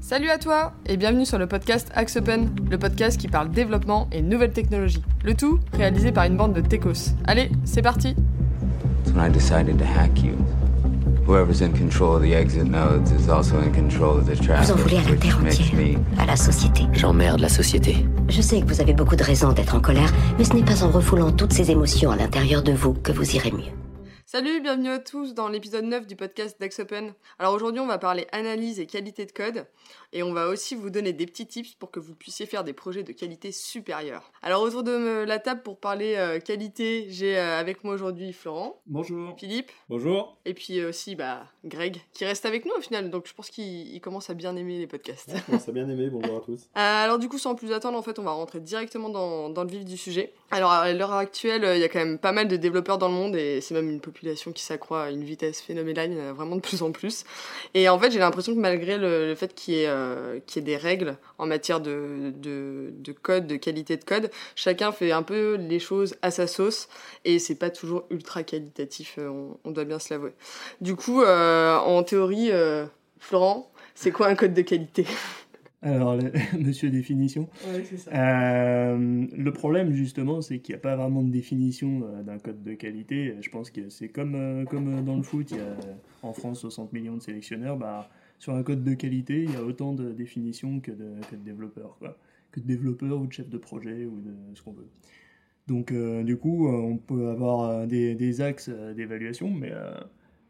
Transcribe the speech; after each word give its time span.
Salut 0.00 0.30
à 0.30 0.38
toi 0.38 0.72
et 0.86 0.96
bienvenue 0.96 1.26
sur 1.26 1.38
le 1.38 1.46
podcast 1.46 1.90
Axe 1.94 2.16
Open, 2.16 2.50
le 2.70 2.78
podcast 2.78 3.18
qui 3.18 3.28
parle 3.28 3.50
développement 3.50 4.08
et 4.12 4.22
nouvelles 4.22 4.52
technologies. 4.52 5.02
Le 5.24 5.34
tout 5.34 5.58
réalisé 5.72 6.12
par 6.12 6.24
une 6.24 6.36
bande 6.36 6.52
de 6.52 6.60
techos. 6.60 7.12
Allez, 7.26 7.50
c'est 7.64 7.82
parti 7.82 8.14
When 9.14 9.24
I 9.26 9.32
decided 9.32 9.78
to 9.78 9.84
hack 9.84 10.22
you, 10.22 10.34
whoever's 11.26 11.60
in 11.62 11.70
control 11.72 12.16
of 12.16 12.22
the 12.22 12.34
exit 12.34 12.64
nodes 12.70 13.10
is 13.10 13.28
also 13.28 13.56
in 13.58 13.72
control 13.72 14.18
of 14.18 14.26
the 14.26 14.36
traffic, 14.40 14.66
Vous 14.66 14.72
en 14.72 14.76
voulez 14.76 14.98
à 14.98 15.10
la 15.10 15.16
terre 15.16 15.38
entière, 15.38 15.74
me 15.74 16.20
à 16.22 16.26
la 16.26 16.36
société. 16.36 16.82
J'emmerde 16.92 17.40
la 17.40 17.48
société. 17.48 18.06
Je 18.28 18.42
sais 18.42 18.60
que 18.60 18.66
vous 18.66 18.80
avez 18.80 18.92
beaucoup 18.92 19.16
de 19.16 19.24
raisons 19.24 19.52
d'être 19.52 19.74
en 19.74 19.80
colère, 19.80 20.12
mais 20.38 20.44
ce 20.44 20.52
n'est 20.54 20.62
pas 20.64 20.84
en 20.84 20.90
refoulant 20.90 21.32
toutes 21.32 21.52
ces 21.52 21.70
émotions 21.70 22.10
à 22.10 22.16
l'intérieur 22.16 22.62
de 22.62 22.72
vous 22.72 22.92
que 22.92 23.12
vous 23.12 23.34
irez 23.34 23.50
mieux. 23.50 23.72
Salut, 24.28 24.60
bienvenue 24.60 24.88
à 24.88 24.98
tous 24.98 25.34
dans 25.34 25.48
l'épisode 25.48 25.84
9 25.84 26.08
du 26.08 26.16
podcast 26.16 26.58
d'Axe 26.58 26.80
Open. 26.80 27.14
Alors 27.38 27.54
aujourd'hui 27.54 27.78
on 27.78 27.86
va 27.86 27.96
parler 27.96 28.26
analyse 28.32 28.80
et 28.80 28.86
qualité 28.88 29.24
de 29.24 29.30
code 29.30 29.68
et 30.12 30.22
on 30.22 30.32
va 30.32 30.48
aussi 30.48 30.74
vous 30.74 30.90
donner 30.90 31.12
des 31.12 31.26
petits 31.26 31.46
tips 31.46 31.74
pour 31.74 31.90
que 31.90 32.00
vous 32.00 32.14
puissiez 32.14 32.46
faire 32.46 32.64
des 32.64 32.72
projets 32.72 33.02
de 33.02 33.12
qualité 33.12 33.52
supérieure. 33.52 34.30
Alors 34.42 34.62
autour 34.62 34.82
de 34.82 35.24
la 35.24 35.38
table 35.38 35.62
pour 35.62 35.78
parler 35.78 36.14
euh, 36.16 36.40
qualité, 36.40 37.06
j'ai 37.10 37.36
euh, 37.38 37.58
avec 37.58 37.84
moi 37.84 37.94
aujourd'hui 37.94 38.32
Florent, 38.32 38.80
Bonjour. 38.86 39.36
Philippe 39.38 39.70
Bonjour. 39.88 40.36
et 40.44 40.54
puis 40.54 40.84
aussi 40.84 41.14
bah, 41.16 41.44
Greg 41.64 41.98
qui 42.12 42.24
reste 42.24 42.46
avec 42.46 42.64
nous 42.64 42.72
au 42.76 42.80
final 42.80 43.10
donc 43.10 43.26
je 43.26 43.34
pense 43.34 43.50
qu'il 43.50 43.66
il 43.94 44.00
commence 44.00 44.30
à 44.30 44.34
bien 44.34 44.54
aimer 44.56 44.78
les 44.78 44.86
podcasts. 44.86 45.34
Ouais, 45.48 45.58
ça 45.58 45.70
a 45.70 45.72
bien 45.72 45.88
aimé, 45.88 46.08
bonjour 46.10 46.36
à 46.38 46.40
tous. 46.40 46.60
Euh, 46.76 47.04
alors 47.04 47.18
du 47.18 47.28
coup, 47.28 47.38
sans 47.38 47.54
plus 47.54 47.72
attendre, 47.72 47.96
en 47.96 48.02
fait, 48.02 48.18
on 48.18 48.22
va 48.22 48.32
rentrer 48.32 48.60
directement 48.60 49.08
dans, 49.08 49.48
dans 49.48 49.62
le 49.64 49.70
vif 49.70 49.84
du 49.84 49.96
sujet. 49.96 50.32
Alors 50.50 50.70
à 50.70 50.92
l'heure 50.92 51.12
actuelle, 51.12 51.62
il 51.74 51.80
y 51.80 51.84
a 51.84 51.88
quand 51.88 51.98
même 51.98 52.18
pas 52.18 52.32
mal 52.32 52.48
de 52.48 52.56
développeurs 52.56 52.98
dans 52.98 53.08
le 53.08 53.14
monde 53.14 53.34
et 53.36 53.60
c'est 53.60 53.74
même 53.74 53.88
une 53.88 54.00
population 54.00 54.52
qui 54.52 54.62
s'accroît 54.62 55.04
à 55.04 55.10
une 55.10 55.24
vitesse 55.24 55.60
phénoménale, 55.62 56.12
il 56.12 56.18
y 56.18 56.20
en 56.20 56.28
a 56.28 56.32
vraiment 56.32 56.56
de 56.56 56.60
plus 56.60 56.82
en 56.82 56.92
plus. 56.92 57.24
Et 57.74 57.88
en 57.88 57.98
fait, 57.98 58.10
j'ai 58.10 58.18
l'impression 58.18 58.54
que 58.54 58.60
malgré 58.60 58.98
le, 58.98 59.28
le 59.28 59.34
fait 59.34 59.54
qu'il 59.54 59.74
y, 59.74 59.78
ait, 59.78 59.88
euh, 59.96 60.38
qu'il 60.46 60.60
y 60.60 60.64
ait 60.64 60.66
des 60.66 60.76
règles 60.76 61.16
en 61.38 61.46
matière 61.46 61.80
de, 61.80 62.32
de, 62.36 62.92
de 62.98 63.12
code, 63.12 63.46
de 63.46 63.56
qualité 63.56 63.96
de 63.96 64.04
code, 64.04 64.30
chacun 64.54 64.92
fait 64.92 65.12
un 65.12 65.22
peu 65.22 65.56
les 65.56 65.78
choses 65.78 66.14
à 66.22 66.30
sa 66.30 66.46
sauce 66.46 66.88
et 67.24 67.38
c'est 67.38 67.54
pas 67.56 67.70
toujours 67.70 68.04
ultra 68.10 68.42
qualitatif, 68.42 69.16
euh, 69.18 69.28
on, 69.28 69.58
on 69.64 69.70
doit 69.70 69.84
bien 69.84 69.98
se 69.98 70.12
l'avouer. 70.12 70.32
Du 70.80 70.94
coup, 70.96 71.22
euh, 71.22 71.76
en 71.78 72.02
théorie, 72.02 72.50
euh, 72.52 72.86
Florent, 73.18 73.70
c'est 73.94 74.10
quoi 74.12 74.28
un 74.28 74.34
code 74.34 74.54
de 74.54 74.62
qualité? 74.62 75.06
Alors, 75.82 76.16
le- 76.16 76.32
monsieur 76.58 76.90
définition. 76.90 77.48
Ouais, 77.64 77.82
c'est 77.88 77.96
ça. 77.98 78.10
Euh, 78.12 79.26
le 79.36 79.52
problème, 79.52 79.92
justement, 79.92 80.40
c'est 80.40 80.58
qu'il 80.58 80.74
n'y 80.74 80.78
a 80.78 80.82
pas 80.82 80.96
vraiment 80.96 81.22
de 81.22 81.30
définition 81.30 82.02
euh, 82.04 82.22
d'un 82.22 82.38
code 82.38 82.62
de 82.64 82.72
qualité. 82.74 83.34
Je 83.40 83.50
pense 83.50 83.70
que 83.70 83.88
c'est 83.88 84.08
comme, 84.08 84.34
euh, 84.34 84.64
comme 84.64 85.04
dans 85.04 85.16
le 85.16 85.22
foot, 85.22 85.50
il 85.50 85.58
y 85.58 85.60
a 85.60 85.76
en 86.22 86.32
France 86.32 86.60
60 86.60 86.92
millions 86.92 87.14
de 87.16 87.22
sélectionneurs. 87.22 87.76
Bah, 87.76 88.08
sur 88.38 88.54
un 88.54 88.62
code 88.62 88.84
de 88.84 88.94
qualité, 88.94 89.44
il 89.44 89.52
y 89.52 89.56
a 89.56 89.64
autant 89.64 89.92
de 89.92 90.12
définitions 90.12 90.80
que 90.80 90.90
de, 90.92 91.14
de 91.32 91.36
développeurs. 91.44 91.98
Que 92.52 92.60
de 92.60 92.66
développeurs 92.66 93.20
ou 93.20 93.26
de 93.26 93.32
chefs 93.32 93.50
de 93.50 93.58
projet 93.58 94.06
ou 94.06 94.20
de 94.20 94.32
ce 94.54 94.62
qu'on 94.62 94.72
veut. 94.72 94.88
Donc, 95.66 95.90
euh, 95.90 96.22
du 96.22 96.36
coup, 96.36 96.68
euh, 96.68 96.72
on 96.72 96.96
peut 96.96 97.28
avoir 97.28 97.70
euh, 97.70 97.86
des, 97.86 98.40
axes 98.40 98.68
d'évaluation, 98.68 99.50
mais, 99.50 99.72
euh, 99.72 99.94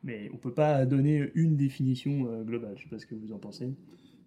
mais 0.04 0.30
on 0.34 0.36
peut 0.36 0.52
pas 0.52 0.84
donner 0.84 1.30
une 1.34 1.56
définition 1.56 2.42
globale. 2.44 2.74
Je 2.76 2.82
sais 2.82 2.88
pas 2.88 2.98
ce 2.98 3.06
que 3.06 3.14
vous 3.14 3.32
en 3.32 3.38
pensez. 3.38 3.70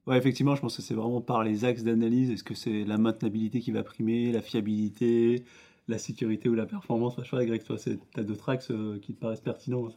Ouais, 0.07 0.17
effectivement, 0.17 0.55
je 0.55 0.61
pense 0.61 0.75
que 0.77 0.81
c'est 0.81 0.95
vraiment 0.95 1.21
par 1.21 1.43
les 1.43 1.65
axes 1.65 1.83
d'analyse. 1.83 2.31
Est-ce 2.31 2.43
que 2.43 2.55
c'est 2.55 2.83
la 2.83 2.97
maintenabilité 2.97 3.59
qui 3.59 3.71
va 3.71 3.83
primer, 3.83 4.31
la 4.31 4.41
fiabilité, 4.41 5.43
la 5.87 5.99
sécurité 5.99 6.49
ou 6.49 6.55
la 6.55 6.65
performance? 6.65 7.15
Je 7.19 7.23
sais 7.23 7.29
pas, 7.29 7.45
Greg, 7.45 7.63
toi, 7.63 7.77
tu 7.77 7.99
as 8.15 8.23
d'autres 8.23 8.49
axes 8.49 8.71
qui 9.03 9.13
te 9.13 9.19
paraissent 9.19 9.41
pertinents. 9.41 9.87
hein. 9.87 9.93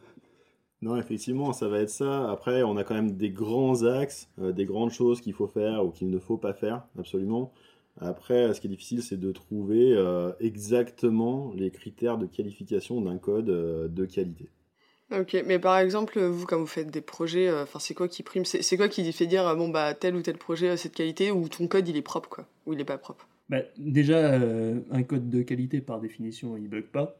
Non, 0.83 0.97
effectivement, 0.97 1.53
ça 1.53 1.69
va 1.69 1.79
être 1.79 1.89
ça. 1.89 2.29
Après, 2.29 2.61
on 2.61 2.75
a 2.75 2.83
quand 2.83 2.93
même 2.93 3.15
des 3.15 3.29
grands 3.29 3.83
axes, 3.83 4.27
euh, 4.41 4.51
des 4.51 4.65
grandes 4.65 4.91
choses 4.91 5.21
qu'il 5.21 5.33
faut 5.33 5.47
faire 5.47 5.85
ou 5.85 5.91
qu'il 5.91 6.09
ne 6.09 6.19
faut 6.19 6.35
pas 6.37 6.53
faire, 6.53 6.83
absolument. 6.99 7.53
Après, 8.01 8.53
ce 8.53 8.59
qui 8.59 8.67
est 8.67 8.69
difficile, 8.69 9.01
c'est 9.01 9.19
de 9.19 9.31
trouver 9.31 9.93
euh, 9.93 10.33
exactement 10.41 11.53
les 11.55 11.71
critères 11.71 12.17
de 12.17 12.25
qualification 12.25 12.99
d'un 12.99 13.17
code 13.17 13.49
euh, 13.49 13.87
de 13.87 14.05
qualité. 14.05 14.49
Ok, 15.17 15.41
mais 15.45 15.57
par 15.57 15.77
exemple, 15.77 16.19
vous, 16.19 16.45
quand 16.45 16.59
vous 16.59 16.65
faites 16.65 16.91
des 16.91 16.99
projets, 17.01 17.47
euh, 17.47 17.63
enfin, 17.63 17.79
c'est 17.79 17.93
quoi 17.93 18.09
qui 18.09 18.21
prime? 18.23 18.43
C'est 18.43 18.61
c'est 18.61 18.75
quoi 18.75 18.89
qui 18.89 19.09
fait 19.13 19.27
dire, 19.27 19.47
euh, 19.47 19.55
bon, 19.55 19.69
bah, 19.69 19.93
tel 19.93 20.17
ou 20.17 20.21
tel 20.21 20.37
projet 20.37 20.67
a 20.67 20.75
cette 20.75 20.95
qualité, 20.95 21.31
ou 21.31 21.47
ton 21.47 21.67
code, 21.67 21.87
il 21.87 21.95
est 21.95 22.01
propre, 22.01 22.27
quoi, 22.27 22.45
ou 22.65 22.73
il 22.73 22.81
est 22.81 22.85
pas 22.85 22.97
propre? 22.97 23.25
Bah, 23.47 23.59
déjà, 23.77 24.17
euh, 24.17 24.81
un 24.91 25.03
code 25.03 25.29
de 25.29 25.43
qualité, 25.43 25.79
par 25.79 26.01
définition, 26.01 26.57
il 26.57 26.67
bug 26.67 26.87
pas. 26.87 27.15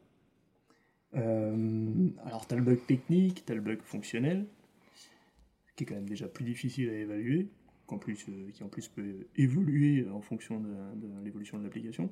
Euh, 1.15 2.09
alors, 2.25 2.47
tu 2.47 2.53
as 2.53 2.57
le 2.57 2.63
bug 2.63 2.85
technique, 2.85 3.45
tu 3.45 3.51
as 3.51 3.55
le 3.55 3.61
bug 3.61 3.81
fonctionnel, 3.81 4.45
qui 5.75 5.83
est 5.83 5.87
quand 5.87 5.95
même 5.95 6.09
déjà 6.09 6.27
plus 6.27 6.45
difficile 6.45 6.89
à 6.89 6.93
évaluer, 6.93 7.49
euh, 7.91 8.51
qui 8.51 8.63
en 8.63 8.69
plus 8.69 8.87
peut 8.87 9.27
évoluer 9.35 10.07
en 10.11 10.21
fonction 10.21 10.59
de, 10.59 11.23
l'évolution 11.23 11.59
de 11.59 11.63
l'application. 11.63 12.09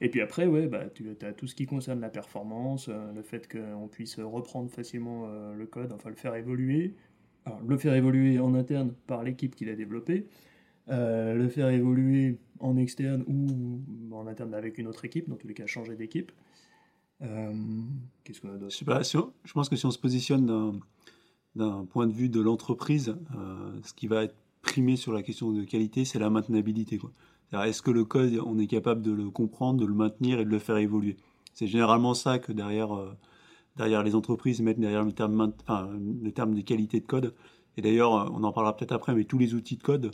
Et 0.00 0.08
puis 0.08 0.20
après, 0.20 0.46
ouais, 0.46 0.66
bah, 0.66 0.86
tu 0.94 1.04
as 1.22 1.32
tout 1.32 1.46
ce 1.46 1.54
qui 1.54 1.66
concerne 1.66 2.00
la 2.00 2.08
performance, 2.08 2.88
euh, 2.88 3.12
le 3.12 3.22
fait 3.22 3.48
qu'on 3.48 3.88
puisse 3.88 4.18
reprendre 4.18 4.70
facilement 4.70 5.26
euh, 5.26 5.54
le 5.54 5.66
code, 5.66 5.92
enfin 5.92 6.08
le 6.10 6.16
faire 6.16 6.34
évoluer. 6.34 6.94
Le 7.66 7.78
faire 7.78 7.94
évoluer 7.94 8.38
en 8.38 8.54
interne 8.54 8.92
par 9.06 9.22
l'équipe 9.22 9.54
qui 9.54 9.64
l'a 9.64 9.74
développé, 9.74 10.26
euh, 10.90 11.34
le 11.34 11.48
faire 11.48 11.68
évoluer 11.68 12.36
en 12.60 12.76
externe 12.76 13.24
ou 13.26 14.14
en 14.14 14.26
interne 14.26 14.54
avec 14.54 14.78
une 14.78 14.86
autre 14.86 15.04
équipe, 15.04 15.28
dans 15.28 15.36
tous 15.36 15.48
les 15.48 15.54
cas 15.54 15.66
changer 15.66 15.96
d'équipe. 15.96 16.32
Euh, 17.22 17.52
Qu'est-ce 18.24 18.40
qu'on 18.40 18.48
a 18.48 18.52
Je 18.52 18.58
d'autre 18.58 19.32
je 19.44 19.52
pense 19.52 19.68
que 19.68 19.76
si 19.76 19.86
on 19.86 19.90
se 19.90 19.98
positionne 19.98 20.46
d'un- 21.56 21.84
point 21.86 22.06
de 22.06 22.12
vue 22.12 22.28
de 22.28 22.40
l'entreprise, 22.40 23.16
euh, 23.36 23.80
ce 23.82 23.92
qui 23.92 24.06
va 24.06 24.24
être 24.24 24.36
primé 24.62 24.96
sur 24.96 25.12
la 25.12 25.22
question 25.22 25.50
de 25.52 25.64
qualité, 25.64 26.04
c'est 26.04 26.18
la 26.18 26.30
maintenabilité. 26.30 27.00
Est-ce 27.52 27.82
que 27.82 27.90
le 27.90 28.04
code, 28.04 28.38
on 28.44 28.58
est 28.58 28.66
capable 28.66 29.02
de 29.02 29.10
le 29.12 29.30
comprendre, 29.30 29.80
de 29.80 29.86
le 29.86 29.94
maintenir 29.94 30.38
et 30.40 30.44
de 30.44 30.50
le 30.50 30.58
faire 30.58 30.76
évoluer? 30.76 31.16
C'est 31.54 31.66
généralement 31.66 32.14
ça 32.14 32.38
que 32.38 32.52
derrière, 32.52 32.94
euh, 32.94 33.10
les 34.04 34.14
entreprises 34.14 34.60
mettent 34.60 34.78
derrière 34.78 35.04
le 35.04 35.12
terme, 35.12 35.52
de 35.68 36.60
qualité 36.60 37.00
de 37.00 37.06
code. 37.06 37.34
Et 37.76 37.82
d'ailleurs, 37.82 38.12
on 38.32 38.44
en 38.44 38.52
parlera 38.52 38.76
peut-être 38.76 38.92
après, 38.92 39.14
mais 39.14 39.24
tous 39.24 39.38
les 39.38 39.54
outils 39.54 39.76
de 39.76 39.82
code 39.82 40.10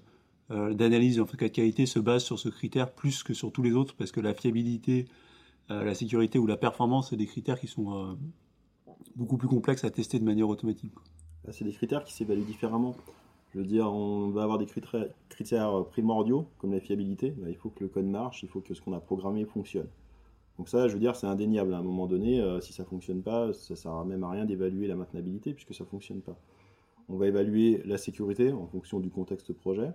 euh, 0.50 0.74
d'analyse 0.74 1.20
en 1.20 1.26
fait, 1.26 1.36
de 1.38 1.48
qualité 1.48 1.86
se 1.86 1.98
basent 1.98 2.24
sur 2.24 2.38
ce 2.38 2.48
critère 2.50 2.92
plus 2.92 3.22
que 3.22 3.34
sur 3.34 3.50
tous 3.52 3.62
les 3.62 3.72
autres, 3.72 3.94
parce 3.96 4.12
que 4.12 4.20
la 4.20 4.34
fiabilité, 4.34 5.06
la 5.68 5.94
sécurité 5.94 6.38
ou 6.38 6.46
la 6.46 6.56
performance, 6.56 7.10
c'est 7.10 7.16
des 7.16 7.26
critères 7.26 7.58
qui 7.58 7.66
sont 7.66 7.94
euh, 7.94 8.14
beaucoup 9.16 9.36
plus 9.36 9.48
complexes 9.48 9.84
à 9.84 9.90
tester 9.90 10.18
de 10.18 10.24
manière 10.24 10.48
automatique. 10.48 10.92
Bah, 11.44 11.52
C'est 11.52 11.64
des 11.64 11.72
critères 11.72 12.04
qui 12.04 12.12
s'évaluent 12.12 12.44
différemment. 12.44 12.94
Je 13.52 13.60
veux 13.60 13.64
dire, 13.66 13.86
on 13.92 14.30
va 14.30 14.42
avoir 14.42 14.58
des 14.58 14.66
critères, 14.66 15.06
critères 15.28 15.84
primordiaux, 15.90 16.48
comme 16.58 16.72
la 16.72 16.80
fiabilité. 16.80 17.30
Bah, 17.30 17.48
il 17.48 17.56
faut 17.56 17.70
que 17.70 17.84
le 17.84 17.88
code 17.88 18.06
marche, 18.06 18.42
il 18.42 18.48
faut 18.48 18.60
que 18.60 18.74
ce 18.74 18.80
qu'on 18.82 18.92
a 18.92 19.00
programmé 19.00 19.44
fonctionne. 19.44 19.88
Donc 20.58 20.68
ça, 20.68 20.86
je 20.88 20.94
veux 20.94 21.00
dire, 21.00 21.16
c'est 21.16 21.26
indéniable. 21.26 21.74
À 21.74 21.78
un 21.78 21.82
moment 21.82 22.06
donné, 22.06 22.40
euh, 22.40 22.60
si 22.60 22.72
ça 22.72 22.84
fonctionne 22.84 23.22
pas, 23.22 23.52
ça 23.52 23.74
sert 23.76 24.04
même 24.04 24.22
à 24.24 24.30
rien 24.30 24.44
d'évaluer 24.44 24.86
la 24.86 24.94
maintenabilité, 24.96 25.52
puisque 25.54 25.74
ça 25.74 25.84
fonctionne 25.84 26.20
pas. 26.20 26.36
On 27.08 27.16
va 27.16 27.26
évaluer 27.26 27.82
la 27.84 27.98
sécurité 27.98 28.52
en 28.52 28.66
fonction 28.66 29.00
du 29.00 29.10
contexte 29.10 29.52
projet. 29.52 29.90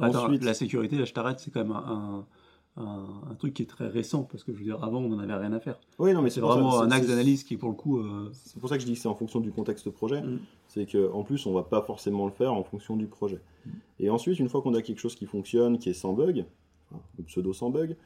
Attends, 0.00 0.24
Ensuite- 0.24 0.44
la 0.44 0.54
sécurité, 0.54 0.96
là, 0.98 1.04
je 1.04 1.12
t'arrête, 1.12 1.38
c'est 1.40 1.50
quand 1.50 1.62
même 1.62 1.72
un, 1.72 2.26
un, 2.76 3.04
un 3.30 3.34
truc 3.34 3.54
qui 3.54 3.62
est 3.62 3.66
très 3.66 3.88
récent, 3.88 4.24
parce 4.24 4.44
que 4.44 4.52
je 4.52 4.58
veux 4.58 4.64
dire, 4.64 4.82
avant, 4.84 5.00
on 5.00 5.08
n'en 5.08 5.18
avait 5.18 5.34
rien 5.34 5.52
à 5.52 5.60
faire. 5.60 5.78
Oui, 5.98 6.12
non, 6.12 6.22
mais 6.22 6.30
C'est 6.30 6.40
ça- 6.40 6.46
vraiment 6.46 6.80
un 6.80 6.90
axe 6.90 7.06
d'analyse 7.06 7.42
qui, 7.44 7.56
pour 7.56 7.70
le 7.70 7.74
coup, 7.74 7.98
euh, 7.98 8.30
C'est 8.32 8.58
pour 8.60 8.68
ça 8.68 8.76
que 8.76 8.82
je 8.82 8.86
dis 8.86 8.94
que 8.94 8.98
c'est 8.98 9.08
en 9.08 9.14
fonction 9.14 9.40
du 9.40 9.50
contexte 9.50 9.90
projet. 9.90 10.20
Mm. 10.22 10.40
C'est 10.66 10.86
que 10.86 11.10
en 11.12 11.22
plus, 11.22 11.46
on 11.46 11.52
va 11.52 11.62
pas 11.62 11.82
forcément 11.82 12.26
le 12.26 12.32
faire 12.32 12.52
en 12.52 12.62
fonction 12.64 12.96
du 12.96 13.06
projet. 13.06 13.40
Mm. 13.64 13.70
Et 14.00 14.10
ensuite, 14.10 14.38
une 14.38 14.48
fois 14.48 14.60
qu'on 14.62 14.74
a 14.74 14.82
quelque 14.82 15.00
chose 15.00 15.14
qui 15.14 15.26
fonctionne, 15.26 15.78
qui 15.78 15.88
est 15.88 15.94
sans 15.94 16.12
bug, 16.12 16.44
enfin, 16.90 17.00
ou 17.18 17.22
pseudo 17.22 17.52
sans 17.52 17.70
bug, 17.70 17.96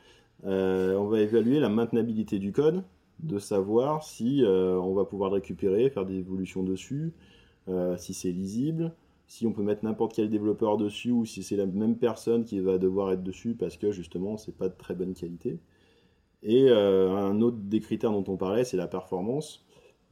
euh, 0.46 0.96
on 0.96 1.08
va 1.08 1.20
évaluer 1.20 1.58
la 1.58 1.68
maintenabilité 1.68 2.38
du 2.38 2.52
code, 2.52 2.82
de 3.22 3.38
savoir 3.38 4.04
si 4.04 4.42
euh, 4.44 4.78
on 4.80 4.94
va 4.94 5.04
pouvoir 5.04 5.30
le 5.30 5.34
récupérer, 5.34 5.90
faire 5.90 6.06
des 6.06 6.18
évolutions 6.18 6.62
dessus, 6.62 7.12
si 7.98 8.14
c'est 8.14 8.32
lisible, 8.32 8.92
si 9.30 9.46
on 9.46 9.52
peut 9.52 9.62
mettre 9.62 9.84
n'importe 9.84 10.12
quel 10.12 10.28
développeur 10.28 10.76
dessus 10.76 11.12
ou 11.12 11.24
si 11.24 11.44
c'est 11.44 11.54
la 11.54 11.64
même 11.64 11.96
personne 11.96 12.44
qui 12.44 12.58
va 12.58 12.78
devoir 12.78 13.12
être 13.12 13.22
dessus 13.22 13.54
parce 13.54 13.76
que 13.76 13.92
justement 13.92 14.36
c'est 14.36 14.56
pas 14.56 14.68
de 14.68 14.74
très 14.76 14.92
bonne 14.96 15.14
qualité. 15.14 15.60
Et 16.42 16.68
euh, 16.68 17.14
un 17.14 17.40
autre 17.40 17.58
des 17.58 17.78
critères 17.78 18.10
dont 18.10 18.24
on 18.26 18.36
parlait, 18.36 18.64
c'est 18.64 18.76
la 18.76 18.88
performance, 18.88 19.64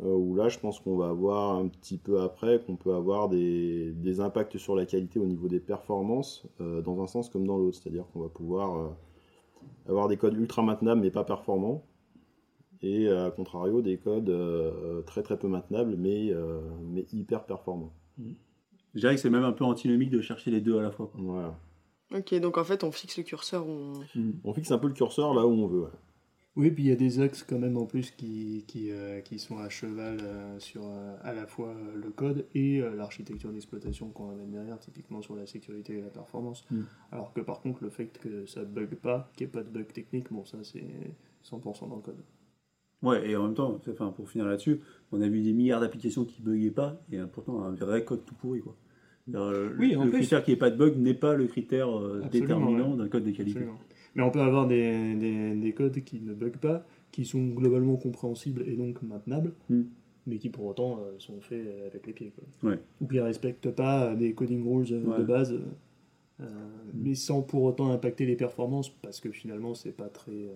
euh, 0.03 0.15
où 0.15 0.37
là 0.37 0.49
je 0.49 0.61
pense 0.61 0.79
qu'on 0.79 0.97
va 0.97 1.09
avoir 1.09 1.59
un 1.59 1.67
petit 1.67 1.99
peu 1.99 2.20
après 2.20 2.61
qu'on 2.61 2.76
peut 2.76 2.94
avoir 2.94 3.29
des, 3.29 4.20
impacts 4.20 4.56
sur 4.56 4.76
la 4.76 4.87
qualité 4.87 5.19
au 5.19 5.26
niveau 5.26 5.49
des 5.49 5.59
performances, 5.59 6.47
euh, 6.61 6.81
dans 6.81 7.03
un 7.03 7.09
sens 7.09 7.29
comme 7.29 7.44
dans 7.44 7.59
l'autre, 7.59 7.79
c'est-à-dire 7.82 8.05
qu'on 8.12 8.21
va 8.21 8.29
pouvoir 8.29 8.94
avoir 9.88 10.06
des 10.06 10.17
codes 10.17 10.35
ultra 10.35 10.62
maintenables 10.62 11.00
mais 11.00 11.11
pas 11.11 11.25
performants, 11.25 11.85
et 12.82 13.09
à 13.09 13.32
contrario 13.32 13.82
des 13.82 13.99
codes 13.99 14.32
très 15.06 15.23
très 15.25 15.37
peu 15.37 15.49
maintenables 15.49 15.97
mais, 15.99 16.32
mais 16.85 17.05
hyper 17.12 17.47
performants. 17.47 17.93
Je 18.94 19.00
dirais 19.00 19.14
que 19.14 19.20
c'est 19.20 19.31
même 19.31 19.44
un 19.44 19.52
peu 19.52 19.64
antinomique 19.64 20.11
de 20.11 20.20
chercher 20.20 20.50
les 20.50 20.61
deux 20.61 20.79
à 20.79 20.82
la 20.82 20.90
fois. 20.90 21.08
quoi. 21.12 21.20
Voilà. 21.23 21.58
Ok, 22.14 22.35
donc 22.40 22.56
en 22.56 22.64
fait, 22.64 22.85
on 22.85 22.90
fixe 22.93 23.19
le 23.19 23.23
curseur, 23.23 23.67
on... 23.67 23.93
On 24.44 24.55
fixe 24.55 24.70
un 24.70 24.79
peu 24.79 24.88
le 24.88 24.94
curseur 24.94 25.35
là 25.35 25.46
où 25.46 25.50
on 25.50 25.67
veut. 25.67 25.82
ouais. 25.82 25.90
Oui, 26.56 26.73
puis 26.73 26.82
il 26.82 26.88
y 26.88 26.93
a 26.93 26.96
des 26.96 27.20
axes 27.20 27.44
quand 27.44 27.58
même 27.58 27.76
en 27.76 27.87
plus 27.87 28.11
qui, 28.11 28.64
qui, 28.67 28.90
euh, 28.90 29.20
qui 29.20 29.38
sont 29.38 29.58
à 29.58 29.69
cheval 29.69 30.19
euh, 30.20 30.58
sur 30.58 30.82
euh, 30.85 31.14
à 31.23 31.32
la 31.32 31.46
fois 31.46 31.69
euh, 31.69 31.94
le 31.94 32.11
code 32.11 32.46
et 32.52 32.81
euh, 32.81 32.96
l'architecture 32.96 33.52
d'exploitation 33.52 34.08
qu'on 34.11 34.31
amène 34.31 34.50
derrière, 34.50 34.76
typiquement 34.81 35.23
sur 35.23 35.37
la 35.37 35.46
sécurité 35.46 35.99
et 35.99 36.00
la 36.00 36.08
performance. 36.08 36.64
Mm. 36.73 36.81
Alors 37.12 37.32
que 37.32 37.40
par 37.43 37.61
contre, 37.61 37.85
le 37.85 37.90
fait 37.90 38.06
que 38.19 38.44
ça 38.46 38.64
bug 38.64 38.96
pas, 38.96 39.31
qu'il 39.37 39.46
n'y 39.46 39.50
ait 39.50 39.52
pas 39.52 39.62
de 39.62 39.69
bug 39.69 39.93
technique, 39.93 40.32
bon, 40.32 40.44
ça 40.46 40.58
c'est 40.64 40.82
100% 41.49 41.88
dans 41.88 41.96
le 41.96 42.02
code. 42.02 42.25
Ouais, 43.03 43.31
et 43.31 43.37
en 43.37 43.45
même 43.45 43.55
temps, 43.55 43.81
enfin, 43.91 44.09
pour 44.15 44.29
finir 44.29 44.47
là-dessus, 44.47 44.81
on 45.12 45.21
a 45.21 45.29
vu 45.29 45.41
des 45.41 45.53
milliards 45.53 45.81
d'applications 45.81 46.25
qui 46.25 46.43
buguaient 46.43 46.71
pas, 46.73 47.00
et 47.12 47.19
euh, 47.19 47.27
pourtant 47.27 47.62
un 47.62 47.71
vrai 47.73 48.05
code 48.05 48.25
tout 48.25 48.35
pourri. 48.35 48.61
Quoi. 48.61 48.75
Euh, 49.35 49.71
Oui, 49.79 49.93
le 49.93 49.99
en 49.99 50.03
plus. 50.09 50.19
critère 50.21 50.43
qu'il 50.43 50.53
n'y 50.53 50.56
ait 50.56 50.59
pas 50.59 50.71
de 50.71 50.77
bug 50.77 50.97
n'est 50.97 51.15
pas 51.15 51.35
le 51.35 51.47
critère 51.47 51.89
euh, 51.97 52.23
déterminant 52.31 52.93
ouais. 52.93 52.97
d'un 52.97 53.09
code 53.09 53.25
de 53.25 53.31
qualité. 53.31 53.59
Absolument. 53.61 53.79
Mais 54.15 54.23
on 54.23 54.31
peut 54.31 54.41
avoir 54.41 54.67
des, 54.67 55.15
des, 55.15 55.55
des 55.55 55.73
codes 55.73 56.03
qui 56.03 56.21
ne 56.21 56.35
bug 56.35 56.56
pas, 56.56 56.85
qui 57.12 57.25
sont 57.25 57.47
globalement 57.49 57.97
compréhensibles 57.97 58.62
et 58.67 58.75
donc 58.75 59.00
maintenables, 59.03 59.53
Mm. 59.71 59.83
mais 60.27 60.39
qui 60.39 60.49
pour 60.49 60.65
autant 60.67 60.99
euh, 60.99 61.15
sont 61.19 61.41
faits 61.41 61.65
avec 61.87 62.05
les 62.06 62.12
pieds. 62.12 62.33
Quoi. 62.35 62.71
Ouais. 62.71 62.79
Ou 63.00 63.06
qui 63.06 63.17
ne 63.17 63.21
respectent 63.21 63.71
pas 63.71 64.15
des 64.17 64.33
coding 64.33 64.67
rules 64.67 64.87
euh, 64.93 65.05
Ouais. 65.05 65.19
de 65.19 65.25
base, 65.25 65.55
euh, 66.41 66.45
mais 66.95 67.15
sans 67.15 67.43
pour 67.43 67.62
autant 67.62 67.93
impacter 67.93 68.27
les 68.27 68.35
performances, 68.37 68.89
parce 68.91 69.21
que 69.21 69.31
finalement 69.31 69.75
c'est 69.75 69.93
pas 69.97 70.09
très. 70.09 70.33
euh, 70.33 70.55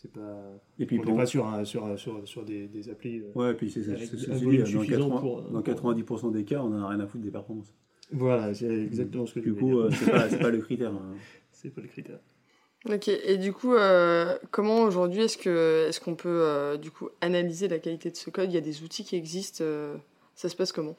c'est 0.00 0.12
pas, 0.12 0.38
Et 0.78 0.86
puis, 0.86 0.98
on 0.98 1.02
pour- 1.02 1.12
n'est 1.12 1.18
pas 1.18 1.26
sur, 1.26 1.44
un- 1.46 1.64
sur, 1.64 1.98
sur, 1.98 2.26
sur 2.28 2.44
des, 2.44 2.68
des 2.68 2.88
applis. 2.88 3.18
euh. 3.18 3.30
Ouais, 3.34 3.54
puis 3.54 3.68
c'est 3.70 3.80
dans, 3.82 3.96
suffisant 3.96 4.86
80 4.86 5.20
pour- 5.20 5.42
dans 5.42 5.62
pour- 5.62 5.62
90% 5.62 6.30
des 6.30 6.44
cas, 6.44 6.60
on 6.62 6.72
en 6.72 6.82
a 6.82 6.88
rien 6.88 7.00
à 7.00 7.06
foutre 7.08 7.24
des 7.24 7.30
performances. 7.32 7.74
Voilà, 8.12 8.54
c'est 8.54 8.66
exactement 8.72 9.26
ce 9.26 9.34
que 9.34 9.40
je 9.40 9.46
Du 9.50 9.54
coup, 9.54 9.66
dire. 9.66 9.78
euh, 9.78 9.90
c'est 9.90 10.10
pas, 10.10 10.28
c'est 10.30 10.38
pas 10.38 10.50
le 10.50 10.58
critère. 10.62 10.92
hein. 10.92 11.14
C'est 11.50 11.70
pas 11.70 11.80
le 11.80 11.88
critère. 11.88 12.20
Ok, 12.88 13.08
et 13.08 13.36
du 13.38 13.52
coup, 13.52 13.74
euh, 13.74 14.38
comment 14.52 14.82
aujourd'hui 14.82 15.22
est-ce 15.22 15.36
que 15.36 15.86
est-ce 15.88 16.00
qu'on 16.00 16.14
peut 16.14 16.28
euh, 16.42 16.76
du 16.76 16.92
coup 16.92 17.08
analyser 17.20 17.66
la 17.66 17.80
qualité 17.80 18.08
de 18.10 18.16
ce 18.16 18.30
code? 18.30 18.50
Il 18.50 18.54
y 18.54 18.56
a 18.58 18.60
des 18.62 18.82
outils 18.84 19.02
qui 19.04 19.16
existent. 19.16 19.64
euh, 19.64 19.96
ça 20.36 20.48
se 20.48 20.54
passe 20.54 20.70
comment? 20.70 20.96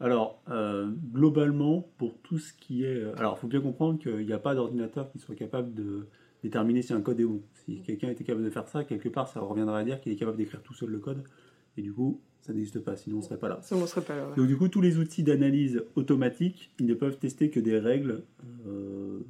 Alors, 0.00 0.42
euh, 0.50 0.90
globalement, 1.12 1.86
pour 1.98 2.18
tout 2.22 2.38
ce 2.38 2.52
qui 2.54 2.84
est. 2.84 2.96
euh, 2.96 3.12
Alors, 3.18 3.36
il 3.36 3.40
faut 3.42 3.46
bien 3.46 3.60
comprendre 3.60 3.98
qu'il 4.00 4.26
n'y 4.26 4.32
a 4.32 4.38
pas 4.38 4.54
d'ordinateur 4.54 5.10
qui 5.12 5.18
soit 5.18 5.34
capable 5.36 5.74
de 5.74 6.08
déterminer 6.42 6.82
si 6.82 6.92
un 6.92 7.00
code 7.00 7.20
est 7.20 7.24
bon. 7.24 7.42
Si 7.64 7.80
quelqu'un 7.82 8.10
était 8.10 8.24
capable 8.24 8.44
de 8.44 8.50
faire 8.50 8.68
ça, 8.68 8.84
quelque 8.84 9.08
part, 9.08 9.28
ça 9.28 9.40
reviendrait 9.40 9.80
à 9.80 9.84
dire 9.84 10.00
qu'il 10.00 10.12
est 10.12 10.16
capable 10.16 10.36
d'écrire 10.38 10.62
tout 10.62 10.74
seul 10.74 10.90
le 10.90 10.98
code. 10.98 11.22
Et 11.76 11.82
du 11.82 11.92
coup, 11.92 12.20
ça 12.42 12.52
n'existe 12.52 12.80
pas, 12.80 12.96
sinon 12.96 13.16
on 13.16 13.20
ne 13.20 13.24
serait 13.24 13.38
pas 13.38 13.48
là. 13.48 13.60
Serait 13.62 14.00
pas 14.02 14.16
là. 14.16 14.28
ouais. 14.28 14.36
Donc, 14.36 14.46
du 14.48 14.56
coup, 14.56 14.68
tous 14.68 14.80
les 14.80 14.98
outils 14.98 15.22
d'analyse 15.22 15.82
automatique, 15.94 16.72
ils 16.80 16.86
ne 16.86 16.94
peuvent 16.94 17.18
tester 17.18 17.50
que 17.50 17.60
des 17.60 17.78
règles 17.78 18.24
euh, 18.66 19.20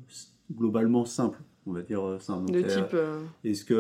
globalement 0.56 1.04
simples. 1.04 1.40
On 1.66 1.72
va 1.72 1.82
dire 1.82 2.02
euh, 2.04 2.18
simples. 2.18 2.46
Donc, 2.50 2.56
De 2.56 2.68
type. 2.68 2.94
euh, 2.94 3.20
est-ce 3.44 3.64
que 3.64 3.74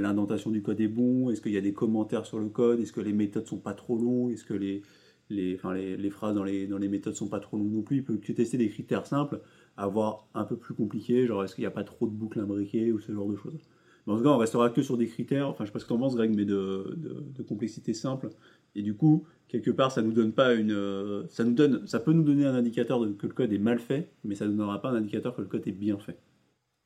l'indentation 0.00 0.50
du 0.50 0.62
code 0.62 0.80
est 0.80 0.88
bon? 0.88 1.30
Est-ce 1.30 1.40
qu'il 1.40 1.52
y 1.52 1.56
a 1.56 1.60
des 1.60 1.72
commentaires 1.74 2.26
sur 2.26 2.38
le 2.40 2.48
code? 2.48 2.80
Est-ce 2.80 2.92
que 2.92 3.00
les 3.00 3.12
méthodes 3.12 3.46
sont 3.46 3.58
pas 3.58 3.74
trop 3.74 3.96
longues? 3.96 4.32
Est-ce 4.32 4.44
que 4.44 4.54
les, 4.54 4.82
les, 5.28 5.54
enfin 5.54 5.72
les, 5.74 5.96
les 5.96 6.10
phrases 6.10 6.34
dans 6.34 6.42
les, 6.42 6.66
dans 6.66 6.78
les 6.78 6.88
méthodes 6.88 7.14
sont 7.14 7.28
pas 7.28 7.38
trop 7.38 7.56
longues 7.56 7.72
non 7.72 7.82
plus? 7.82 7.98
Il 7.98 8.04
peut 8.04 8.16
que 8.16 8.32
tester 8.32 8.56
des 8.58 8.68
critères 8.68 9.06
simples, 9.06 9.40
avoir 9.80 10.26
un 10.34 10.44
peu 10.44 10.56
plus 10.56 10.74
compliqués, 10.74 11.26
genre 11.26 11.42
est-ce 11.42 11.54
qu'il 11.54 11.62
n'y 11.62 11.66
a 11.66 11.72
pas 11.72 11.84
trop 11.84 12.06
de 12.06 12.12
boucles 12.12 12.40
imbriquées 12.40 12.92
ou 12.92 13.00
ce 13.00 13.12
genre 13.12 13.28
de 13.28 13.36
choses. 13.36 13.58
En 14.06 14.16
tout 14.16 14.22
cas, 14.24 14.30
on 14.30 14.38
restera 14.38 14.70
que 14.70 14.82
sur 14.82 14.96
des 14.96 15.06
critères, 15.06 15.48
enfin 15.48 15.64
je 15.64 15.68
sais 15.68 15.72
pas 15.72 15.78
ce 15.78 15.84
que 15.84 15.88
tu 15.88 15.94
en 15.94 15.98
penses 15.98 16.16
Greg, 16.16 16.34
mais 16.34 16.44
de, 16.44 16.96
de, 16.96 17.42
complexité 17.42 17.94
simple. 17.94 18.30
Et 18.74 18.82
du 18.82 18.94
coup, 18.94 19.24
quelque 19.48 19.70
part, 19.70 19.92
ça 19.92 20.02
nous 20.02 20.12
donne 20.12 20.32
pas 20.32 20.54
une, 20.54 20.72
euh, 20.72 21.26
ça 21.28 21.44
nous 21.44 21.52
donne, 21.52 21.86
ça 21.86 22.00
peut 22.00 22.12
nous 22.12 22.22
donner 22.22 22.44
un 22.44 22.54
indicateur 22.54 23.00
que 23.16 23.26
le 23.26 23.32
code 23.32 23.52
est 23.52 23.58
mal 23.58 23.78
fait, 23.78 24.10
mais 24.24 24.34
ça 24.34 24.46
ne 24.46 24.52
donnera 24.52 24.80
pas 24.80 24.90
un 24.90 24.96
indicateur 24.96 25.34
que 25.36 25.42
le 25.42 25.48
code 25.48 25.66
est 25.66 25.72
bien 25.72 25.98
fait. 25.98 26.18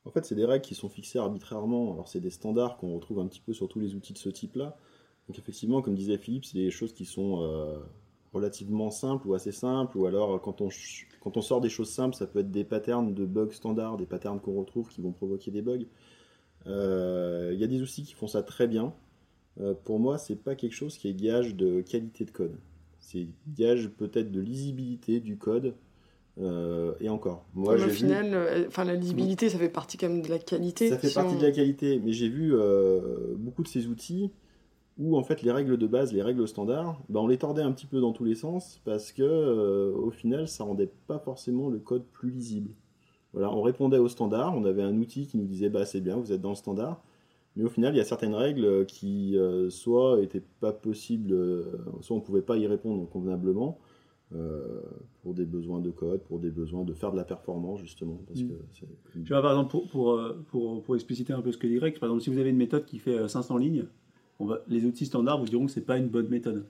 En 0.04 0.10
fait, 0.10 0.24
c'est 0.24 0.34
des 0.34 0.44
règles 0.44 0.64
qui 0.64 0.74
sont 0.74 0.88
fixées 0.88 1.18
arbitrairement. 1.18 1.94
Alors, 1.94 2.08
c'est 2.08 2.20
des 2.20 2.30
standards 2.30 2.76
qu'on 2.76 2.94
retrouve 2.94 3.20
un 3.20 3.26
petit 3.26 3.40
peu 3.40 3.54
sur 3.54 3.68
tous 3.68 3.80
les 3.80 3.94
outils 3.94 4.12
de 4.12 4.18
ce 4.18 4.28
type-là. 4.28 4.76
Donc, 5.28 5.38
effectivement, 5.38 5.80
comme 5.80 5.94
disait 5.94 6.18
Philippe, 6.18 6.44
c'est 6.44 6.58
des 6.58 6.70
choses 6.70 6.92
qui 6.92 7.06
sont 7.06 7.40
euh, 7.42 7.78
relativement 8.34 8.90
simples 8.90 9.26
ou 9.28 9.34
assez 9.34 9.52
simples. 9.52 9.96
Ou 9.96 10.06
alors, 10.06 10.40
quand 10.42 10.60
on, 10.60 10.68
quand 11.20 11.36
on 11.36 11.40
sort 11.42 11.60
des 11.62 11.68
choses 11.70 11.88
simples, 11.90 12.14
ça 12.16 12.26
peut 12.26 12.40
être 12.40 12.50
des 12.50 12.64
patterns 12.64 13.14
de 13.14 13.24
bugs 13.24 13.52
standards, 13.52 13.96
des 13.96 14.06
patterns 14.06 14.40
qu'on 14.40 14.54
retrouve 14.54 14.88
qui 14.88 15.00
vont 15.00 15.12
provoquer 15.12 15.50
des 15.50 15.62
bugs. 15.62 15.86
Euh, 16.66 17.50
Il 17.54 17.60
y 17.60 17.64
a 17.64 17.66
des 17.66 17.80
outils 17.82 18.02
qui 18.02 18.14
font 18.14 18.26
ça 18.26 18.42
très 18.42 18.66
bien. 18.66 18.92
Euh, 19.60 19.74
pour 19.84 20.00
moi, 20.00 20.18
c'est 20.18 20.36
pas 20.36 20.54
quelque 20.54 20.72
chose 20.74 20.98
qui 20.98 21.08
est 21.08 21.14
gage 21.14 21.54
de 21.54 21.80
qualité 21.80 22.24
de 22.24 22.30
code. 22.30 22.56
C'est 22.98 23.28
gage 23.56 23.88
peut-être 23.88 24.32
de 24.32 24.40
lisibilité 24.40 25.20
du 25.20 25.36
code. 25.36 25.74
Euh, 26.40 26.94
et 27.00 27.08
encore. 27.08 27.44
Moi, 27.54 27.74
au 27.74 27.76
vu- 27.78 27.90
final, 27.90 28.34
euh, 28.34 28.64
enfin 28.66 28.82
la 28.84 28.96
lisibilité, 28.96 29.48
ça 29.48 29.56
fait 29.56 29.68
partie 29.68 29.96
quand 29.96 30.08
même 30.08 30.20
de 30.22 30.28
la 30.28 30.40
qualité. 30.40 30.88
ça 30.88 30.98
fait 30.98 31.06
si 31.10 31.14
partie 31.14 31.36
on- 31.36 31.38
de 31.38 31.44
la 31.44 31.52
qualité, 31.52 32.00
mais 32.04 32.12
j'ai 32.12 32.28
vu 32.28 32.52
euh, 32.56 33.34
beaucoup 33.36 33.62
de 33.62 33.68
ces 33.68 33.86
outils 33.86 34.30
où 34.98 35.16
en 35.16 35.22
fait 35.24 35.42
les 35.42 35.50
règles 35.50 35.76
de 35.76 35.86
base, 35.86 36.12
les 36.12 36.22
règles 36.22 36.46
standards, 36.46 37.00
bah, 37.08 37.20
on 37.20 37.26
les 37.26 37.38
tordait 37.38 37.62
un 37.62 37.72
petit 37.72 37.86
peu 37.86 38.00
dans 38.00 38.12
tous 38.12 38.24
les 38.24 38.34
sens 38.36 38.80
parce 38.84 39.12
que 39.12 39.22
euh, 39.22 39.92
au 39.92 40.10
final 40.10 40.46
ça 40.46 40.64
rendait 40.64 40.90
pas 41.06 41.18
forcément 41.18 41.68
le 41.68 41.78
code 41.78 42.04
plus 42.12 42.30
lisible. 42.30 42.70
Voilà, 43.32 43.52
on 43.52 43.62
répondait 43.62 43.98
au 43.98 44.08
standard, 44.08 44.56
on 44.56 44.64
avait 44.64 44.82
un 44.82 44.96
outil 44.96 45.26
qui 45.26 45.36
nous 45.36 45.46
disait 45.46 45.68
bah 45.68 45.84
c'est 45.84 46.00
bien, 46.00 46.16
vous 46.16 46.30
êtes 46.32 46.40
dans 46.40 46.50
le 46.50 46.54
standard, 46.54 47.02
mais 47.56 47.64
au 47.64 47.68
final 47.68 47.92
il 47.94 47.98
y 47.98 48.00
a 48.00 48.04
certaines 48.04 48.34
règles 48.34 48.86
qui 48.86 49.36
euh, 49.36 49.68
soit 49.70 50.20
étaient 50.22 50.44
pas 50.60 50.72
possibles, 50.72 51.32
euh, 51.32 51.64
soit 52.00 52.16
on 52.16 52.20
pouvait 52.20 52.42
pas 52.42 52.56
y 52.56 52.66
répondre 52.66 53.08
convenablement. 53.08 53.78
pour 55.22 55.32
des 55.34 55.44
besoins 55.44 55.78
de 55.80 55.90
code, 55.90 56.20
pour 56.22 56.38
des 56.40 56.50
besoins 56.50 56.84
de 56.84 56.92
faire 56.92 57.12
de 57.12 57.16
la 57.16 57.24
performance 57.24 57.80
justement, 57.80 58.18
parce 58.26 58.40
Mm. 58.42 58.48
que 58.48 58.54
c'est 58.72 58.86
Je 59.24 59.28
vois, 59.32 59.42
par 59.42 59.52
exemple, 59.52 59.70
pour, 59.70 59.88
pour, 59.88 60.20
pour, 60.48 60.82
pour 60.82 60.94
expliciter 60.96 61.32
un 61.32 61.40
peu 61.40 61.52
ce 61.52 61.58
que 61.58 61.68
dit 61.68 61.76
Greg, 61.76 61.98
par 62.00 62.08
exemple, 62.08 62.22
si 62.24 62.30
vous 62.30 62.38
avez 62.38 62.50
une 62.50 62.56
méthode 62.56 62.84
qui 62.84 62.98
fait 62.98 63.16
euh, 63.16 63.28
500 63.28 63.56
lignes, 63.58 63.84
les 64.68 64.84
outils 64.84 65.06
standards 65.06 65.38
vous 65.38 65.46
diront 65.46 65.66
que 65.66 65.72
c'est 65.72 65.84
pas 65.84 65.98
une 65.98 66.08
bonne 66.08 66.28
méthode. 66.28 66.66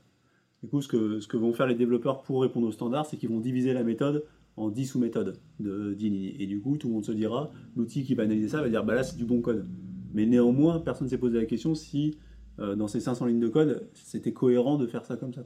Du 0.63 0.69
coup, 0.69 0.81
ce 0.81 0.89
que, 0.89 1.21
ce 1.21 1.37
vont 1.37 1.53
faire 1.53 1.67
les 1.67 1.75
développeurs 1.75 2.23
pour 2.23 2.43
répondre 2.43 2.67
aux 2.67 2.73
standards, 2.73 3.07
c'est 3.07 3.17
qu'ils 3.17 3.29
vont 3.29 3.41
diviser 3.41 3.73
la 3.73 3.83
méthode 3.83 4.25
en 4.57 4.71
10 4.71 4.87
sous-méthodes 4.87 5.39
de 5.61 5.95
10 5.95 6.11
lignes. 6.11 6.37
Et 6.39 6.47
du 6.47 6.61
coup, 6.61 6.77
tout 6.77 6.89
le 6.89 6.95
monde 6.95 7.05
se 7.05 7.13
dira, 7.13 7.51
l'outil 7.77 8.05
qui 8.05 8.15
va 8.15 8.23
analyser 8.23 8.49
ça 8.49 8.63
va 8.63 8.69
dire, 8.69 8.85
bah 8.85 8.95
là, 8.95 9.03
c'est 9.03 9.17
du 9.17 9.25
bon 9.25 9.41
code. 9.41 9.67
Mais 10.13 10.27
néanmoins, 10.27 10.79
personne 10.79 11.07
ne 11.07 11.11
s'est 11.11 11.19
posé 11.19 11.39
la 11.39 11.45
question 11.45 11.75
si, 11.75 12.17
euh, 12.61 12.77
dans 12.77 12.89
ces 12.89 13.01
500 13.01 13.27
lignes 13.27 13.41
de 13.41 13.49
code, 13.49 13.89
c'était 13.95 14.33
cohérent 14.33 14.79
de 14.79 14.87
faire 14.87 15.05
ça 15.05 15.17
comme 15.17 15.35
ça. 15.35 15.45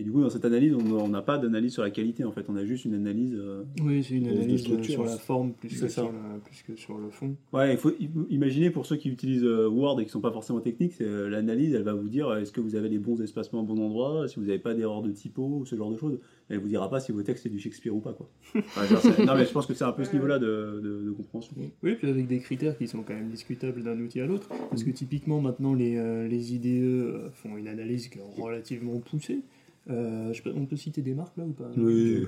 Et 0.00 0.02
du 0.02 0.10
coup, 0.10 0.22
dans 0.22 0.30
cette 0.30 0.46
analyse, 0.46 0.72
on 0.74 1.08
n'a 1.08 1.20
pas 1.20 1.36
d'analyse 1.36 1.74
sur 1.74 1.82
la 1.82 1.90
qualité, 1.90 2.24
en 2.24 2.32
fait. 2.32 2.46
On 2.48 2.56
a 2.56 2.64
juste 2.64 2.86
une 2.86 2.94
analyse... 2.94 3.34
euh, 3.36 3.64
Oui, 3.82 4.02
c'est 4.02 4.14
une 4.14 4.28
Analyse 4.28 4.64
de 4.66 4.76
euh, 4.76 4.82
sur 4.82 5.04
la 5.04 5.16
forme 5.18 5.52
plus 5.52 5.78
que, 5.78 5.88
sur 5.88 6.04
la- 6.10 6.38
plus 6.42 6.62
que 6.66 6.74
sur 6.74 6.96
le 6.96 7.10
fond. 7.10 7.36
Ouais, 7.52 7.72
il 7.72 7.76
faut 7.76 7.92
imaginer 8.30 8.70
pour 8.70 8.86
ceux 8.86 8.96
qui 8.96 9.10
utilisent 9.10 9.44
euh, 9.44 9.68
Word 9.68 10.00
et 10.00 10.04
qui 10.06 10.10
sont 10.10 10.22
pas 10.22 10.32
forcément 10.32 10.60
techniques, 10.60 10.94
euh, 11.02 11.28
l'analyse, 11.28 11.74
elle 11.74 11.82
va 11.82 11.92
vous 11.92 12.08
dire 12.08 12.34
est-ce 12.36 12.50
que 12.50 12.62
vous 12.62 12.76
avez 12.76 12.88
les 12.88 12.98
bons 12.98 13.20
espacements 13.20 13.60
au 13.60 13.64
bon 13.64 13.78
endroit, 13.84 14.26
si 14.26 14.36
vous 14.40 14.46
n'avez 14.46 14.58
pas 14.58 14.72
d'erreur 14.72 15.02
de 15.02 15.10
typo 15.10 15.42
ou 15.60 15.66
ce 15.66 15.76
genre 15.76 15.90
de 15.90 15.98
choses. 15.98 16.18
Elle 16.48 16.58
vous 16.60 16.68
dira 16.68 16.88
pas 16.88 16.98
si 16.98 17.12
vos 17.12 17.22
textes 17.22 17.42
c'est 17.42 17.50
du 17.50 17.60
Shakespeare 17.60 17.94
ou 17.94 18.00
pas 18.00 18.14
quoi. 18.14 18.28
Enfin, 18.56 18.86
genre, 18.86 19.00
c'est- 19.02 19.22
non 19.24 19.34
mais 19.36 19.44
je 19.44 19.52
pense 19.52 19.66
que 19.66 19.74
c'est 19.74 19.84
un 19.84 19.92
peu 19.92 20.04
ce 20.04 20.14
niveau-là 20.14 20.38
de, 20.38 20.80
de- 20.82 21.02
de 21.04 21.10
compréhension. 21.10 21.54
Oui, 21.82 21.94
puis 21.96 22.08
avec 22.08 22.26
des 22.26 22.38
critères 22.38 22.78
qui 22.78 22.88
sont 22.88 23.02
quand 23.02 23.14
même 23.14 23.28
discutables 23.28 23.82
d'un 23.82 24.00
outil 24.00 24.20
à 24.20 24.26
l'autre. 24.26 24.48
Parce 24.70 24.82
Mm. 24.82 24.86
que 24.86 24.90
typiquement, 24.92 25.40
maintenant, 25.42 25.74
les, 25.74 26.26
les 26.28 26.54
IDE 26.54 27.30
font 27.34 27.56
une 27.58 27.68
analyse 27.68 28.06
est 28.06 28.40
relativement 28.40 28.98
poussée. 29.00 29.40
Euh, 29.90 30.32
je 30.32 30.42
peux- 30.42 30.52
on 30.56 30.66
peut 30.66 30.76
citer 30.76 31.02
des 31.02 31.14
marques 31.14 31.36
là 31.36 31.44
ou 31.44 31.52
pas 31.52 31.70
Oui. 31.76 32.24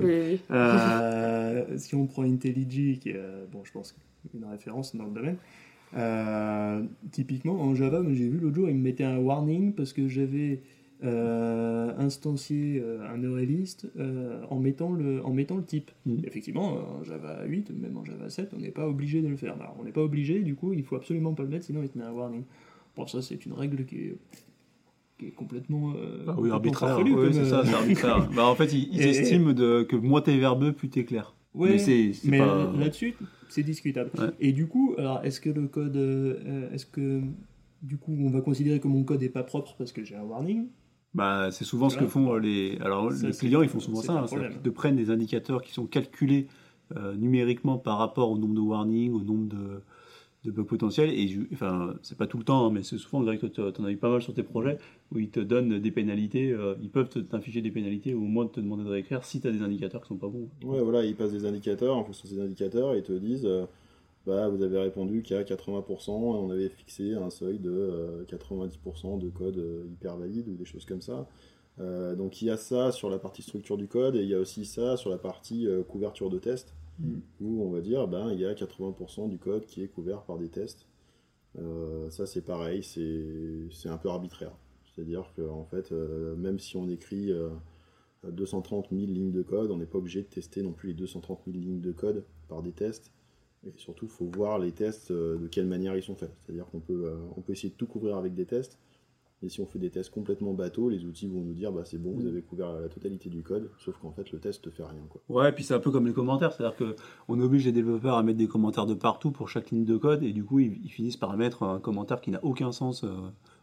Euh, 0.50 1.64
si 1.78 1.94
on 1.94 2.06
prend 2.06 2.22
IntelliJ, 2.24 2.98
qui 2.98 3.10
est, 3.10 3.16
euh, 3.16 3.44
bon, 3.52 3.60
je 3.64 3.72
pense, 3.72 3.94
une 4.34 4.44
référence 4.44 4.96
dans 4.96 5.04
le 5.04 5.12
domaine, 5.12 5.36
euh, 5.96 6.82
typiquement 7.10 7.60
en 7.60 7.74
Java, 7.74 8.00
moi, 8.00 8.12
j'ai 8.14 8.28
vu 8.28 8.38
l'autre 8.38 8.56
jour, 8.56 8.68
il 8.68 8.76
me 8.76 8.82
mettait 8.82 9.04
un 9.04 9.18
warning 9.18 9.72
parce 9.74 9.92
que 9.92 10.08
j'avais 10.08 10.60
euh, 11.04 11.92
instancié 11.98 12.80
un 13.12 13.24
ArrayList 13.24 13.88
euh, 13.98 14.40
en, 14.50 14.60
mettant 14.60 14.92
le, 14.92 15.24
en 15.26 15.32
mettant 15.32 15.56
le 15.56 15.64
type. 15.64 15.90
Mhm. 16.06 16.20
Effectivement, 16.24 16.74
en 17.00 17.02
Java 17.04 17.44
8, 17.44 17.70
même 17.70 17.96
en 17.96 18.04
Java 18.04 18.30
7, 18.30 18.52
on 18.56 18.60
n'est 18.60 18.70
pas 18.70 18.86
obligé 18.88 19.20
de 19.20 19.26
le 19.28 19.36
faire. 19.36 19.54
Alors, 19.60 19.76
on 19.80 19.84
n'est 19.84 19.90
pas 19.92 20.02
obligé, 20.02 20.40
du 20.40 20.54
coup, 20.54 20.72
il 20.72 20.84
faut 20.84 20.96
absolument 20.96 21.34
pas 21.34 21.42
le 21.42 21.48
mettre, 21.48 21.64
sinon 21.66 21.82
il 21.82 21.88
te 21.88 21.98
met 21.98 22.04
un 22.04 22.12
warning. 22.12 22.44
Bon, 22.96 23.06
ça, 23.06 23.20
c'est 23.20 23.44
une 23.46 23.52
règle 23.52 23.84
qui 23.84 23.96
est, 23.96 24.16
qui 25.22 25.28
est 25.28 25.32
complètement. 25.32 25.92
euh, 25.96 26.24
Ah 26.28 26.34
oui, 26.38 26.50
arbitraire. 26.50 26.98
Oui, 27.04 27.14
c'est 27.32 27.44
ça, 27.44 27.60
euh, 27.60 27.64
c'est 27.64 27.74
arbitraire. 27.74 28.28
bah, 28.36 28.46
en 28.46 28.54
fait, 28.54 28.72
ils, 28.72 28.88
ils 28.92 29.00
Et- 29.02 29.10
estiment 29.10 29.52
de, 29.52 29.82
que 29.82 29.96
moins 29.96 30.20
t'es 30.20 30.36
verbeux, 30.36 30.72
plus 30.72 30.88
t'es 30.88 31.04
clair. 31.04 31.34
Ouais, 31.54 31.72
mais 31.72 31.78
c'est, 31.78 32.12
c'est 32.14 32.28
mais 32.30 32.38
pas. 32.38 32.72
là-dessus, 32.78 33.14
c'est 33.48 33.62
discutable. 33.62 34.10
Ouais. 34.18 34.30
Et 34.40 34.52
du 34.52 34.66
coup, 34.66 34.94
alors, 34.98 35.20
est-ce 35.24 35.40
que 35.40 35.50
le 35.50 35.68
code, 35.68 35.96
euh, 35.96 36.70
est-ce 36.72 36.86
que 36.86 37.20
du 37.82 37.98
coup, 37.98 38.16
on 38.18 38.30
va 38.30 38.40
considérer 38.40 38.80
que 38.80 38.88
mon 38.88 39.04
code 39.04 39.20
n'est 39.20 39.28
pas 39.28 39.42
propre 39.42 39.74
parce 39.76 39.92
que 39.92 40.02
j'ai 40.02 40.16
un 40.16 40.22
warning? 40.22 40.68
Bah, 41.14 41.50
c'est 41.50 41.64
souvent 41.64 41.90
ce 41.90 41.98
que 41.98 42.06
font 42.06 42.34
les. 42.36 42.78
Alors, 42.80 43.12
Ça, 43.12 43.26
les 43.28 43.32
clients, 43.34 43.60
ils 43.62 43.68
font 43.68 43.80
souvent 43.80 44.00
ça. 44.00 44.14
hein, 44.14 44.26
te 44.62 44.70
prennent 44.70 44.96
des 44.96 45.10
indicateurs 45.10 45.60
qui 45.60 45.72
sont 45.72 45.84
calculés 45.86 46.46
euh, 46.96 47.14
numériquement 47.16 47.76
par 47.76 47.98
rapport 47.98 48.30
au 48.30 48.38
nombre 48.38 48.54
de 48.54 48.60
warnings, 48.60 49.12
au 49.12 49.20
nombre 49.22 49.46
de, 49.48 49.82
de 50.44 50.50
bugs 50.50 50.64
potentiels. 50.64 51.10
Et 51.10 51.38
enfin, 51.52 51.94
c'est 52.02 52.16
pas 52.18 52.26
tout 52.26 52.38
le 52.38 52.44
temps, 52.44 52.66
hein, 52.66 52.70
mais 52.72 52.82
c'est 52.82 52.98
souvent, 52.98 53.22
Greg, 53.22 53.38
tu 53.52 53.60
en 53.60 53.84
as 53.84 53.90
eu 53.90 53.96
pas 53.96 54.10
mal 54.10 54.22
sur 54.22 54.34
tes 54.34 54.42
projets 54.42 54.78
où 55.12 55.18
ils 55.18 55.30
te 55.30 55.40
donnent 55.40 55.78
des 55.78 55.90
pénalités. 55.90 56.50
euh, 56.52 56.74
ils 56.82 56.90
peuvent 56.90 57.08
t'infliger 57.08 57.62
des 57.62 57.70
pénalités 57.70 58.14
ou 58.14 58.24
au 58.24 58.28
moins 58.28 58.46
te 58.46 58.60
demander 58.60 58.84
de 58.84 58.88
réécrire 58.88 59.24
si 59.24 59.40
tu 59.40 59.48
as 59.48 59.52
des 59.52 59.62
indicateurs 59.62 60.02
qui 60.02 60.08
sont 60.08 60.16
pas 60.16 60.28
bons. 60.28 60.48
Ouais, 60.64 60.80
voilà, 60.80 61.04
ils 61.04 61.14
passent 61.16 61.32
des 61.32 61.44
indicateurs, 61.46 61.96
en 61.96 62.04
fonction 62.04 62.28
de 62.28 62.34
ces 62.34 62.40
indicateurs, 62.40 62.94
et 62.94 62.98
ils 62.98 63.02
te 63.04 63.12
disent, 63.12 63.46
euh, 63.46 63.66
bah, 64.26 64.48
vous 64.48 64.62
avez 64.62 64.78
répondu 64.78 65.22
qu'à 65.22 65.42
80%, 65.42 66.10
et 66.10 66.38
on 66.38 66.50
avait 66.50 66.68
fixé 66.68 67.14
un 67.14 67.30
seuil 67.30 67.58
de 67.58 67.70
euh, 67.70 68.24
90% 68.26 69.18
de 69.18 69.28
code 69.30 69.58
euh, 69.58 69.84
hyper 69.92 70.16
valide 70.16 70.48
ou 70.48 70.54
des 70.56 70.64
choses 70.64 70.84
comme 70.84 71.00
ça. 71.02 71.26
Euh, 71.80 72.14
donc 72.14 72.42
il 72.42 72.46
y 72.46 72.50
a 72.50 72.56
ça 72.56 72.92
sur 72.92 73.08
la 73.10 73.18
partie 73.18 73.42
structure 73.42 73.76
du 73.76 73.88
code, 73.88 74.14
et 74.16 74.22
il 74.22 74.28
y 74.28 74.34
a 74.34 74.38
aussi 74.38 74.64
ça 74.64 74.96
sur 74.96 75.10
la 75.10 75.18
partie 75.18 75.66
euh, 75.66 75.82
couverture 75.82 76.30
de 76.30 76.38
test, 76.38 76.74
Où 77.40 77.62
on 77.62 77.70
va 77.70 77.80
dire 77.80 78.06
ben, 78.06 78.30
il 78.32 78.40
y 78.40 78.46
a 78.46 78.54
80% 78.54 79.28
du 79.28 79.38
code 79.38 79.66
qui 79.66 79.82
est 79.82 79.88
couvert 79.88 80.22
par 80.22 80.38
des 80.38 80.48
tests. 80.48 80.86
Euh, 81.58 82.10
ça 82.10 82.26
c'est 82.26 82.42
pareil, 82.42 82.82
c'est 82.82 83.88
un 83.88 83.98
peu 83.98 84.08
arbitraire. 84.08 84.52
C'est-à-dire 84.84 85.32
que 85.36 85.42
en 85.42 85.64
fait, 85.64 85.90
euh, 85.92 86.36
même 86.36 86.58
si 86.58 86.76
on 86.76 86.88
écrit 86.88 87.32
euh, 87.32 87.50
230 88.30 88.88
000 88.90 89.02
lignes 89.06 89.32
de 89.32 89.42
code, 89.42 89.70
on 89.70 89.78
n'est 89.78 89.86
pas 89.86 89.98
obligé 89.98 90.22
de 90.22 90.26
tester 90.26 90.62
non 90.62 90.72
plus 90.72 90.88
les 90.88 90.94
230 90.94 91.40
000 91.46 91.58
lignes 91.58 91.80
de 91.80 91.92
code 91.92 92.24
par 92.48 92.62
des 92.62 92.72
tests. 92.72 93.10
Et 93.64 93.72
surtout, 93.76 94.06
il 94.06 94.10
faut 94.10 94.26
voir 94.26 94.58
les 94.58 94.72
tests 94.72 95.10
euh, 95.10 95.38
de 95.38 95.46
quelle 95.46 95.66
manière 95.66 95.96
ils 95.96 96.02
sont 96.02 96.16
faits. 96.16 96.32
C'est-à-dire 96.40 96.66
qu'on 96.66 96.80
peut, 96.80 97.04
euh, 97.06 97.40
peut 97.44 97.52
essayer 97.52 97.70
de 97.70 97.74
tout 97.74 97.86
couvrir 97.86 98.16
avec 98.16 98.34
des 98.34 98.44
tests. 98.44 98.78
Et 99.44 99.48
si 99.48 99.60
on 99.60 99.66
fait 99.66 99.78
des 99.78 99.90
tests 99.90 100.10
complètement 100.10 100.52
bateaux, 100.54 100.88
les 100.88 101.04
outils 101.04 101.26
vont 101.26 101.40
nous 101.40 101.52
dire 101.52 101.72
bah, 101.72 101.82
c'est 101.84 101.98
bon, 101.98 102.12
vous 102.12 102.26
avez 102.26 102.42
couvert 102.42 102.72
la 102.74 102.88
totalité 102.88 103.28
du 103.28 103.42
code, 103.42 103.70
sauf 103.78 103.96
qu'en 103.98 104.12
fait 104.12 104.30
le 104.30 104.38
test 104.38 104.64
ne 104.66 104.70
fait 104.70 104.84
rien. 104.84 105.02
Quoi. 105.10 105.20
Ouais, 105.28 105.50
puis 105.52 105.64
c'est 105.64 105.74
un 105.74 105.80
peu 105.80 105.90
comme 105.90 106.06
les 106.06 106.12
commentaires, 106.12 106.52
c'est-à-dire 106.52 106.76
que 106.76 106.94
on 107.28 107.40
oblige 107.40 107.64
les 107.64 107.72
développeurs 107.72 108.16
à 108.16 108.22
mettre 108.22 108.38
des 108.38 108.46
commentaires 108.46 108.86
de 108.86 108.94
partout 108.94 109.32
pour 109.32 109.48
chaque 109.48 109.70
ligne 109.70 109.84
de 109.84 109.96
code, 109.96 110.22
et 110.22 110.32
du 110.32 110.44
coup 110.44 110.60
ils, 110.60 110.80
ils 110.84 110.90
finissent 110.90 111.16
par 111.16 111.36
mettre 111.36 111.64
un 111.64 111.80
commentaire 111.80 112.20
qui 112.20 112.30
n'a 112.30 112.44
aucun 112.44 112.70
sens 112.70 113.02
euh, 113.02 113.08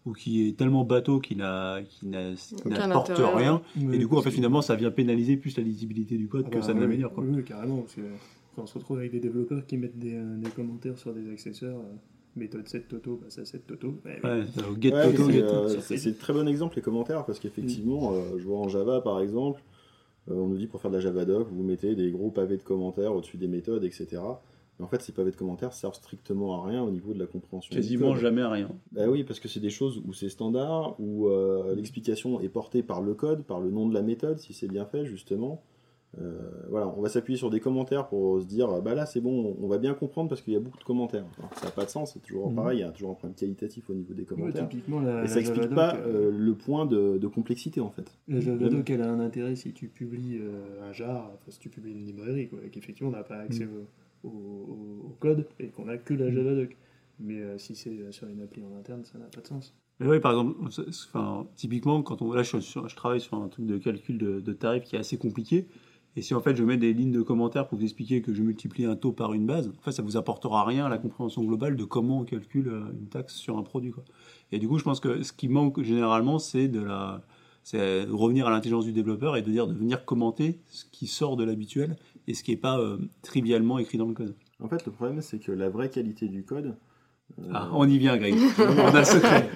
ou 0.05 0.11
qui 0.13 0.47
est 0.47 0.57
tellement 0.57 0.83
bateau 0.83 1.19
qu'il 1.19 1.37
n'a- 1.37 1.79
qu'il 1.87 2.09
n'a- 2.09 2.33
qu'il 2.33 2.57
Aucun 2.73 2.87
n'apporte 2.87 3.11
rien. 3.15 3.61
Et 3.91 3.97
du 3.97 4.07
coup, 4.07 4.15
en 4.17 4.21
fait, 4.21 4.31
finalement, 4.31 4.61
ça 4.61 4.75
vient 4.75 4.91
pénaliser 4.91 5.35
plus 5.37 5.55
la 5.57 5.63
lisibilité 5.63 6.17
du 6.17 6.27
code 6.29 6.45
Ah 6.47 6.49
que 6.49 6.55
bah, 6.55 6.61
ça 6.61 6.73
ne 6.73 6.79
l'améliore. 6.81 7.13
quoi. 7.13 7.23
Oui, 7.23 7.31
oui, 7.35 7.43
carrément. 7.43 7.79
Parce 7.81 7.95
que, 7.95 8.01
on 8.57 8.65
se 8.65 8.73
retrouve 8.77 8.97
avec 8.99 9.11
des 9.11 9.19
développeurs 9.19 9.65
qui 9.65 9.77
mettent 9.77 9.97
des, 9.99 10.15
euh, 10.15 10.37
des 10.37 10.49
commentaires 10.51 10.97
sur 10.97 11.13
des 11.13 11.29
accessoires, 11.31 11.75
euh, 11.75 11.95
méthode 12.35 12.67
set 12.67 12.87
Toto, 12.87 13.17
bah 13.17 13.29
ça 13.29 13.45
set 13.45 13.65
Toto. 13.65 13.99
Bah. 14.03 14.11
Ouais, 14.23 14.45
get 14.79 14.93
Ouais, 14.93 15.11
Toto, 15.11 15.25
c'est, 15.25 15.33
get 15.33 15.43
euh, 15.43 15.67
Toto. 15.67 15.81
c'est 15.97 16.17
très 16.17 16.33
bon 16.33 16.47
exemple 16.47 16.75
les 16.75 16.81
commentaires 16.81 17.25
parce 17.25 17.39
qu'effectivement, 17.39 18.13
euh, 18.13 18.37
je 18.37 18.43
vois 18.43 18.59
en 18.59 18.67
Java 18.67 19.01
par 19.01 19.19
exemple, 19.19 19.61
euh, 20.29 20.35
on 20.35 20.47
nous 20.47 20.57
dit 20.57 20.67
pour 20.67 20.81
faire 20.81 20.91
de 20.91 20.95
la 20.95 21.01
Javadoc, 21.01 21.47
vous 21.51 21.63
mettez 21.63 21.95
des 21.95 22.11
gros 22.11 22.31
pavés 22.31 22.57
de 22.57 22.63
commentaires 22.63 23.13
au-dessus 23.13 23.37
des 23.37 23.47
méthodes, 23.47 23.83
etc. 23.83 24.21
Mais 24.79 24.85
en 24.85 24.87
fait, 24.87 25.01
ces 25.01 25.11
pavés 25.11 25.31
de 25.31 25.35
commentaires 25.35 25.73
servent 25.73 25.95
strictement 25.95 26.63
à 26.63 26.67
rien 26.67 26.81
au 26.81 26.89
niveau 26.89 27.13
de 27.13 27.19
la 27.19 27.27
compréhension. 27.27 27.75
Quasiment 27.75 28.15
jamais 28.15 28.45
rien. 28.45 28.69
Bah 28.93 29.07
oui, 29.09 29.25
parce 29.25 29.39
que 29.39 29.49
c'est 29.49 29.59
des 29.59 29.69
choses 29.69 30.01
où 30.05 30.13
c'est 30.13 30.29
standard, 30.29 30.95
où 30.99 31.27
euh, 31.27 31.75
l'explication 31.75 32.39
est 32.39 32.49
portée 32.49 32.81
par 32.81 33.01
le 33.01 33.13
code, 33.13 33.43
par 33.43 33.59
le 33.59 33.71
nom 33.71 33.87
de 33.87 33.93
la 33.93 34.01
méthode, 34.01 34.39
si 34.39 34.53
c'est 34.53 34.69
bien 34.69 34.85
fait, 34.85 35.05
justement. 35.05 35.61
Euh, 36.17 36.39
voilà, 36.69 36.87
on 36.87 37.01
va 37.01 37.09
s'appuyer 37.09 37.37
sur 37.37 37.51
des 37.51 37.59
commentaires 37.59 38.07
pour 38.07 38.41
se 38.41 38.45
dire, 38.47 38.81
bah 38.81 38.95
là 38.95 39.05
c'est 39.05 39.21
bon, 39.21 39.55
on 39.61 39.67
va 39.67 39.77
bien 39.77 39.93
comprendre 39.93 40.27
parce 40.27 40.41
qu'il 40.41 40.53
y 40.53 40.55
a 40.55 40.59
beaucoup 40.59 40.79
de 40.79 40.83
commentaires. 40.83 41.25
Alors, 41.37 41.51
ça 41.55 41.65
n'a 41.67 41.71
pas 41.71 41.85
de 41.85 41.89
sens, 41.91 42.13
c'est 42.13 42.19
toujours 42.19 42.49
Mhm. 42.49 42.55
pareil, 42.55 42.79
il 42.79 42.81
y 42.81 42.83
a 42.83 42.89
toujours 42.89 43.11
un 43.11 43.13
problème 43.13 43.35
qualitatif 43.35 43.89
au 43.91 43.93
niveau 43.93 44.13
des 44.15 44.23
Ouais, 44.23 44.27
commentaires. 44.27 44.67
typiquement, 44.67 45.01
la, 45.01 45.23
Et 45.23 45.27
ça 45.27 45.39
explique 45.39 45.69
Javadoc, 45.69 45.75
pas 45.75 45.95
euh, 45.97 46.29
euh, 46.29 46.31
le 46.31 46.55
point 46.55 46.87
de, 46.87 47.19
de 47.19 47.27
complexité 47.27 47.79
en 47.79 47.91
fait. 47.91 48.11
La 48.27 48.39
Javadoc, 48.39 48.89
elle 48.89 49.01
a 49.03 49.11
un 49.11 49.19
intérêt 49.19 49.55
si 49.55 49.71
tu 49.71 49.87
publies 49.87 50.39
euh, 50.41 50.89
un 50.89 50.93
jar, 50.93 51.29
enfin 51.35 51.51
si 51.51 51.59
tu 51.59 51.69
publies 51.69 51.91
une 51.91 52.05
librairie, 52.05 52.47
quoi, 52.49 52.57
et 52.65 52.69
qu'effectivement 52.69 53.09
on 53.11 53.15
n'a 53.15 53.23
pas 53.23 53.37
accès 53.37 53.65
au, 53.67 54.27
au- 54.27 54.31
au- 54.31 55.05
au 55.09 55.15
code 55.19 55.45
et 55.59 55.67
qu'on 55.67 55.85
n'a 55.85 55.97
que 55.99 56.15
la 56.15 56.31
Javadoc. 56.31 56.75
Mais 57.19 57.39
euh, 57.39 57.57
si 57.59 57.75
c'est 57.75 58.11
sur 58.11 58.27
une 58.27 58.41
appli 58.41 58.63
en 58.63 58.75
interne, 58.77 59.05
ça 59.05 59.19
n'a 59.19 59.25
pas 59.25 59.41
de 59.41 59.47
sens. 59.47 59.75
Mais 59.99 60.07
oui, 60.07 60.19
par 60.21 60.31
exemple, 60.31 60.55
enfin, 60.87 61.45
typiquement, 61.57 62.01
quand 62.01 62.21
on, 62.21 62.31
là, 62.31 62.41
je, 62.41 62.95
travaille 62.95 63.19
sur 63.19 63.35
un 63.35 63.49
truc 63.49 63.65
de 63.65 63.77
calcul 63.77 64.17
de, 64.17 64.39
de 64.39 64.53
tarifs 64.53 64.83
qui 64.85 64.95
est 64.95 64.99
assez 64.99 65.17
compliqué. 65.17 65.67
Et 66.19 66.21
si 66.21 66.33
en 66.33 66.41
fait 66.41 66.53
je 66.57 66.65
mets 66.65 66.75
des 66.75 66.91
lignes 66.93 67.13
de 67.13 67.21
commentaires 67.21 67.65
pour 67.65 67.77
vous 67.77 67.83
expliquer 67.85 68.21
que 68.21 68.33
je 68.33 68.41
multiplie 68.43 68.83
un 68.83 68.97
taux 68.97 69.13
par 69.13 69.31
une 69.33 69.45
base, 69.45 69.69
en 69.69 69.81
fait, 69.81 69.93
ça 69.93 70.01
vous 70.01 70.17
apportera 70.17 70.65
rien 70.65 70.85
à 70.85 70.89
la 70.89 70.97
compréhension 70.97 71.41
globale 71.45 71.77
de 71.77 71.85
comment 71.85 72.19
on 72.19 72.23
calcule 72.25 72.67
euh, 72.67 72.91
une 72.99 73.07
taxe 73.07 73.35
sur 73.35 73.57
un 73.57 73.63
produit. 73.63 73.91
Quoi. 73.91 74.03
Et 74.51 74.59
du 74.59 74.67
coup, 74.67 74.77
je 74.77 74.83
pense 74.83 74.99
que 74.99 75.23
ce 75.23 75.31
qui 75.31 75.47
manque 75.47 75.81
généralement, 75.81 76.37
c'est 76.37 76.67
de 76.67 76.81
la, 76.81 77.21
c'est 77.63 78.03
revenir 78.03 78.47
à 78.47 78.49
l'intelligence 78.49 78.83
du 78.83 78.91
développeur 78.91 79.37
et 79.37 79.41
de 79.41 79.49
dire 79.49 79.65
de 79.65 79.73
venir 79.73 80.03
commenter 80.03 80.59
ce 80.67 80.83
qui 80.91 81.07
sort 81.07 81.37
de 81.37 81.45
l'habituel 81.45 81.95
et 82.27 82.33
ce 82.33 82.43
qui 82.43 82.51
n'est 82.51 82.57
pas 82.57 82.77
euh, 82.79 82.97
trivialement 83.21 83.79
écrit 83.79 83.97
dans 83.97 84.07
le 84.07 84.13
code. 84.13 84.35
En 84.61 84.67
fait, 84.67 84.85
le 84.85 84.91
problème 84.91 85.21
c'est 85.21 85.39
que 85.39 85.53
la 85.53 85.69
vraie 85.69 85.89
qualité 85.89 86.27
du 86.27 86.43
code. 86.43 86.75
euh, 87.39 87.43
Ah, 87.53 87.69
on 87.71 87.87
y 87.87 87.97
vient, 87.97 88.17
Greg. 88.17 88.35
on 88.59 88.93
a 88.93 88.99
le 88.99 89.05
secret. 89.05 89.49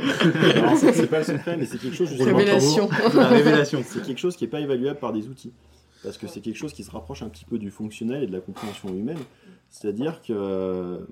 c'est 0.78 0.94
c'est 0.94 1.08
pas 1.08 1.18
le 1.20 1.26
secret, 1.26 1.58
mais 1.58 1.66
c'est 1.66 1.78
quelque 1.78 1.98
chose 1.98 2.14
Révélation. 2.22 2.88
La 3.16 3.28
révélation. 3.28 3.82
C'est 3.86 4.02
quelque 4.02 4.20
chose 4.20 4.38
qui 4.38 4.46
n'est 4.46 4.50
pas 4.50 4.62
évaluable 4.62 5.00
par 5.00 5.12
des 5.12 5.28
outils. 5.28 5.52
Parce 6.04 6.18
que 6.18 6.28
c'est 6.28 6.42
quelque 6.42 6.58
chose 6.58 6.74
qui 6.74 6.84
se 6.84 6.92
rapproche 6.92 7.24
un 7.24 7.30
petit 7.30 7.46
peu 7.46 7.58
du 7.58 7.72
fonctionnel 7.72 8.24
et 8.24 8.28
de 8.28 8.32
la 8.34 8.42
compréhension 8.42 8.90
humaine. 8.94 9.20
C'est-à-dire 9.70 10.22
que, 10.22 11.08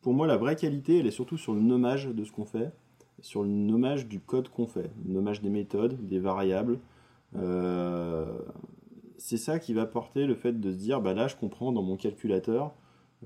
pour 0.00 0.14
moi, 0.14 0.26
la 0.26 0.36
vraie 0.36 0.56
qualité, 0.56 0.98
elle 0.98 1.06
est 1.06 1.12
surtout 1.12 1.36
sur 1.36 1.54
le 1.54 1.60
nommage 1.60 2.06
de 2.06 2.24
ce 2.24 2.32
qu'on 2.32 2.46
fait, 2.46 2.72
sur 3.20 3.42
le 3.42 3.50
nommage 3.50 4.06
du 4.06 4.18
code 4.18 4.48
qu'on 4.48 4.66
fait, 4.66 4.90
le 5.06 5.12
nommage 5.12 5.42
des 5.42 5.50
méthodes, 5.50 6.06
des 6.06 6.18
variables. 6.18 6.78
Euh, 7.36 8.38
c'est 9.18 9.36
ça 9.36 9.58
qui 9.58 9.74
va 9.74 9.84
porter 9.86 10.26
le 10.26 10.34
fait 10.34 10.58
de 10.58 10.72
se 10.72 10.76
dire, 10.76 11.00
bah 11.00 11.12
là, 11.12 11.28
je 11.28 11.36
comprends 11.36 11.70
dans 11.70 11.82
mon 11.82 11.96
calculateur, 11.96 12.72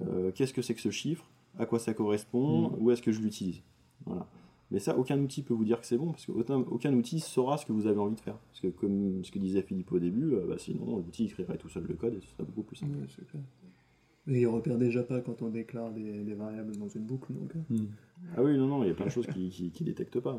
euh, 0.02 0.32
qu'est-ce 0.32 0.52
que 0.52 0.62
c'est 0.62 0.74
que 0.74 0.80
ce 0.80 0.90
chiffre, 0.90 1.24
à 1.58 1.66
quoi 1.66 1.78
ça 1.78 1.94
correspond, 1.94 2.72
où 2.80 2.90
est-ce 2.90 3.00
que 3.00 3.12
je 3.12 3.20
l'utilise. 3.20 3.62
Voilà. 4.06 4.26
Mais 4.70 4.78
ça, 4.78 4.96
aucun 4.98 5.18
outil 5.20 5.42
peut 5.42 5.54
vous 5.54 5.64
dire 5.64 5.80
que 5.80 5.86
c'est 5.86 5.98
bon, 5.98 6.10
parce 6.12 6.26
qu'aucun 6.26 6.56
aucun 6.56 6.92
outil 6.94 7.20
saura 7.20 7.58
ce 7.58 7.66
que 7.66 7.72
vous 7.72 7.86
avez 7.86 7.98
envie 8.00 8.16
de 8.16 8.20
faire. 8.20 8.38
Parce 8.50 8.60
que 8.60 8.68
comme 8.68 9.22
ce 9.24 9.30
que 9.30 9.38
disait 9.38 9.62
Philippe 9.62 9.92
au 9.92 9.98
début, 9.98 10.34
euh, 10.34 10.46
bah, 10.48 10.56
sinon 10.58 10.96
l'outil 10.96 11.24
écrirait 11.26 11.58
tout 11.58 11.68
seul 11.68 11.84
le 11.86 11.94
code 11.94 12.14
et 12.14 12.20
ce 12.20 12.28
serait 12.28 12.44
beaucoup 12.44 12.62
plus 12.62 12.76
simple. 12.76 12.96
C'est 13.08 13.26
clair. 13.28 13.42
Mais 14.26 14.40
il 14.40 14.46
repère 14.46 14.78
déjà 14.78 15.02
pas 15.02 15.20
quand 15.20 15.42
on 15.42 15.50
déclare 15.50 15.90
des, 15.92 16.22
des 16.24 16.32
variables 16.34 16.74
dans 16.78 16.88
une 16.88 17.02
boucle. 17.04 17.30
Donc, 17.34 17.54
euh. 17.56 17.76
Ah 18.34 18.42
oui, 18.42 18.56
non, 18.56 18.66
non, 18.66 18.82
il 18.82 18.88
y 18.88 18.90
a 18.90 18.94
plein 18.94 19.04
de 19.04 19.10
choses 19.10 19.26
qui, 19.26 19.50
qui, 19.50 19.70
qui 19.70 19.84
détectent 19.84 20.18
pas. 20.20 20.34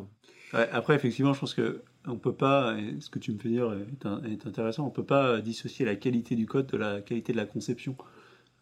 Ouais, 0.56 0.68
après, 0.72 0.96
effectivement, 0.96 1.34
je 1.34 1.40
pense 1.40 1.54
que 1.54 1.84
on 2.08 2.18
peut 2.18 2.34
pas, 2.34 2.80
et 2.80 3.00
ce 3.00 3.12
que 3.12 3.20
tu 3.20 3.32
me 3.32 3.38
fais 3.38 3.50
dire 3.50 3.72
est, 3.74 4.08
un- 4.08 4.24
est 4.24 4.48
intéressant, 4.48 4.88
on 4.88 4.90
peut 4.90 5.04
pas 5.04 5.40
dissocier 5.40 5.86
la 5.86 5.96
qualité 5.96 6.36
du 6.36 6.48
code 6.48 6.66
de 6.66 6.78
la 6.78 7.02
qualité 7.02 7.32
de 7.32 7.38
la 7.38 7.46
conception. 7.46 7.96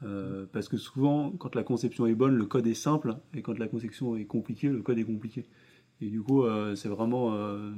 Euh, 0.03 0.45
parce 0.51 0.67
que 0.67 0.77
souvent, 0.77 1.31
quand 1.31 1.55
la 1.55 1.63
conception 1.63 2.05
est 2.05 2.15
bonne, 2.15 2.35
le 2.35 2.45
code 2.45 2.67
est 2.67 2.73
simple, 2.73 3.15
et 3.33 3.41
quand 3.41 3.57
la 3.57 3.67
conception 3.67 4.15
est 4.15 4.25
compliquée, 4.25 4.69
le 4.69 4.81
code 4.81 4.97
est 4.97 5.03
compliqué. 5.03 5.45
Et 6.01 6.09
du 6.09 6.21
coup, 6.21 6.43
euh, 6.43 6.75
c'est 6.75 6.89
vraiment 6.89 7.33
euh, 7.33 7.71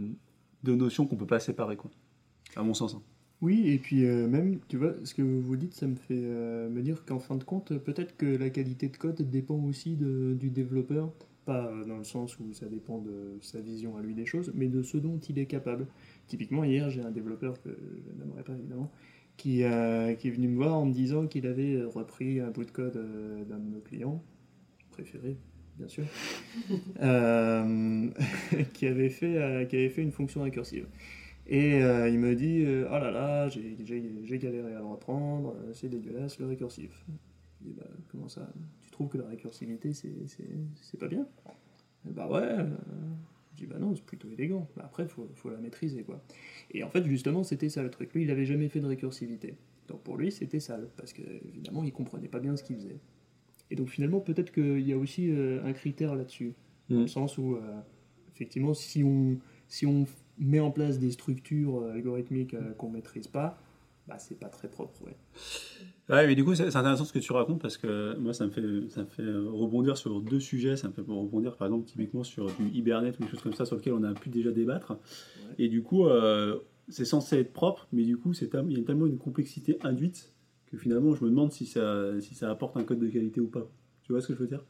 deux 0.63 0.75
notions 0.75 1.05
qu'on 1.05 1.15
peut 1.15 1.27
pas 1.27 1.39
séparer, 1.39 1.75
quoi. 1.75 1.91
À 2.55 2.63
mon 2.63 2.73
sens. 2.73 2.95
hein. 2.95 3.01
Oui, 3.41 3.67
et 3.67 3.77
puis 3.77 4.03
même, 4.05 4.59
tu 4.69 4.77
vois, 4.77 4.93
ce 5.03 5.13
que 5.13 5.21
vous 5.21 5.57
dites, 5.57 5.73
ça 5.73 5.87
me 5.87 5.95
fait 5.95 6.15
me 6.15 6.81
dire 6.81 7.03
qu'en 7.05 7.19
fin 7.19 7.35
de 7.35 7.43
compte, 7.43 7.77
peut-être 7.77 8.15
que 8.15 8.25
la 8.25 8.49
qualité 8.49 8.87
de 8.87 8.95
code 8.95 9.21
dépend 9.29 9.61
aussi 9.61 9.97
du 9.97 10.49
développeur, 10.49 11.11
pas 11.45 11.69
dans 11.85 11.97
le 11.97 12.05
sens 12.05 12.39
où 12.39 12.53
ça 12.53 12.67
dépend 12.67 12.99
de 12.99 13.37
sa 13.41 13.59
vision 13.59 13.97
à 13.97 14.01
lui 14.01 14.15
des 14.15 14.25
choses, 14.25 14.51
mais 14.55 14.67
de 14.67 14.81
ce 14.81 14.97
dont 14.97 15.19
il 15.19 15.37
est 15.37 15.45
capable. 15.47 15.85
Typiquement, 16.27 16.63
hier, 16.63 16.89
j'ai 16.89 17.01
un 17.01 17.11
développeur 17.11 17.61
que 17.61 17.69
je 17.69 18.23
n'aimerais 18.23 18.43
pas 18.43 18.53
évidemment, 18.53 18.89
qui, 19.37 19.63
euh, 19.63 20.13
qui 20.13 20.27
est 20.29 20.31
venu 20.31 20.47
me 20.47 20.55
voir 20.57 20.75
en 20.75 20.85
me 20.85 20.93
disant 20.93 21.27
qu'il 21.27 21.47
avait 21.47 21.81
repris 21.83 22.39
un 22.39 22.51
bout 22.51 22.65
de 22.65 22.71
code 22.71 22.97
euh, 22.97 23.43
d'un 23.45 23.57
de 23.59 23.69
nos 23.69 23.79
clients, 23.81 24.23
préférés, 24.91 25.37
bien 25.77 25.87
sûr, 25.87 26.05
euh, 27.01 28.09
qui, 28.73 28.87
avait 28.87 29.09
fait, 29.09 29.37
euh, 29.37 29.65
qui 29.65 29.75
avait 29.75 29.89
fait 29.89 30.01
une 30.03 30.11
fonction 30.11 30.43
récursive. 30.43 30.87
Et 31.47 31.83
euh, 31.83 32.09
il 32.09 32.19
me 32.19 32.35
dit 32.35 32.63
euh, 32.65 32.87
Oh 32.89 32.97
là 32.97 33.11
là, 33.11 33.49
j'ai- 33.49 33.75
galéré 34.39 34.73
à 34.73 34.79
le 34.79 34.85
reprendre, 34.85 35.55
euh, 35.59 35.73
c'est 35.73 35.89
dégueulasse 35.89 36.39
le 36.39 36.47
récursif. 36.47 37.05
Je 37.61 37.67
dis 37.67 37.73
bah, 37.73 37.85
Comment 38.11 38.27
ça? 38.29 38.47
Tu 38.81 38.89
trouves 38.89 39.09
que 39.09 39.17
la 39.17 39.27
récursivité 39.27 39.93
c'est- 39.93 40.25
pas 40.99 41.07
bien? 41.07 41.27
Bah 42.05 42.27
ouais. 42.27 42.65
Je 43.55 43.61
dis 43.61 43.65
Bah 43.65 43.79
non, 43.79 43.95
c'est 43.95 44.03
plutôt 44.03 44.29
élégant. 44.29 44.67
Bah 44.75 44.83
après, 44.85 45.07
faut, 45.07 45.27
faut 45.33 45.49
la 45.49 45.57
maîtriser 45.57 46.03
quoi. 46.03 46.21
Et 46.71 46.83
en 46.83 46.89
fait, 46.89 47.03
justement, 47.05 47.43
c'était 47.43 47.69
ça 47.69 47.81
le 47.83 47.89
truc. 47.89 48.13
Lui, 48.13 48.23
il 48.23 48.31
avait 48.31 48.45
jamais 48.45 48.69
fait 48.69 48.79
de 48.79 48.85
récursivité. 48.87 49.55
Donc 49.87 50.01
pour 50.01 50.17
lui, 50.17 50.31
c'était 50.31 50.59
sale, 50.59 50.89
parce 50.97 51.13
que 51.13 51.21
évidemment, 51.47 51.83
il 51.83 51.91
comprenait 51.91 52.27
pas 52.27 52.39
bien 52.39 52.55
ce 52.57 52.63
qu'il 52.63 52.75
faisait. 52.75 52.97
Et 53.71 53.75
donc 53.75 53.89
finalement, 53.89 54.19
peut-être 54.19 54.51
qu'il 54.51 54.81
y 54.87 54.93
a 54.93 54.97
aussi 54.97 55.29
euh, 55.31 55.63
un 55.63 55.73
critère 55.73 56.15
là-dessus, 56.15 56.53
dans 56.89 56.97
Mm. 56.97 57.01
le 57.01 57.07
sens 57.07 57.37
où, 57.37 57.55
euh, 57.55 57.59
effectivement, 58.33 58.73
si 58.75 59.03
on, 59.03 59.37
si 59.67 59.85
on 59.87 60.05
met 60.37 60.59
en 60.59 60.69
place 60.71 60.99
des 60.99 61.11
structures 61.11 61.79
euh, 61.79 61.93
algorithmiques 61.93 62.53
euh, 62.53 62.73
qu'on 62.73 62.89
maîtrise 62.89 63.27
pas, 63.27 63.59
bah 64.07 64.19
c'est 64.19 64.39
pas 64.39 64.49
très 64.49 64.69
propre, 64.69 65.01
ouais. 65.03 65.15
Ouais, 66.07 66.27
mais 66.27 66.35
du 66.35 66.45
coup, 66.45 66.53
c'est 66.53 66.67
intéressant 66.75 67.03
ce 67.03 67.11
que 67.13 67.17
tu 67.19 67.31
racontes 67.31 67.59
parce 67.59 67.77
que 67.77 68.15
moi, 68.17 68.31
ça 68.33 68.45
me 68.45 68.51
fait, 68.51 68.61
ça 68.89 69.01
me 69.01 69.07
fait 69.07 69.23
euh, 69.23 69.49
rebondir 69.49 69.97
sur 69.97 70.21
deux 70.21 70.39
sujets. 70.39 70.75
Ça 70.77 70.87
me 70.87 70.93
fait 70.93 71.01
rebondir, 71.01 71.57
par 71.57 71.67
exemple, 71.67 71.85
typiquement 71.85 72.23
sur 72.23 72.45
du 72.45 72.67
Hibernate 72.73 73.19
ou 73.19 73.23
des 73.23 73.29
choses 73.29 73.41
comme 73.41 73.53
ça 73.53 73.65
sur 73.65 73.75
lesquelles 73.75 73.93
on 73.93 74.03
a 74.03 74.13
pu 74.13 74.29
déjà 74.29 74.51
débattre. 74.51 74.97
Et 75.57 75.67
du 75.67 75.81
coup, 75.81 76.05
euh, 76.05 76.59
c'est 76.89 77.05
censé 77.05 77.37
être 77.39 77.53
propre, 77.53 77.87
mais 77.91 78.03
du 78.03 78.17
coup, 78.17 78.33
il 78.33 78.75
y 78.77 78.79
a 78.79 78.83
tellement 78.83 79.07
une 79.07 79.17
complexité 79.17 79.79
induite 79.83 80.31
que 80.67 80.77
finalement, 80.77 81.15
je 81.15 81.23
me 81.23 81.29
demande 81.31 81.51
si 81.51 81.65
ça, 81.65 82.19
si 82.21 82.35
ça 82.35 82.51
apporte 82.51 82.77
un 82.77 82.83
code 82.83 82.99
de 82.99 83.07
qualité 83.07 83.41
ou 83.41 83.47
pas. 83.47 83.67
Tu 84.03 84.11
vois 84.11 84.21
ce 84.21 84.27
que 84.27 84.33
je 84.35 84.39
veux 84.39 84.47
dire? 84.47 84.63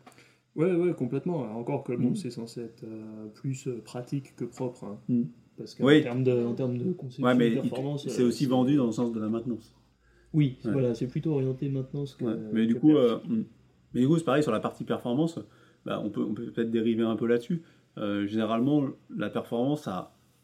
Ouais, 0.55 0.73
ouais, 0.73 0.93
complètement. 0.93 1.39
Encore 1.57 1.83
que 1.83 1.91
bon, 1.91 2.11
Mm. 2.11 2.15
c'est 2.15 2.31
censé 2.31 2.61
être 2.61 2.85
euh, 2.85 3.27
plus 3.33 3.67
pratique 3.83 4.37
que 4.37 4.45
propre. 4.45 4.85
hein. 4.85 4.97
Mm. 5.09 5.23
Parce 5.57 5.75
qu'en 5.75 5.83
Oui. 5.85 6.01
termes, 6.01 6.23
de, 6.23 6.31
en 6.45 6.53
termes 6.53 6.77
de 6.77 6.93
conception, 6.93 7.25
Ouais, 7.25 7.35
mais 7.35 7.49
de 7.49 7.55
performance. 7.61 8.07
c'est 8.07 8.23
aussi 8.23 8.45
vendu 8.45 8.77
dans 8.77 8.85
le 8.85 8.91
sens 8.93 9.11
de 9.11 9.19
la 9.19 9.27
maintenance. 9.27 9.73
Oui, 10.35 10.57
Ouais. 10.65 10.71
voilà, 10.71 10.93
c'est 10.93 11.07
plutôt 11.07 11.31
orienté 11.31 11.69
maintenance 11.69 12.15
que. 12.15 12.25
Ouais, 12.25 12.35
mais 12.53 12.65
du 12.67 12.75
que 12.75 12.79
coup, 12.79 12.95
euh. 12.95 13.17
Mais 13.93 14.01
du 14.01 14.07
coup, 14.07 14.17
c'est 14.17 14.25
pareil 14.25 14.43
sur 14.43 14.51
la 14.51 14.59
partie 14.59 14.83
performance, 14.83 15.39
bah, 15.85 16.01
on 16.03 16.09
peut 16.09 16.21
on 16.21 16.33
peut 16.33 16.45
peut-être 16.51 16.69
dériver 16.69 17.03
un 17.03 17.15
peu 17.15 17.25
là-dessus. 17.25 17.61
Euh, 17.97 18.27
généralement, 18.27 18.87
la 19.15 19.29
performance, 19.29 19.87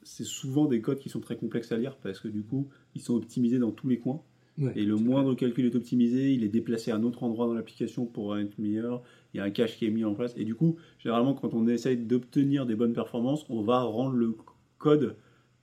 c'est 0.04 0.24
souvent 0.24 0.66
des 0.66 0.82
codes 0.82 1.00
qui 1.00 1.10
sont 1.10 1.20
très 1.20 1.36
complexes 1.36 1.72
à 1.74 1.78
lire 1.78 1.98
parce 1.98 2.20
que 2.20 2.30
du 2.30 2.44
coup, 2.44 2.70
ils 2.96 3.02
sont 3.02 3.14
optimisés 3.16 3.60
dans 3.60 3.72
tous 3.72 3.90
les 3.90 4.00
coins. 4.00 4.22
Ouais. 4.58 4.72
Et 4.76 4.84
le 4.86 4.96
moindre 4.96 5.34
calcul 5.34 5.66
est 5.66 5.76
optimisé, 5.76 6.34
il 6.34 6.44
est 6.44 6.50
déplacé 6.50 6.92
à 6.92 6.96
un 6.96 7.04
autre 7.04 7.24
endroit 7.24 7.48
dans 7.48 7.54
l'application 7.54 8.06
pour 8.06 8.38
être 8.38 8.58
meilleur. 8.58 9.02
Il 9.34 9.38
y 9.38 9.40
a 9.40 9.44
un 9.44 9.50
cache 9.50 9.78
qui 9.78 9.86
est 9.86 9.90
mis 9.90 10.06
en 10.06 10.14
place. 10.14 10.34
Et 10.38 10.46
du 10.46 10.56
coup, 10.56 10.78
généralement, 11.00 11.34
quand 11.34 11.54
on 11.54 11.68
essaye 11.68 11.98
d'obtenir 11.98 12.66
des 12.66 12.76
bonnes 12.76 12.94
performances, 12.94 13.46
on 13.50 13.62
va 13.62 13.82
rendre 13.82 14.16
le 14.16 14.36
code 14.78 15.16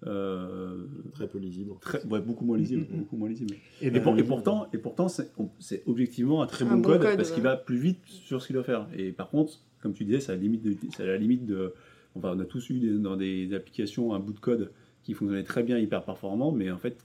euh, 0.06 0.84
Très 1.12 1.26
peu 1.28 1.38
lisible. 1.38 1.72
très, 1.80 2.04
ouais, 2.06 2.20
beaucoup 2.20 2.44
moins 2.44 2.56
lisible. 2.56 2.86
Beaucoup 2.90 3.16
moins 3.16 3.28
lisible. 3.28 3.54
Et, 3.82 3.88
Et, 3.88 4.00
pour- 4.00 4.16
et 4.18 4.22
pourtant, 4.22 4.68
et 4.72 4.78
pourtant 4.78 5.08
c'est 5.08 5.82
objectivement 5.86 6.42
un 6.42 6.46
très 6.46 6.64
Un 6.64 6.68
bon, 6.68 6.76
bon 6.76 6.82
code, 6.82 7.02
code, 7.02 7.16
parce 7.16 7.30
qu'il 7.32 7.42
va 7.42 7.56
plus 7.56 7.78
vite 7.78 8.00
sur 8.06 8.40
ce 8.40 8.46
qu'il 8.46 8.54
doit 8.54 8.62
faire. 8.64 8.86
Et 8.96 9.12
par 9.12 9.28
contre, 9.30 9.60
comme 9.82 9.92
tu 9.92 10.04
disais, 10.04 10.20
c'est 10.20 10.32
à 10.32 10.36
la 10.36 10.40
limite 10.40 10.62
de, 10.62 10.76
la 11.04 11.16
limite 11.16 11.46
de 11.46 11.74
enfin, 12.14 12.32
on 12.36 12.40
a 12.40 12.44
tous 12.44 12.70
eu 12.70 12.78
des- 12.78 12.98
dans 12.98 13.16
des 13.16 13.52
applications 13.54 14.14
un 14.14 14.20
bout 14.20 14.32
de 14.32 14.40
code 14.40 14.70
qui 15.02 15.14
fonctionnait 15.14 15.42
très 15.44 15.62
bien, 15.62 15.78
hyper 15.78 16.04
performant, 16.04 16.52
mais 16.52 16.70
en 16.70 16.78
fait, 16.78 17.04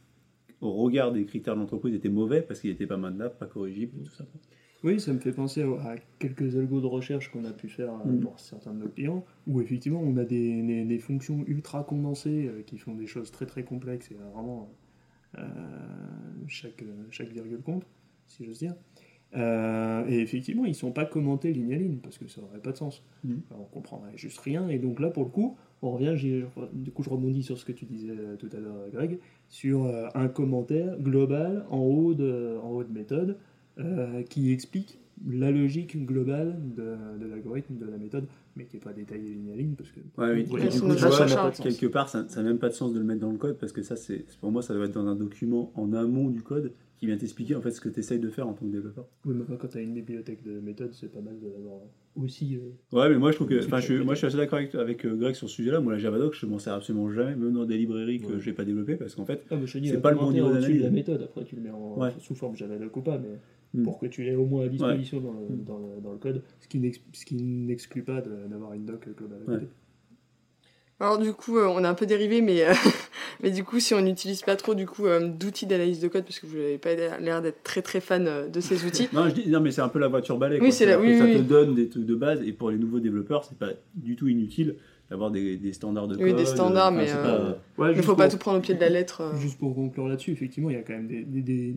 au 0.62 0.72
regard 0.74 1.12
des 1.12 1.26
critères 1.26 1.56
de 1.56 1.60
l'entreprise, 1.62 1.94
était 1.96 2.10
mauvais 2.10 2.42
parce 2.42 2.60
qu'il 2.62 2.70
n'était 2.70 2.88
pas 2.88 2.98
maintenable, 2.98 3.36
pas 3.40 3.46
corrigible, 3.48 3.92
tout 4.04 4.12
ça. 4.12 4.26
Oui, 4.84 5.00
ça 5.00 5.14
me 5.14 5.20
fait 5.20 5.32
penser 5.32 5.62
à 5.64 5.96
quelques 6.20 6.58
algos 6.58 6.82
de 6.82 6.86
recherche 6.88 7.32
qu'on 7.32 7.46
a 7.46 7.52
pu 7.54 7.70
faire 7.70 7.94
euh, 8.06 8.12
Mm. 8.12 8.20
pour 8.20 8.40
certains 8.40 8.74
de 8.74 8.80
nos 8.80 8.90
clients, 8.90 9.24
où 9.48 9.62
effectivement 9.62 10.02
on 10.02 10.18
a 10.18 10.26
des, 10.26 10.62
des- 10.62 10.84
des 10.86 11.00
fonctions 11.00 11.44
ultra 11.48 11.84
condensées 11.86 12.48
euh, 12.48 12.62
qui 12.64 12.78
font 12.78 12.94
des 12.94 13.08
choses 13.08 13.32
très 13.32 13.46
très 13.46 13.64
complexes 13.64 14.12
et 14.12 14.16
euh, 14.16 14.30
vraiment 14.34 14.70
euh, 15.38 15.42
chaque, 16.48 16.84
chaque 17.12 17.30
virgule 17.32 17.62
compte, 17.62 17.86
si 18.28 18.44
j'ose 18.46 18.60
dire. 18.60 18.76
Euh, 19.36 20.06
et 20.08 20.20
effectivement, 20.20 20.66
ils 20.66 20.76
sont 20.76 20.92
pas 20.92 21.06
commentés 21.06 21.52
ligne 21.54 21.74
à 21.74 21.78
ligne 21.78 21.98
parce 21.98 22.20
que 22.20 22.28
ça 22.28 22.40
n'aurait 22.42 22.60
pas 22.60 22.72
de 22.72 22.78
sens. 22.78 23.04
Mm. 23.24 23.36
Enfin, 23.50 23.62
on 23.62 23.66
comprendrait 23.74 24.12
juste 24.16 24.38
rien. 24.40 24.68
Et 24.70 24.78
donc 24.80 25.00
là, 25.00 25.10
pour 25.10 25.24
le 25.24 25.30
coup, 25.30 25.58
on 25.82 25.92
revient. 25.92 26.14
Du 26.74 26.92
coup, 26.92 27.02
je 27.04 27.10
rebondis 27.10 27.42
sur 27.42 27.58
ce 27.58 27.66
que 27.66 27.72
tu 27.72 27.86
disais 27.86 28.14
tout 28.38 28.50
à 28.56 28.60
l'heure, 28.60 28.90
Greg, 28.92 29.18
sur 29.50 29.86
un 30.14 30.28
commentaire 30.28 31.00
global 31.00 31.66
en 31.72 31.80
haut 31.80 32.14
de, 32.14 32.58
en 32.62 32.70
haut 32.72 32.84
de 32.84 32.94
méthode 32.94 33.38
euh, 33.80 34.22
qui 34.24 34.52
explique 34.52 35.00
la 35.28 35.52
logique 35.52 36.06
globale 36.06 36.60
de, 36.76 36.96
de 37.24 37.30
l'algorithme, 37.30 37.78
de 37.78 37.86
la 37.90 37.98
méthode, 37.98 38.26
mais 38.56 38.66
qui 38.66 38.76
n'est 38.78 38.82
pas 38.82 38.94
détaillée 38.94 39.30
ligne 39.30 39.52
à 39.52 39.56
ligne 39.56 39.74
parce 39.76 39.90
que 39.92 40.00
Ouais, 40.00 40.34
oui. 40.34 40.48
Ouais, 40.52 40.68
du 40.70 40.80
coup, 40.82 40.88
quelque 40.90 41.86
part, 41.88 42.10
ça 42.10 42.24
n'a 42.36 42.44
même 42.44 42.58
pas 42.58 42.70
de 42.70 42.74
sens 42.74 42.94
de 42.94 43.00
le 43.00 43.06
mettre 43.06 43.22
dans 43.22 43.32
le 43.32 43.38
code 43.38 43.58
parce 43.58 43.72
que 43.72 43.84
ça, 43.84 43.96
c'est 43.96 44.26
pour 44.42 44.52
moi, 44.52 44.62
ça 44.62 44.74
doit 44.74 44.86
être 44.86 44.94
dans 44.94 45.08
un 45.08 45.16
document 45.16 45.72
en 45.76 45.94
amont 45.94 46.30
du 46.30 46.42
code 46.42 46.74
qui 46.98 47.06
vient 47.06 47.18
t'expliquer 47.18 47.56
en 47.56 47.62
fait 47.62 47.72
ce 47.72 47.82
que 47.82 47.90
tu 47.90 48.00
essayes 48.00 48.20
de 48.20 48.30
faire 48.30 48.48
en 48.48 48.54
tant 48.54 48.66
que 48.66 48.72
développeur. 48.72 49.06
Oui, 49.26 49.36
mais 49.38 49.58
quand 49.58 49.68
tu 49.68 49.78
as 49.78 49.82
une 49.82 49.94
bibliothèque 49.94 50.42
de 50.44 50.60
méthodes, 50.60 50.94
c'est 50.94 51.12
pas 51.12 51.22
mal 51.22 51.38
de 51.40 51.48
l'avoir 51.48 51.82
aussi. 52.16 52.56
euh, 52.58 52.98
Ouais, 52.98 53.10
mais 53.10 53.18
moi 53.18 53.32
je 53.32 53.36
trouve 53.36 53.50
que, 53.50 53.64
enfin, 53.66 53.80
je, 53.80 53.96
moi 53.96 54.14
je 54.14 54.20
suis 54.20 54.28
assez 54.28 54.38
d'accord 54.38 54.60
avec, 54.60 54.74
avec 54.76 55.06
euh, 55.06 55.16
Greg 55.16 55.36
sur 55.36 55.50
ce 55.50 55.56
sujet-là. 55.56 55.80
Moi, 55.82 55.94
la 55.94 56.00
Javadoc, 56.00 56.34
je 56.34 56.46
m'en 56.46 56.60
sers 56.60 56.74
absolument 56.74 57.12
jamais, 57.12 57.36
même 57.36 57.54
dans 57.54 57.66
des 57.66 57.78
librairies 57.78 58.20
que 58.20 58.28
Ouais. 58.34 58.40
je 58.40 58.50
n'ai 58.50 58.56
pas 58.56 58.64
développées 58.66 58.96
parce 58.96 59.16
qu'en 59.16 59.26
fait, 59.26 59.44
Ah, 59.52 59.56
C'est 59.68 60.02
pas 60.02 60.12
le 60.12 60.18
bon 60.18 60.32
niveau 60.32 60.48
de 60.50 60.54
la 60.56 60.62
d'analyse. 60.62 60.86
méthode. 60.92 61.22
Après, 61.24 61.44
tu 61.44 61.56
le 61.56 61.62
mets 61.62 61.72
en, 61.72 62.00
Ouais. 62.00 62.12
sous 62.20 62.36
forme 62.36 62.56
Javadoc 62.56 62.96
ou 62.96 63.02
pas, 63.02 63.18
mais 63.18 63.38
Mm. 63.74 63.84
pour 63.84 63.98
que 64.00 64.06
tu 64.06 64.24
l'aies 64.24 64.36
au 64.36 64.46
moins 64.46 64.66
à 64.66 64.68
disposition 64.68 65.20
dans, 65.20 65.32
le, 65.34 65.56
Mm. 65.56 65.64
dans, 65.66 65.78
le, 65.78 66.02
dans 66.04 66.12
le 66.12 66.18
code, 66.20 66.44
ce 66.60 66.68
qui 66.68 67.36
n'exclut 67.36 68.04
pas 68.04 68.22
d'avoir 68.22 68.74
une 68.74 68.86
doc 68.86 69.08
globale 69.18 69.40
à 69.48 69.52
côté. 69.52 69.68
Alors 71.00 71.18
du 71.18 71.34
coup, 71.34 71.58
euh, 71.58 71.68
on 71.68 71.84
a 71.84 71.90
un 71.90 71.96
peu 71.96 72.06
dérivé, 72.06 72.42
mais, 72.42 72.64
euh, 72.64 72.72
mais 73.44 73.50
du 73.52 73.64
coup, 73.64 73.80
si 73.80 73.94
on 73.94 74.02
n'utilise 74.02 74.42
pas 74.44 74.56
trop 74.56 74.74
du 74.76 74.86
coup 74.86 75.06
euh, 75.08 75.28
d'outils 75.28 75.66
d'analyse 75.66 76.00
de 76.00 76.08
code, 76.08 76.24
parce 76.24 76.40
que 76.40 76.46
vous 76.46 76.56
n'avez 76.56 76.78
pas 76.78 76.94
l'air 77.20 77.42
d'être 77.42 77.64
très 77.64 77.82
très 77.82 78.00
fan 78.00 78.28
euh, 78.28 78.48
de 78.48 78.60
ces 78.62 78.86
outils. 78.86 79.10
non, 79.14 79.28
je 79.28 79.34
dis, 79.34 79.50
non, 79.50 79.60
mais 79.60 79.72
c'est 79.72 79.82
un 79.82 79.90
peu 79.90 80.00
la 80.00 80.08
voiture 80.08 80.38
balai. 80.38 80.60
Oui, 80.62 80.72
c'est 80.72 80.86
la- 80.86 81.00
oui, 81.00 81.18
ça 81.18 81.26
oui, 81.26 81.36
te 81.38 81.42
donne 81.42 81.74
des 81.76 81.90
trucs 81.90 82.06
de 82.06 82.16
base 82.16 82.42
et 82.44 82.54
pour 82.54 82.70
les 82.70 82.78
nouveaux 82.78 83.00
développeurs, 83.00 83.44
c'est 83.44 83.58
pas 83.58 83.72
du 83.96 84.16
tout 84.16 84.28
inutile 84.28 84.76
d'avoir 85.10 85.32
des, 85.32 85.58
des 85.58 85.74
standards 85.74 86.08
de 86.08 86.16
code. 86.16 86.24
Oui, 86.24 86.34
des 86.34 86.46
standards, 86.46 86.90
enfin, 86.94 86.98
mais, 87.02 87.08
c'est 87.08 87.16
euh, 87.18 87.54
pas- 87.54 87.84
Ouais, 87.84 87.92
Il 87.94 87.98
ne 87.98 88.02
faut 88.04 88.16
pas 88.16 88.30
tout 88.30 88.38
prendre 88.38 88.60
au 88.60 88.62
pied 88.62 88.76
de 88.76 88.80
la 88.80 88.90
lettre. 88.90 89.22
euh. 89.22 89.36
Juste 89.38 89.58
pour 89.58 89.74
conclure 89.76 90.08
là-dessus, 90.08 90.32
effectivement, 90.32 90.70
il 90.70 90.74
y 90.76 90.80
a 90.80 90.84
quand 90.84 90.94
même 90.94 91.08
des, 91.08 91.24
des, 91.24 91.76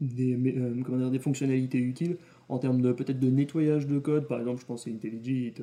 des, 0.00 0.34
euh, 0.56 0.74
comment 0.84 0.98
dire, 0.98 1.10
des 1.10 1.18
fonctionnalités 1.18 1.78
utiles 1.78 2.16
en 2.48 2.58
termes 2.58 2.80
de 2.80 2.92
peut-être 2.92 3.20
de 3.20 3.28
nettoyage 3.30 3.86
de 3.86 3.98
code. 3.98 4.26
Par 4.26 4.38
exemple, 4.40 4.60
je 4.60 4.66
pense 4.66 4.86
à 4.86 4.90
IntelliJ, 4.90 5.28
il 5.28 5.52
te, 5.52 5.62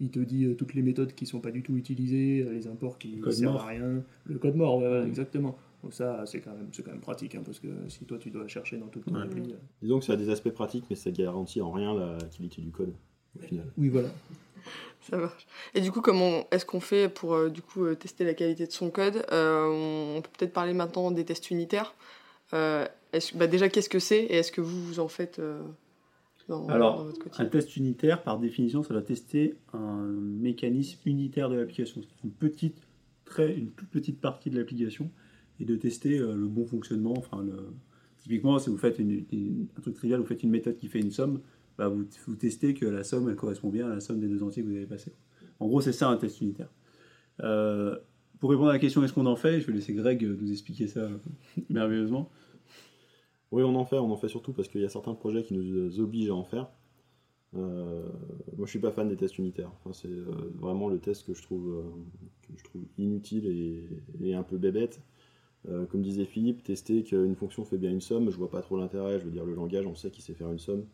il 0.00 0.10
te 0.10 0.18
dit 0.20 0.44
euh, 0.44 0.54
toutes 0.54 0.74
les 0.74 0.82
méthodes 0.82 1.14
qui 1.14 1.26
sont 1.26 1.40
pas 1.40 1.50
du 1.50 1.62
tout 1.62 1.76
utilisées, 1.76 2.44
euh, 2.46 2.52
les 2.52 2.66
imports 2.68 2.98
qui 2.98 3.18
code 3.20 3.32
servent 3.32 3.54
mort. 3.54 3.62
à 3.62 3.66
rien, 3.66 4.02
le 4.26 4.38
code 4.38 4.56
mort, 4.56 4.78
ouais, 4.78 5.04
exactement. 5.06 5.56
Donc 5.82 5.94
ça, 5.94 6.24
c'est 6.26 6.40
quand 6.40 6.50
même, 6.52 6.68
c'est 6.72 6.82
quand 6.84 6.90
même 6.90 7.00
pratique, 7.00 7.34
hein, 7.36 7.42
parce 7.44 7.60
que 7.60 7.68
si 7.88 8.04
toi 8.04 8.18
tu 8.18 8.30
dois 8.30 8.46
chercher 8.48 8.76
dans 8.78 8.88
toute 8.88 9.04
ton 9.04 9.14
Ouais. 9.14 9.22
appli, 9.22 9.42
euh, 9.52 9.56
Disons 9.82 9.98
que 10.00 10.04
ça 10.04 10.14
a 10.14 10.16
des 10.16 10.28
aspects 10.28 10.50
pratiques, 10.50 10.84
mais 10.90 10.96
ça 10.96 11.10
garantit 11.10 11.60
en 11.60 11.70
rien 11.70 11.94
la 11.94 12.18
qualité 12.36 12.60
du 12.62 12.70
code, 12.70 12.92
au 13.38 13.42
final. 13.42 13.66
oui, 13.76 13.88
voilà. 13.88 14.08
Ça 15.00 15.16
marche. 15.16 15.46
Et 15.74 15.80
du 15.80 15.92
coup, 15.92 16.00
comment 16.00 16.46
est-ce 16.50 16.66
qu'on 16.66 16.80
fait 16.80 17.08
pour 17.08 17.32
euh, 17.34 17.48
du 17.48 17.62
coup 17.62 17.94
tester 17.94 18.24
la 18.24 18.34
qualité 18.34 18.66
de 18.66 18.72
son 18.72 18.90
code? 18.90 19.24
Euh, 19.32 20.16
On 20.16 20.20
peut 20.20 20.28
peut-être 20.36 20.52
parler 20.52 20.74
maintenant 20.74 21.10
des 21.12 21.24
tests 21.24 21.50
unitaires. 21.50 21.94
Euh, 22.54 22.86
est-ce- 23.12 23.36
bah, 23.36 23.46
déjà, 23.46 23.68
qu'est-ce 23.68 23.88
que 23.88 23.98
c'est 23.98 24.20
et 24.24 24.34
est-ce 24.36 24.52
que 24.52 24.60
vous 24.60 24.82
vous 24.84 25.00
en 25.00 25.08
faites 25.08 25.38
euh, 25.38 25.60
dans, 26.48 26.66
Alors, 26.68 26.98
dans 26.98 27.04
votre 27.04 27.18
Un 27.20 27.24
quotidien 27.24 27.46
test 27.46 27.76
unitaire, 27.76 28.22
par 28.22 28.38
définition, 28.38 28.82
ça 28.82 28.94
va 28.94 29.02
tester 29.02 29.54
un 29.72 30.02
mécanisme 30.06 30.98
unitaire 31.06 31.48
de 31.50 31.56
l'application. 31.56 32.00
C'est 32.02 32.24
une 32.24 32.30
petite, 32.32 32.76
très, 33.24 33.54
une 33.56 33.70
toute 33.70 33.88
petite 33.90 34.20
partie 34.20 34.50
de 34.50 34.58
l'application 34.58 35.10
et 35.60 35.64
de 35.64 35.76
tester 35.76 36.18
euh, 36.18 36.34
le 36.34 36.46
bon 36.46 36.64
fonctionnement. 36.66 37.14
Enfin, 37.16 37.42
le... 37.42 37.52
Typiquement, 38.22 38.58
si 38.58 38.68
vous 38.70 38.76
faites 38.78 38.98
une- 38.98 39.24
une- 39.32 39.66
un 39.76 39.80
truc 39.80 39.94
trivial, 39.94 40.20
vous 40.20 40.26
faites 40.26 40.42
une 40.42 40.50
méthode 40.50 40.76
qui 40.76 40.88
fait 40.88 41.00
une 41.00 41.12
somme, 41.12 41.40
bah, 41.78 41.88
vous, 41.88 42.04
vous 42.26 42.34
testez 42.34 42.74
que 42.74 42.84
la 42.86 43.04
somme 43.04 43.28
elle 43.28 43.36
correspond 43.36 43.68
bien 43.70 43.90
à 43.90 43.94
la 43.94 44.00
somme 44.00 44.18
des 44.20 44.26
deux 44.26 44.42
entiers 44.42 44.62
que 44.62 44.68
vous 44.68 44.74
avez 44.76 44.86
passés. 44.86 45.12
En 45.60 45.66
gros, 45.68 45.80
c'est 45.80 45.92
ça 45.92 46.08
un 46.08 46.16
test 46.16 46.40
unitaire. 46.40 46.68
Euh, 47.40 47.96
pour 48.40 48.50
répondre 48.50 48.70
à 48.70 48.72
la 48.72 48.78
question 48.78 49.02
est-ce 49.04 49.12
qu'on 49.12 49.26
en 49.26 49.36
fait, 49.36 49.60
je 49.60 49.66
vais 49.66 49.72
laisser 49.72 49.94
Greg 49.94 50.24
euh, 50.24 50.36
nous 50.40 50.50
expliquer 50.50 50.86
ça 50.86 51.00
euh, 51.00 51.18
merveilleusement. 51.68 52.30
Oui, 53.50 53.62
on 53.62 53.74
en 53.76 53.84
fait, 53.84 53.96
on 53.96 54.10
en 54.10 54.16
fait 54.16 54.28
surtout 54.28 54.52
parce 54.52 54.68
qu'il 54.68 54.82
y 54.82 54.84
a 54.84 54.88
certains 54.88 55.14
projets 55.14 55.42
qui 55.42 55.54
nous 55.54 56.00
obligent 56.00 56.30
à 56.30 56.34
en 56.34 56.44
faire. 56.44 56.68
Euh, 57.56 58.02
moi, 58.56 58.66
je 58.66 58.70
suis 58.70 58.78
pas 58.78 58.90
fan 58.92 59.08
des 59.08 59.16
tests 59.16 59.38
unitaires. 59.38 59.72
C'est 59.92 60.08
euh, 60.08 60.52
vraiment 60.56 60.88
le 60.88 60.98
test 60.98 61.26
que 61.26 61.34
je 61.34 61.42
trouve, 61.42 61.70
euh, 62.76 62.80
inutile 62.98 63.46
et, 63.46 63.88
et 64.28 64.34
un 64.34 64.42
peu 64.42 64.58
bébête. 64.58 65.00
Euh, 65.68 65.86
comme 65.86 66.02
disait 66.02 66.24
Philippe, 66.24 66.62
tester 66.62 67.02
qu'une 67.02 67.34
fonction 67.34 67.64
fait 67.64 67.78
bien 67.78 67.90
une 67.90 68.00
somme, 68.00 68.30
je 68.30 68.36
vois 68.36 68.50
pas 68.50 68.62
trop 68.62 68.76
l'intérêt. 68.76 69.18
Je 69.18 69.24
veux 69.24 69.30
dire, 69.30 69.44
le 69.44 69.54
langage, 69.54 69.86
on 69.86 69.94
sait 69.94 70.10
qu'il 70.10 70.22
sait 70.22 70.34
faire 70.34 70.52
une 70.52 70.58
somme. 70.58 70.86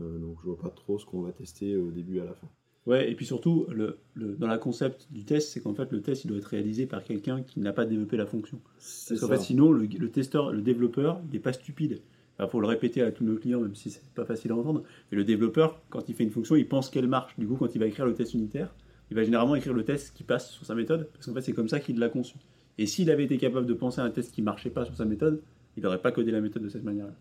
Euh, 0.00 0.18
donc, 0.18 0.38
je 0.40 0.46
vois 0.46 0.58
pas 0.58 0.70
trop 0.70 0.98
ce 0.98 1.06
qu'on 1.06 1.22
va 1.22 1.32
tester 1.32 1.76
au 1.76 1.90
début 1.90 2.20
à 2.20 2.24
la 2.24 2.34
fin. 2.34 2.48
Ouais, 2.88 3.10
et 3.10 3.14
puis 3.14 3.26
surtout, 3.26 3.66
le, 3.70 3.98
le- 4.14 4.34
dans 4.34 4.46
la 4.46 4.58
concept 4.58 5.06
du 5.12 5.24
test, 5.24 5.50
c'est 5.50 5.60
qu'en 5.60 5.74
fait, 5.74 5.92
le 5.92 6.00
test, 6.00 6.24
il 6.24 6.28
doit 6.28 6.38
être 6.38 6.46
réalisé 6.46 6.86
par 6.86 7.04
quelqu'un 7.04 7.42
qui 7.42 7.60
n'a 7.60 7.72
pas 7.72 7.84
développé 7.84 8.16
la 8.16 8.26
fonction. 8.26 8.60
C'est 8.78 9.14
Parce 9.14 9.20
qu'en 9.20 9.26
fait, 9.28 9.34
sinon, 9.44 9.70
le, 9.72 9.86
le 9.86 10.08
testeur, 10.10 10.50
le 10.52 10.62
développeur, 10.62 11.20
il 11.28 11.32
n'est 11.34 11.38
pas 11.38 11.52
stupide. 11.52 12.00
Il 12.40 12.46
faut 12.48 12.60
le 12.60 12.66
répéter 12.66 13.02
à 13.02 13.12
tous 13.12 13.24
nos 13.24 13.36
clients, 13.36 13.60
même 13.60 13.74
si 13.74 13.90
c'est 13.90 14.02
pas 14.14 14.24
facile 14.24 14.52
à 14.52 14.56
entendre. 14.56 14.84
Mais 15.12 15.18
le 15.18 15.24
développeur, 15.24 15.80
quand 15.90 16.08
il 16.08 16.14
fait 16.14 16.24
une 16.24 16.30
fonction, 16.30 16.56
il 16.56 16.66
pense 16.68 16.88
qu'elle 16.88 17.08
marche. 17.08 17.34
Du 17.38 17.46
coup, 17.46 17.56
quand 17.56 17.74
il 17.74 17.78
va 17.78 17.86
écrire 17.86 18.06
le 18.06 18.14
test 18.14 18.32
unitaire, 18.34 18.74
il 19.10 19.16
va 19.16 19.22
généralement 19.24 19.54
écrire 19.56 19.74
le 19.74 19.84
test 19.84 20.14
qui 20.14 20.22
passe 20.24 20.50
sur 20.50 20.64
sa 20.64 20.74
méthode, 20.74 21.08
parce 21.12 21.26
qu'en 21.26 21.34
fait, 21.34 21.40
c'est 21.42 21.52
comme 21.52 21.68
ça 21.68 21.80
qu'il 21.80 21.98
l'a 21.98 22.08
conçu. 22.08 22.36
Et 22.78 22.86
s'il 22.86 23.10
avait 23.10 23.24
été 23.24 23.38
capable 23.38 23.66
de 23.66 23.74
penser 23.74 24.00
à 24.00 24.04
un 24.04 24.10
test 24.10 24.32
qui 24.32 24.40
marchait 24.40 24.70
pas 24.70 24.84
sur 24.84 24.94
sa 24.96 25.04
méthode, 25.04 25.42
il 25.76 25.82
n'aurait 25.82 26.00
pas 26.00 26.12
codé 26.12 26.30
la 26.30 26.40
méthode 26.40 26.62
de 26.62 26.68
cette 26.68 26.84
manière-là. 26.84 27.12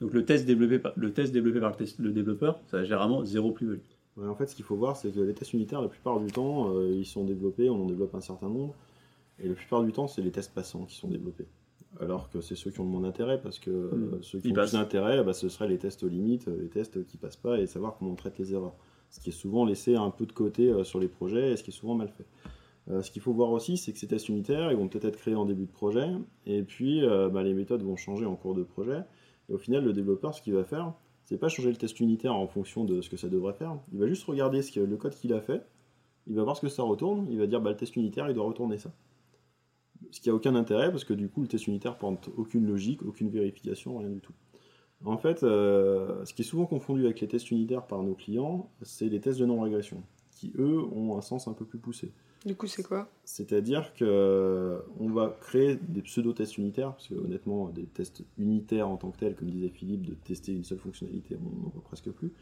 Donc 0.00 0.12
le 0.12 0.24
test 0.24 0.44
développé 0.46 0.78
par 0.78 0.92
le, 0.94 1.10
test 1.12 1.32
développé 1.32 1.58
par 1.60 1.70
le, 1.70 1.76
test- 1.76 1.98
le 1.98 2.12
développeur, 2.12 2.60
ça 2.66 2.78
a 2.78 2.84
généralement 2.84 3.24
zéro 3.24 3.50
plus-value. 3.52 3.78
Ouais, 4.16 4.26
en 4.26 4.34
fait, 4.34 4.46
ce 4.46 4.54
qu'il 4.56 4.64
faut 4.64 4.76
voir, 4.76 4.96
c'est 4.96 5.10
que 5.12 5.20
les 5.20 5.34
tests 5.34 5.52
unitaires, 5.52 5.82
la 5.82 5.88
plupart 5.88 6.18
du 6.20 6.32
temps, 6.32 6.70
euh, 6.74 6.90
ils 6.90 7.04
sont 7.04 7.24
développés, 7.24 7.68
on 7.68 7.82
en 7.82 7.86
développe 7.86 8.14
un 8.14 8.20
certain 8.20 8.48
nombre, 8.48 8.74
et 9.38 9.48
la 9.48 9.54
plupart 9.54 9.82
du 9.84 9.92
temps, 9.92 10.06
c'est 10.08 10.22
les 10.22 10.30
tests 10.30 10.54
passants 10.54 10.84
qui 10.84 10.96
sont 10.96 11.08
développés. 11.08 11.46
Alors 12.00 12.28
que 12.30 12.40
c'est 12.40 12.56
ceux 12.56 12.70
qui 12.70 12.80
ont 12.80 12.84
le 12.84 12.90
moins 12.90 13.00
d'intérêt, 13.02 13.40
parce 13.40 13.58
que 13.58 13.70
euh, 13.70 13.90
Mm. 14.18 14.22
ceux 14.22 14.38
qui 14.40 14.48
Ils 14.48 14.50
ont 14.50 14.54
plus 14.54 14.60
passent. 14.62 14.72
d'intérêt, 14.72 15.22
bah, 15.22 15.32
ce 15.34 15.48
seraient 15.48 15.68
les 15.68 15.78
tests 15.78 16.02
aux 16.02 16.08
limites, 16.08 16.48
euh, 16.48 16.56
les 16.62 16.68
tests 16.68 17.04
qui 17.06 17.16
passent 17.18 17.36
pas, 17.36 17.58
et 17.58 17.66
savoir 17.66 17.96
comment 17.98 18.12
on 18.12 18.16
traite 18.16 18.38
les 18.38 18.52
erreurs. 18.54 18.74
Ce 19.10 19.20
qui 19.20 19.28
est 19.30 19.32
souvent 19.32 19.64
laissé 19.64 19.94
un 19.96 20.10
peu 20.10 20.26
de 20.26 20.32
côté 20.32 20.68
euh, 20.70 20.82
sur 20.84 20.98
les 20.98 21.08
projets, 21.08 21.52
et 21.52 21.56
ce 21.56 21.62
qui 21.62 21.70
est 21.70 21.74
souvent 21.74 21.94
mal 21.94 22.08
fait. 22.08 22.26
Euh, 22.88 23.02
ce 23.02 23.10
qu'il 23.10 23.20
faut 23.22 23.32
voir 23.32 23.50
aussi, 23.50 23.76
c'est 23.76 23.92
que 23.92 23.98
ces 23.98 24.06
tests 24.08 24.28
unitaires, 24.28 24.70
ils 24.72 24.76
vont 24.78 24.88
peut-être 24.88 25.06
être 25.06 25.16
créés 25.16 25.34
en 25.34 25.44
début 25.44 25.66
de 25.66 25.72
projet, 25.72 26.08
et 26.46 26.62
puis 26.62 27.04
euh, 27.04 27.28
bah, 27.28 27.42
les 27.42 27.52
méthodes 27.54 27.82
vont 27.82 27.96
changer 27.96 28.24
en 28.26 28.36
cours 28.36 28.54
de 28.54 28.62
projet, 28.62 29.02
et 29.48 29.52
au 29.52 29.58
final, 29.58 29.84
le 29.84 29.92
développeur, 29.92 30.34
ce 30.34 30.40
qu'il 30.42 30.54
va 30.54 30.64
faire, 30.64 30.92
c'est 31.26 31.38
pas 31.38 31.48
changer 31.48 31.70
le 31.70 31.76
test 31.76 31.98
unitaire 32.00 32.34
en 32.34 32.46
fonction 32.46 32.84
de 32.84 33.00
ce 33.00 33.10
que 33.10 33.16
ça 33.16 33.28
devrait 33.28 33.52
faire. 33.52 33.76
Il 33.92 33.98
va 33.98 34.06
juste 34.06 34.24
regarder 34.24 34.60
le 34.76 34.96
code 34.96 35.14
qu'il 35.14 35.32
a 35.34 35.40
fait, 35.40 35.66
il 36.28 36.36
va 36.36 36.44
voir 36.44 36.56
ce 36.56 36.62
que 36.62 36.68
ça 36.68 36.84
retourne, 36.84 37.26
il 37.30 37.38
va 37.38 37.46
dire 37.46 37.60
bah, 37.60 37.70
le 37.70 37.76
test 37.76 37.96
unitaire, 37.96 38.28
il 38.28 38.34
doit 38.34 38.46
retourner 38.46 38.78
ça. 38.78 38.92
Ce 40.12 40.20
qui 40.20 40.30
a 40.30 40.34
aucun 40.34 40.54
intérêt 40.54 40.90
parce 40.90 41.04
que 41.04 41.14
du 41.14 41.28
coup, 41.28 41.42
le 41.42 41.48
test 41.48 41.66
unitaire 41.66 41.98
porte 41.98 42.30
aucune 42.36 42.64
logique, 42.66 43.02
aucune 43.02 43.28
vérification, 43.28 43.98
rien 43.98 44.08
du 44.08 44.20
tout. 44.20 44.32
En 45.04 45.18
fait, 45.18 45.42
euh, 45.42 46.24
ce 46.24 46.32
qui 46.32 46.42
est 46.42 46.44
souvent 46.44 46.66
confondu 46.66 47.04
avec 47.04 47.20
les 47.20 47.28
tests 47.28 47.50
unitaires 47.50 47.86
par 47.86 48.02
nos 48.02 48.14
clients, 48.14 48.70
c'est 48.82 49.08
les 49.08 49.20
tests 49.20 49.38
de 49.38 49.46
non-régression, 49.46 50.02
qui 50.30 50.52
eux 50.58 50.80
ont 50.80 51.18
un 51.18 51.20
sens 51.22 51.48
un 51.48 51.52
peu 51.52 51.64
plus 51.64 51.78
poussé. 51.78 52.12
Du 52.46 52.54
coup, 52.54 52.68
c'est 52.68 52.84
quoi 52.84 53.08
C'est-à-dire 53.24 53.92
que 53.94 54.04
euh, 54.04 54.78
on 55.00 55.08
va 55.10 55.36
créer 55.40 55.76
des 55.76 56.00
pseudo-tests 56.00 56.56
unitaires, 56.58 56.92
parce 56.92 57.08
que 57.08 57.14
honnêtement, 57.14 57.68
des 57.70 57.86
tests 57.86 58.22
unitaires 58.38 58.88
en 58.88 58.96
tant 58.96 59.10
que 59.10 59.18
tels, 59.18 59.34
comme 59.34 59.50
disait 59.50 59.68
Philippe, 59.68 60.02
de 60.06 60.14
tester 60.14 60.52
une 60.52 60.62
seule 60.62 60.78
fonctionnalité, 60.78 61.36
on 61.44 61.62
n'en 61.64 61.68
voit 61.70 61.82
presque 61.82 62.10
plus. 62.10 62.32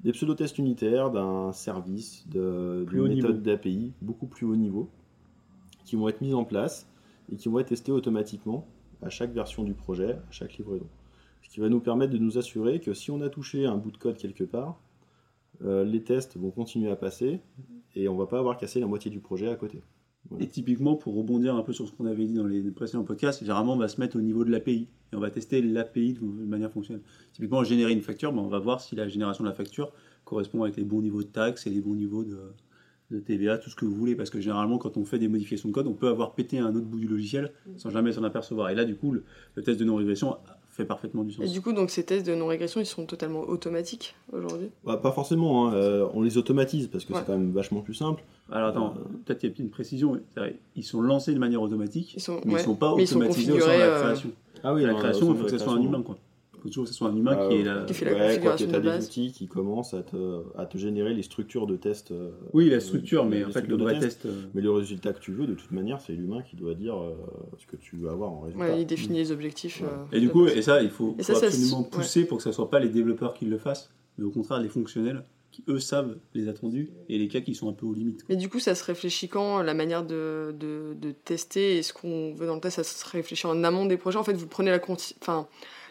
des 0.00 0.12
pseudo-tests 0.12 0.58
unitaires 0.58 1.10
d'un 1.10 1.52
service, 1.52 2.24
de- 2.28 2.84
d'une 2.88 2.98
méthode 3.16 3.42
d'API 3.42 3.92
beaucoup 4.02 4.26
plus 4.26 4.46
haut 4.46 4.54
niveau, 4.56 4.88
qui 5.84 5.96
vont 5.96 6.08
être 6.08 6.20
mis 6.20 6.34
en 6.34 6.44
place 6.44 6.86
et 7.32 7.36
qui 7.36 7.48
vont 7.48 7.58
être 7.60 7.68
testés 7.68 7.90
automatiquement 7.92 8.64
à 9.02 9.10
chaque 9.10 9.32
version 9.32 9.64
du 9.64 9.74
projet, 9.74 10.12
à 10.12 10.30
chaque 10.30 10.56
livraison. 10.56 10.86
Ce 11.42 11.48
qui 11.48 11.58
va 11.60 11.68
nous 11.68 11.80
permettre 11.80 12.12
de 12.12 12.18
nous 12.18 12.38
assurer 12.38 12.78
que 12.80 12.94
si 12.94 13.10
on 13.10 13.20
a 13.22 13.28
touché 13.28 13.66
un 13.66 13.76
bout 13.76 13.90
de 13.90 13.96
code 13.96 14.16
quelque 14.18 14.44
part, 14.44 14.78
euh, 15.64 15.84
les 15.84 16.02
tests 16.02 16.36
vont 16.36 16.50
continuer 16.50 16.90
à 16.90 16.96
passer 16.96 17.40
et 17.94 18.08
on 18.08 18.16
va 18.16 18.26
pas 18.26 18.38
avoir 18.38 18.56
cassé 18.56 18.80
la 18.80 18.86
moitié 18.86 19.10
du 19.10 19.20
projet 19.20 19.48
à 19.48 19.56
côté. 19.56 19.82
Et 20.40 20.46
typiquement, 20.46 20.94
pour 20.94 21.14
rebondir 21.16 21.54
un 21.54 21.62
peu 21.62 21.72
sur 21.72 21.88
ce 21.88 21.92
qu'on 21.92 22.04
avait 22.04 22.26
dit 22.26 22.34
dans 22.34 22.46
les 22.46 22.60
précédents 22.70 23.04
podcasts, 23.04 23.40
généralement, 23.40 23.72
on 23.72 23.78
va 23.78 23.88
se 23.88 23.98
mettre 23.98 24.16
au 24.16 24.20
niveau 24.20 24.44
de 24.44 24.50
l'API 24.50 24.88
et 25.12 25.16
on 25.16 25.20
va 25.20 25.30
tester 25.30 25.62
l'API 25.62 26.14
de 26.14 26.20
manière 26.20 26.70
fonctionnelle. 26.70 27.02
Typiquement, 27.32 27.64
générer 27.64 27.92
une 27.92 28.02
facture, 28.02 28.32
ben, 28.32 28.42
on 28.42 28.48
va 28.48 28.58
voir 28.58 28.80
si 28.80 28.94
la 28.94 29.08
génération 29.08 29.42
de 29.42 29.48
la 29.48 29.54
facture 29.54 29.90
correspond 30.24 30.64
avec 30.64 30.76
les 30.76 30.84
bons 30.84 31.00
niveaux 31.00 31.22
de 31.22 31.28
taxes 31.28 31.66
et 31.66 31.70
les 31.70 31.80
bons 31.80 31.94
niveaux 31.94 32.24
de, 32.24 32.38
de 33.10 33.20
TVA, 33.20 33.56
tout 33.56 33.70
ce 33.70 33.76
que 33.76 33.86
vous 33.86 33.94
voulez. 33.94 34.14
Parce 34.14 34.28
que 34.28 34.38
généralement, 34.38 34.76
quand 34.76 34.98
on 34.98 35.04
fait 35.06 35.18
des 35.18 35.28
modifications 35.28 35.70
de 35.70 35.74
code, 35.74 35.86
on 35.86 35.94
peut 35.94 36.08
avoir 36.08 36.34
pété 36.34 36.58
un 36.58 36.74
autre 36.74 36.86
bout 36.86 37.00
du 37.00 37.08
logiciel 37.08 37.52
sans 37.76 37.88
jamais 37.88 38.12
s'en 38.12 38.22
apercevoir. 38.22 38.68
Et 38.68 38.74
là, 38.74 38.84
du 38.84 38.96
coup, 38.96 39.12
le, 39.12 39.24
le 39.54 39.62
test 39.62 39.80
de 39.80 39.84
non-régression 39.86 40.36
fait 40.78 40.84
parfaitement 40.86 41.24
du 41.24 41.32
sens. 41.32 41.44
Et 41.44 41.48
du 41.48 41.60
coup, 41.60 41.72
donc 41.72 41.90
ces 41.90 42.04
tests 42.04 42.24
de 42.26 42.34
non-régression, 42.34 42.80
ils 42.80 42.86
sont 42.86 43.04
totalement 43.04 43.40
automatiques 43.40 44.14
aujourd'hui? 44.32 44.70
Bah, 44.84 44.96
pas 44.96 45.10
forcément, 45.12 45.66
hein, 45.68 45.74
euh, 45.74 46.06
on 46.14 46.22
les 46.22 46.38
automatise 46.38 46.86
parce 46.86 47.04
que 47.04 47.12
Ouais. 47.12 47.18
c'est 47.18 47.26
quand 47.26 47.36
même 47.36 47.50
vachement 47.50 47.80
plus 47.80 47.94
simple. 47.94 48.22
Alors 48.50 48.68
attends, 48.68 48.94
Euh, 48.96 49.02
peut-être 49.26 49.40
qu'il 49.40 49.50
y 49.50 49.52
a 49.52 49.56
une 49.58 49.70
précision. 49.70 50.20
Ils 50.76 50.84
sont 50.84 51.02
lancés 51.02 51.34
de 51.34 51.38
manière 51.40 51.60
automatique, 51.60 52.14
Ils 52.14 52.22
sont, 52.22 52.40
mais 52.44 52.54
ouais. 52.54 52.60
ils 52.60 52.62
ne 52.62 52.68
sont 52.68 52.76
pas 52.76 52.94
Mais 52.96 53.02
automatisés 53.12 53.52
au 53.52 53.60
sein 53.60 53.66
de 53.66 53.72
la 53.72 53.84
euh, 53.84 54.02
création. 54.02 54.30
Ah 54.62 54.72
oui, 54.72 54.84
la 54.84 54.94
création, 54.94 55.26
il 55.26 55.32
au 55.32 55.34
faut 55.34 55.44
que 55.44 55.50
ce 55.50 55.58
soit 55.58 55.72
un 55.72 55.82
humain. 55.82 56.02
Quoi. 56.02 56.16
Il 56.58 56.62
faut 56.62 56.68
toujours 56.68 56.84
que 56.84 56.90
ce 56.90 56.94
soit 56.96 57.08
un 57.08 57.16
humain 57.16 57.36
Ah, 57.40 57.48
qui 57.48 57.54
est 57.56 57.62
là. 57.62 57.84
Qui 57.86 57.94
fait 57.94 58.04
la 58.04 58.10
ouais, 58.12 58.18
quoi, 58.18 58.26
configuration 58.52 58.66
que 58.66 58.70
tu 58.70 58.76
as 58.76 58.80
de 58.80 58.98
des 58.98 59.04
outils 59.04 59.32
qui 59.32 59.46
commencent 59.46 59.94
à 59.94 60.02
te, 60.02 60.42
à 60.56 60.66
te 60.66 60.76
générer 60.76 61.14
les 61.14 61.22
structures 61.22 61.66
de 61.68 61.76
tests. 61.76 62.10
euh, 62.10 62.30
Oui, 62.52 62.68
la 62.68 62.76
euh, 62.76 62.80
structure, 62.80 63.24
mais 63.24 63.44
en 63.44 63.50
fait, 63.50 63.62
le 63.68 63.76
vrai 63.76 63.92
test. 63.98 64.22
test. 64.22 64.26
euh, 64.26 64.42
Mais 64.54 64.60
le 64.60 64.70
résultat 64.72 65.12
que 65.12 65.20
tu 65.20 65.32
veux, 65.32 65.46
de 65.46 65.54
toute 65.54 65.70
manière, 65.70 66.00
c'est 66.00 66.14
l'humain 66.14 66.42
qui 66.42 66.56
doit 66.56 66.74
dire 66.74 66.96
euh, 67.00 67.14
ce 67.58 67.66
que 67.66 67.76
tu 67.76 67.94
veux 67.96 68.10
avoir 68.10 68.32
en 68.32 68.40
résultat. 68.40 68.64
Ouais, 68.72 68.80
il 68.82 68.86
définit 68.86 69.18
les 69.18 69.30
objectifs. 69.30 69.80
Ouais. 69.82 69.86
euh, 69.88 70.16
Et 70.16 70.20
du 70.20 70.30
coup, 70.30 70.46
et 70.48 70.60
ça, 70.62 70.82
il 70.82 70.90
faut, 70.90 71.16
ça, 71.20 71.34
absolument 71.34 71.84
se- 71.84 71.90
pousser 71.90 72.24
pour 72.24 72.38
que 72.38 72.42
ce 72.42 72.48
ne 72.48 72.54
soit 72.54 72.68
pas 72.70 72.80
les 72.80 72.88
développeurs 72.88 73.34
qui 73.34 73.44
le 73.46 73.58
fassent, 73.58 73.90
mais 74.18 74.24
au 74.24 74.30
contraire 74.30 74.60
les 74.60 74.68
fonctionnels 74.68 75.22
qui, 75.52 75.62
eux, 75.68 75.78
savent 75.78 76.16
les 76.34 76.48
attendus 76.48 76.90
et 77.08 77.18
les 77.18 77.28
cas 77.28 77.40
qui 77.40 77.54
sont 77.54 77.68
un 77.70 77.72
peu 77.72 77.86
aux 77.86 77.94
limites. 77.94 78.24
Mais 78.28 78.36
du 78.36 78.48
coup, 78.48 78.58
ça 78.58 78.74
se 78.74 78.84
réfléchit 78.84 79.28
quand 79.28 79.62
la 79.62 79.74
manière 79.74 80.04
de, 80.04 80.52
de, 80.58 80.94
de 81.00 81.12
tester 81.12 81.76
et 81.78 81.82
ce 81.82 81.92
qu'on 81.92 82.34
veut 82.34 82.46
dans 82.46 82.56
le 82.56 82.60
test, 82.60 82.76
ça 82.76 82.84
se 82.84 83.08
réfléchit 83.08 83.46
en 83.46 83.62
amont 83.64 83.86
des 83.86 83.96
projets? 83.96 84.18
En 84.18 84.24
fait, 84.24 84.34
vous 84.34 84.46
prenez 84.48 84.70
la 84.70 84.78
conti- 84.80 85.14
enfin, 85.22 85.46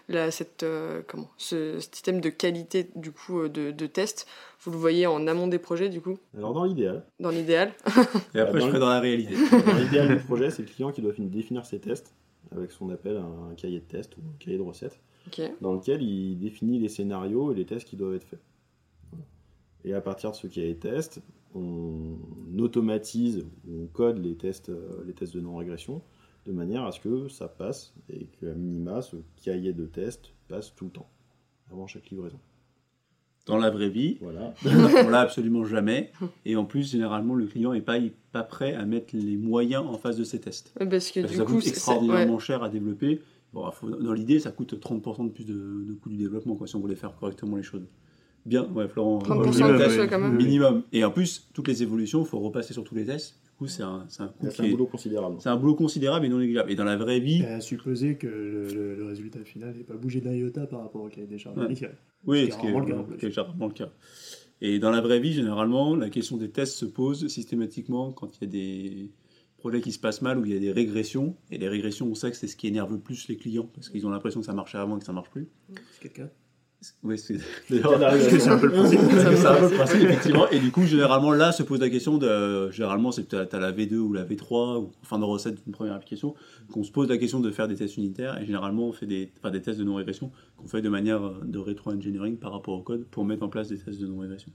la, 0.10 0.32
cette, 0.32 0.64
euh, 0.64 1.02
comment, 1.08 1.30
ce 1.38 1.80
système 1.80 2.22
de 2.22 2.30
qualité 2.30 2.90
du 2.96 3.12
coup 3.12 3.40
euh, 3.42 3.50
de, 3.50 3.72
de 3.72 3.86
test, 3.88 4.26
vous 4.62 4.72
le 4.72 4.78
voyez 4.78 5.06
en 5.08 5.28
amont 5.28 5.48
des 5.48 5.60
projets 5.60 5.90
du 5.90 6.02
coup, 6.02 6.18
Alors, 6.38 6.54
dans 6.54 6.64
l'idéal, 6.64 7.06
dans 7.20 7.30
l'idéal. 7.30 7.74
Et 8.34 8.40
après, 8.40 8.60
dans 8.60 8.60
je 8.60 8.66
le- 8.66 8.72
ferai 8.72 8.80
dans 8.80 8.90
la 8.90 9.00
réalité. 9.00 9.34
dans 9.66 9.78
l'idéal 9.78 10.18
du 10.18 10.24
projet, 10.24 10.50
c'est 10.50 10.62
le 10.64 10.68
client 10.70 10.92
qui 10.92 11.02
doit 11.02 11.14
fin- 11.14 11.24
définir 11.24 11.66
ses 11.66 11.80
tests 11.80 12.16
avec 12.52 12.72
ce 12.72 12.80
qu'on 12.80 12.90
appelle 12.90 13.18
un 13.18 13.54
cahier 13.56 13.80
de 13.82 13.86
test 13.86 14.16
ou 14.18 14.22
un 14.22 14.38
cahier 14.40 14.58
de 14.58 14.64
recettes, 14.64 15.00
dans 15.60 15.74
lequel 15.74 16.02
il 16.02 16.38
définit 16.40 16.80
les 16.80 16.88
scénarios 16.88 17.52
et 17.52 17.56
les 17.56 17.66
tests 17.66 17.86
qui 17.88 17.98
doivent 17.98 18.16
être 18.16 18.24
faits. 18.24 18.40
Et 19.84 19.94
à 19.94 20.00
partir 20.02 20.32
de 20.32 20.36
ce 20.38 20.48
cahier 20.48 20.74
de 20.74 20.80
test, 20.80 21.22
on 21.56 22.16
automatise, 22.60 23.46
on 23.70 23.88
code 23.88 24.18
les 24.20 24.36
tests, 24.36 24.70
euh, 24.70 25.04
les 25.06 25.14
tests 25.14 25.34
de 25.34 25.42
non-régression 25.42 26.02
de 26.48 26.52
manière 26.54 26.86
à 26.86 26.92
ce 26.92 27.00
que 27.00 27.28
ça 27.28 27.48
passe 27.48 27.94
et 28.10 28.26
qu'à 28.40 28.54
minima, 28.54 29.02
ce 29.02 29.18
cahier 29.44 29.74
de 29.74 29.86
test 29.86 30.32
passe 30.48 30.74
tout 30.76 30.86
le 30.86 30.92
temps, 30.92 31.10
avant 31.72 31.88
chaque 31.88 32.10
livraison. 32.10 32.40
Dans 33.46 33.58
la 33.58 33.70
vraie 33.70 33.90
vie, 33.90 34.18
Voilà. 34.22 34.54
on 35.06 35.10
l'a 35.10 35.22
absolument 35.22 35.64
jamais. 35.64 36.12
Et 36.46 36.56
en 36.58 36.66
plus, 36.66 36.92
généralement, 36.92 37.34
le 37.34 37.46
client 37.46 37.72
n'est 37.74 37.82
pas, 37.82 37.98
pas 38.34 38.44
prêt 38.44 38.74
à 38.74 38.86
mettre 38.86 39.16
les 39.16 39.38
moyens 39.38 39.86
en 39.86 39.98
face 39.98 40.18
de 40.18 40.24
ses 40.26 40.40
tests. 40.40 40.74
Parce 40.78 40.88
que 40.88 40.90
Parce 40.90 41.12
que 41.12 41.20
du 41.28 41.36
ça 41.36 41.44
coup, 41.46 41.54
coûte 41.54 41.68
extraordinairement 41.68 42.34
ouais. 42.36 42.40
cher 42.42 42.62
à 42.64 42.70
développer. 42.70 43.22
Bon, 43.54 43.70
faut- 43.72 43.90
dans 43.90 44.12
l'idée, 44.14 44.40
ça 44.40 44.52
coûte 44.52 44.74
30% 44.80 45.26
de 45.26 45.30
plus 45.30 45.46
de, 45.46 45.54
de 45.54 45.94
coût 45.94 46.10
du 46.10 46.18
développement, 46.18 46.56
quoi, 46.56 46.68
si 46.68 46.76
on 46.76 46.82
voulait 46.82 46.96
faire 46.96 47.16
correctement 47.16 47.56
les 47.56 47.64
choses. 47.64 47.88
Bien, 48.46 48.66
ouais, 48.74 48.88
Florent. 48.90 49.20
30% 49.20 49.30
euh, 49.30 49.44
de 49.44 49.50
minimum, 49.50 50.00
ouais, 50.00 50.08
quand 50.10 50.20
même. 50.20 50.36
Minimum. 50.36 50.84
Et 50.92 51.04
en 51.06 51.12
plus, 51.12 51.48
toutes 51.54 51.68
les 51.70 51.84
évolutions, 51.84 52.22
il 52.24 52.28
faut 52.28 52.40
repasser 52.40 52.74
sur 52.74 52.84
tous 52.84 52.96
les 52.96 53.06
tests. 53.06 53.38
Coup, 53.58 53.68
c'est 53.68 53.82
un, 53.82 54.06
c'est 54.08 54.22
un 54.22 54.28
coût 54.28 54.46
C'est 54.50 54.56
qui 54.58 54.62
un 54.62 54.66
est- 54.66 54.70
boulot 54.72 54.86
considérable. 54.86 55.38
c'est 55.40 55.50
un 55.50 55.56
boulot 55.58 55.74
considérable 55.74 56.26
et 56.28 56.30
non 56.30 56.38
négligeable. 56.38 56.72
Et 56.72 56.76
dans 56.76 56.84
la 56.84 56.96
vraie 56.96 57.20
vie, 57.20 57.42
À 57.44 57.60
supposer 57.60 58.16
que 58.16 58.28
le, 58.28 58.68
le- 58.68 58.96
le 58.96 59.06
résultat 59.06 59.44
final 59.44 59.76
n'ait 59.76 59.84
pas 59.84 59.96
bougé 59.96 60.22
d'un 60.22 60.34
iota 60.34 60.68
par 60.68 60.82
rapport 60.82 61.02
au 61.02 61.10
cahier 61.10 61.26
des 61.26 61.40
charges 61.40 61.58
Ouais. 61.58 61.66
initial. 61.66 61.98
oui, 62.26 62.38
ce 62.38 62.44
qui 62.44 62.50
est 62.50 62.52
ce 62.52 62.58
qui 62.60 62.66
est, 62.68 62.72
rarement 62.72 62.88
le 63.10 63.18
cas, 63.18 63.42
rarement 63.42 63.68
le 63.68 63.74
cas. 63.74 63.90
Et 64.62 64.78
dans 64.78 64.92
la 64.92 65.02
vraie 65.02 65.20
vie, 65.20 65.34
généralement, 65.34 65.96
la 65.96 66.10
question 66.12 66.38
des 66.38 66.50
tests 66.52 66.76
se 66.76 66.86
pose 66.86 67.28
systématiquement 67.30 68.12
quand 68.12 68.38
il 68.38 68.44
y 68.44 68.48
a 68.48 68.52
des 68.52 69.12
projets 69.58 69.82
qui 69.82 69.92
se 69.92 70.00
passent 70.00 70.22
mal 70.22 70.38
ou 70.38 70.46
il 70.46 70.54
y 70.54 70.56
a 70.56 70.60
des 70.60 70.72
régressions. 70.72 71.36
Et 71.50 71.58
les 71.58 71.68
régressions, 71.68 72.08
on 72.08 72.14
sait 72.16 72.30
que 72.30 72.38
c'est 72.38 72.48
ce 72.48 72.56
qui 72.56 72.68
énerve 72.68 72.92
le 72.92 73.00
plus 73.00 73.28
les 73.28 73.38
clients 73.38 73.70
parce 73.74 73.90
qu'ils 73.90 74.06
ont 74.06 74.12
l'impression 74.12 74.40
que 74.40 74.46
ça 74.46 74.54
marchait 74.54 74.78
avant 74.78 74.98
et 74.98 75.00
que 75.00 75.06
ça 75.06 75.14
marche 75.14 75.32
plus. 75.32 75.48
C'est 75.94 76.02
quelqu'un 76.02 76.30
Oui, 77.04 77.18
c'est 77.18 77.34
un 78.48 78.58
peu 78.58 78.68
le 78.68 78.72
principe. 78.72 79.00
c'est 79.10 79.46
un 79.48 79.56
peu 79.56 79.70
le 79.70 79.76
principe, 79.76 80.02
effectivement. 80.02 80.50
Et 80.50 80.60
du 80.60 80.72
coup, 80.72 80.84
généralement, 80.84 81.32
là 81.32 81.52
se 81.52 81.64
pose 81.64 81.80
la 81.80 81.90
question 81.90 82.18
de. 82.18 82.70
Généralement, 82.72 83.12
c'est 83.12 83.28
tu 83.28 83.36
as 83.36 83.60
la 83.60 83.72
V2 83.72 83.96
ou 83.96 84.14
la 84.14 84.24
V3, 84.24 84.84
ou 84.84 84.92
fin 85.02 85.18
de 85.18 85.24
recette 85.24 85.64
d'une 85.64 85.74
première 85.74 85.96
application, 85.96 86.36
qu'on 86.72 86.84
se 86.84 86.92
pose 86.92 87.10
la 87.10 87.18
question 87.18 87.40
de 87.40 87.50
faire 87.52 87.68
des 87.68 87.76
tests 87.76 87.98
unitaires. 87.98 88.40
Et 88.40 88.46
généralement, 88.46 88.88
on 88.88 88.94
fait 88.94 89.08
des, 89.08 89.32
enfin, 89.40 89.50
des 89.52 89.62
tests 89.62 89.80
de 89.80 89.84
non-régression 89.84 90.32
qu'on 90.58 90.68
fait 90.68 90.82
de 90.82 90.90
manière 90.90 91.24
euh, 91.24 91.42
de 91.44 91.58
rétro-engineering 91.58 92.38
par 92.38 92.52
rapport 92.52 92.76
au 92.76 92.82
code 92.84 93.06
pour 93.06 93.26
mettre 93.26 93.44
en 93.44 93.50
place 93.50 93.70
des 93.70 93.78
tests 93.78 94.00
de 94.00 94.08
non-régression. 94.08 94.52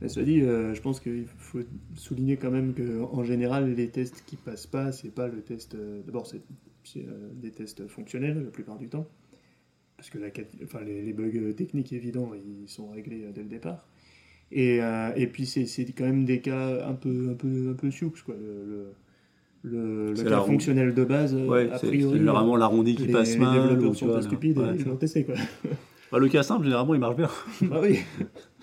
Mais 0.00 0.08
cela 0.08 0.26
dit, 0.26 0.42
euh, 0.42 0.74
je 0.74 0.82
pense 0.82 1.00
qu'il 1.00 1.26
faut 1.38 1.60
souligner 1.94 2.36
quand 2.36 2.50
même 2.50 2.74
qu'en 2.74 3.24
général, 3.24 3.74
les 3.74 3.88
tests 3.88 4.22
qui 4.26 4.36
passent 4.36 4.66
pas, 4.66 4.92
c'est 4.92 5.08
pas 5.08 5.26
le 5.26 5.40
test. 5.40 5.74
euh, 5.74 6.02
D'abord, 6.04 6.26
c'est 6.26 6.42
c'est, 6.84 7.00
euh, 7.00 7.30
des 7.34 7.50
tests 7.50 7.88
fonctionnels 7.88 8.44
la 8.44 8.50
plupart 8.50 8.78
du 8.78 8.88
temps. 8.88 9.08
Parce 9.96 10.10
que 10.10 10.18
la, 10.18 10.28
enfin, 10.64 10.80
les, 10.84 11.02
les 11.02 11.12
bugs 11.12 11.52
techniques 11.56 11.92
évidents, 11.92 12.30
ils 12.34 12.68
sont 12.68 12.88
réglés 12.90 13.24
euh, 13.24 13.32
dès 13.34 13.42
le 13.42 13.48
départ. 13.48 13.86
Et, 14.52 14.80
euh, 14.82 15.10
et 15.16 15.26
puis, 15.26 15.46
c'est 15.46 15.66
quand 15.96 16.04
même 16.04 16.24
des 16.24 16.40
cas 16.40 16.86
un 16.86 16.94
peu, 16.94 17.28
un 17.30 17.34
peu, 17.34 17.70
un 17.70 17.74
peu 17.74 17.90
sioux, 17.90 18.12
quoi. 18.24 18.34
Le, 18.38 18.92
le, 19.62 20.12
le, 20.12 20.22
cas 20.22 20.40
fonctionnel 20.42 20.94
de 20.94 21.04
base, 21.04 21.34
euh, 21.34 21.46
Ouais, 21.46 21.68
a 21.72 21.78
priori. 21.78 22.12
c'est 22.12 22.18
généralement 22.18 22.56
l'arrondi 22.56 22.94
qui 22.94 23.06
les, 23.06 23.12
passe 23.12 23.32
les 23.32 23.38
mal. 23.40 23.54
développeurs 23.62 23.90
ou 23.90 23.94
tu 23.94 23.98
sont 23.98 24.06
vois, 24.06 24.16
pas 24.16 24.22
stupides 24.22 24.58
Ouais, 24.58 24.76
et 24.76 24.78
ils 24.78 25.24
quoi. 25.24 25.34
Bah, 26.12 26.18
le 26.20 26.28
cas 26.28 26.44
simple, 26.44 26.64
généralement, 26.64 26.94
il 26.94 27.00
marche 27.00 27.16
bien. 27.16 27.28
Ah 27.72 27.80
oui. 27.82 27.98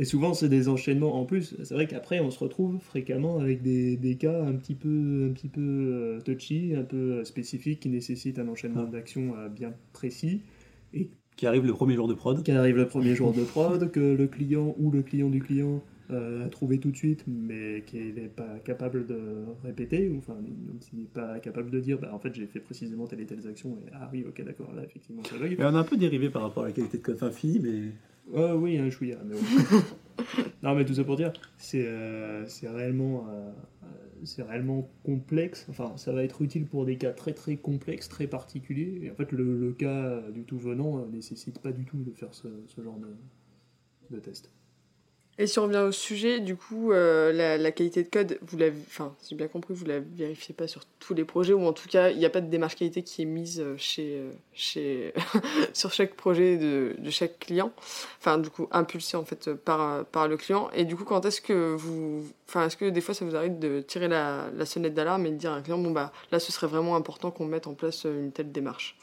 Et 0.00 0.06
souvent, 0.06 0.32
c'est 0.32 0.48
des 0.48 0.68
enchaînements 0.70 1.20
en 1.20 1.26
plus. 1.26 1.54
C'est 1.62 1.74
vrai 1.74 1.86
qu'après, 1.86 2.20
on 2.20 2.30
se 2.30 2.38
retrouve 2.38 2.78
fréquemment 2.80 3.38
avec 3.38 3.60
des, 3.60 3.98
des 3.98 4.16
cas 4.16 4.42
un 4.42 4.54
petit 4.54 4.74
peu, 4.74 5.28
un 5.28 5.32
petit 5.34 5.50
peu 5.50 5.60
euh, 5.60 6.20
touchy, 6.22 6.74
un 6.74 6.84
peu 6.84 6.96
euh, 6.96 7.24
spécifiques, 7.24 7.80
qui 7.80 7.90
nécessitent 7.90 8.38
un 8.38 8.48
enchaînement 8.48 8.84
Ah. 8.88 8.90
d'actions 8.90 9.34
euh, 9.36 9.48
bien 9.50 9.74
précis, 9.92 10.40
Qui 11.36 11.46
arrive 11.46 11.66
le 11.66 11.74
premier 11.74 11.94
jour 11.96 12.08
de 12.08 12.14
prod. 12.14 12.42
qui 12.42 12.50
arrive 12.50 12.76
le 12.76 12.88
premier 12.88 13.14
jour 13.14 13.34
de 13.34 13.42
prod, 13.44 13.90
que 13.90 14.00
le 14.00 14.26
client 14.26 14.74
ou 14.78 14.90
le 14.90 15.02
client 15.02 15.28
du 15.28 15.40
client 15.40 15.82
euh, 16.10 16.46
a 16.46 16.48
trouvé 16.48 16.78
tout 16.78 16.90
de 16.90 16.96
suite, 16.96 17.24
mais 17.28 17.82
qu'il 17.86 18.14
n'est 18.14 18.28
pas 18.28 18.58
capable 18.64 19.06
de 19.06 19.18
répéter, 19.62 20.08
ou 20.08 20.16
enfin, 20.18 20.34
même 20.34 20.80
s'il 20.80 20.98
n'est 20.98 21.04
pas 21.04 21.38
capable 21.40 21.70
de 21.70 21.78
dire, 21.78 21.98
bah, 21.98 22.10
en 22.14 22.18
fait, 22.18 22.34
j'ai 22.34 22.46
fait 22.46 22.60
précisément 22.60 23.06
telle 23.06 23.20
et 23.20 23.26
telle 23.26 23.46
action, 23.46 23.76
et 23.86 23.90
ah 23.92 24.08
oui, 24.12 24.24
ok, 24.26 24.42
d'accord, 24.44 24.72
là, 24.74 24.82
effectivement, 24.82 25.22
ça 25.24 25.36
bug. 25.36 25.56
On 25.60 25.74
a 25.74 25.78
un 25.78 25.84
peu 25.84 25.96
dérivé 25.98 26.30
par 26.30 26.40
rapport 26.42 26.64
à 26.64 26.66
la 26.68 26.72
qualité 26.72 26.96
de 26.96 27.02
code 27.02 27.18
fin 27.18 27.30
fini, 27.30 27.60
mais. 27.62 27.92
Euh, 28.34 28.54
oui, 28.54 28.78
un 28.78 28.90
chouïa. 28.90 29.18
Mais 29.24 29.34
bon. 29.34 29.78
non, 30.62 30.74
mais 30.74 30.84
tout 30.84 30.94
ça 30.94 31.04
pour 31.04 31.16
dire, 31.16 31.32
c'est 31.56 31.86
euh, 31.86 32.46
c'est 32.46 32.68
réellement, 32.68 33.26
euh, 33.28 33.50
euh, 33.84 33.86
c'est 34.24 34.42
réellement 34.42 34.90
complexe. 35.04 35.66
Enfin, 35.70 35.96
ça 35.96 36.12
va 36.12 36.22
être 36.22 36.42
utile 36.42 36.66
pour 36.66 36.84
des 36.84 36.96
cas 36.96 37.12
très 37.12 37.32
très 37.34 37.56
complexes, 37.56 38.08
très 38.08 38.26
particuliers. 38.26 39.00
Et 39.02 39.10
en 39.10 39.14
fait, 39.14 39.32
le, 39.32 39.58
le 39.58 39.72
cas 39.72 40.20
du 40.30 40.44
tout 40.44 40.58
venant 40.58 40.98
euh, 40.98 41.06
nécessite 41.10 41.58
pas 41.60 41.72
du 41.72 41.84
tout 41.84 42.02
de 42.02 42.12
faire 42.12 42.34
ce, 42.34 42.48
ce 42.66 42.82
genre 42.82 42.98
de, 42.98 43.16
de 44.16 44.20
test. 44.20 44.50
Et 45.40 45.46
si 45.46 45.58
on 45.58 45.62
revient 45.62 45.78
au 45.78 45.90
sujet, 45.90 46.38
du 46.38 46.54
coup, 46.54 46.92
euh, 46.92 47.32
la, 47.32 47.72
qualité 47.72 48.02
de 48.02 48.10
code, 48.10 48.38
vous 48.42 48.58
l'avez, 48.58 48.76
enfin, 48.86 49.14
si 49.22 49.30
j'ai 49.30 49.36
bien 49.36 49.48
compris, 49.48 49.72
vous 49.72 49.86
la 49.86 49.98
vérifiez 49.98 50.54
pas 50.54 50.68
sur 50.68 50.82
tous 50.98 51.14
les 51.14 51.24
projets, 51.24 51.54
ou 51.54 51.64
en 51.64 51.72
tout 51.72 51.88
cas, 51.88 52.10
il 52.10 52.18
n'y 52.18 52.26
a 52.26 52.30
pas 52.30 52.42
de 52.42 52.50
démarche 52.50 52.76
qualité 52.76 53.02
qui 53.02 53.22
est 53.22 53.24
mise 53.24 53.58
euh, 53.58 53.74
chez, 53.78 54.18
euh, 54.18 54.32
chez 54.52 55.14
sur 55.72 55.94
chaque 55.94 56.12
projet 56.12 56.58
de, 56.58 56.94
de 56.98 57.08
chaque 57.08 57.38
client. 57.38 57.72
Enfin, 58.18 58.36
du 58.36 58.50
coup, 58.50 58.68
impulsé 58.70 59.16
en 59.16 59.24
fait 59.24 59.54
par, 59.54 60.04
par 60.04 60.28
le 60.28 60.36
client. 60.36 60.68
Et 60.74 60.84
du 60.84 60.94
coup, 60.94 61.04
quand 61.04 61.24
est-ce 61.24 61.40
que 61.40 61.72
vous, 61.72 62.22
enfin, 62.46 62.66
est-ce 62.66 62.76
que 62.76 62.90
des 62.90 63.00
fois 63.00 63.14
ça 63.14 63.24
vous 63.24 63.34
arrive 63.34 63.58
de 63.58 63.80
tirer 63.80 64.08
la, 64.08 64.50
la 64.54 64.66
sonnette 64.66 64.92
d'alarme 64.92 65.24
et 65.24 65.30
de 65.30 65.36
dire 65.36 65.52
à 65.52 65.54
un 65.54 65.62
client, 65.62 65.78
bon 65.78 65.90
bah, 65.90 66.12
là, 66.32 66.38
ce 66.38 66.52
serait 66.52 66.66
vraiment 66.66 66.96
important 66.96 67.30
qu'on 67.30 67.46
mette 67.46 67.66
en 67.66 67.72
place 67.72 68.04
une 68.04 68.30
telle 68.30 68.52
démarche? 68.52 68.94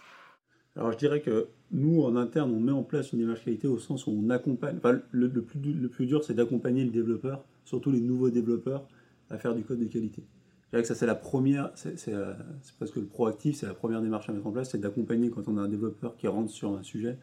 Alors 0.78 0.92
je 0.92 0.98
dirais 0.98 1.22
que 1.22 1.48
nous, 1.72 2.04
en 2.04 2.16
interne, 2.16 2.54
on 2.54 2.60
met 2.60 2.72
en 2.72 2.84
place 2.84 3.12
une 3.12 3.20
démarche 3.20 3.44
qualité 3.44 3.68
au 3.68 3.80
sens 3.80 4.08
où 4.08 4.12
on 4.12 4.30
accompagne. 4.30 4.78
Enfin, 4.78 5.02
le, 5.12 5.30
plus, 5.42 6.06
dur, 6.06 6.24
c'est 6.24 6.34
d'accompagner 6.34 6.86
le 6.86 6.92
développeur, 6.92 7.44
surtout 7.66 7.92
les 7.92 8.00
nouveaux 8.00 8.30
développeurs, 8.30 8.88
à 9.30 9.38
faire 9.38 9.56
du 9.56 9.64
code 9.64 9.80
de 9.80 9.86
qualité. 9.86 10.24
Je 10.66 10.70
dirais 10.70 10.82
que 10.84 10.88
ça, 10.88 10.96
c'est 10.96 11.06
la 11.06 11.16
première, 11.16 11.72
c'est 11.76 11.98
c'est, 11.98 12.14
euh, 12.14 12.34
presque 12.78 12.98
le 12.98 13.06
proactif, 13.06 13.58
c'est 13.58 13.66
la 13.66 13.74
première 13.74 14.02
démarche 14.02 14.30
à 14.30 14.34
mettre 14.34 14.48
en 14.48 14.52
place, 14.52 14.72
c'est 14.72 14.78
d'accompagner 14.78 15.30
quand 15.30 15.48
on 15.48 15.58
a 15.58 15.62
un 15.62 15.68
développeur 15.68 16.16
qui 16.16 16.28
rentre 16.28 16.52
sur 16.52 16.78
un 16.78 16.84
sujet, 16.84 17.18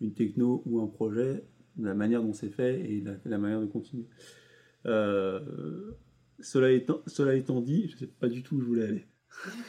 une 0.00 0.12
techno 0.12 0.62
ou 0.66 0.80
un 0.80 0.86
projet, 0.86 1.44
la 1.80 1.94
manière 1.94 2.22
dont 2.22 2.32
c'est 2.32 2.50
fait 2.50 2.80
et 2.80 3.02
la, 3.24 3.38
manière 3.38 3.60
de 3.60 3.66
continuer. 3.66 4.06
Euh, 4.86 5.92
cela, 6.40 6.70
étant, 6.70 7.00
cela 7.06 7.34
étant 7.34 7.60
dit, 7.60 7.88
je 7.88 7.96
sais 7.96 8.06
pas 8.06 8.28
du 8.28 8.42
tout 8.42 8.56
où 8.56 8.60
je 8.60 8.66
voulais 8.66 8.84
aller. 8.84 9.06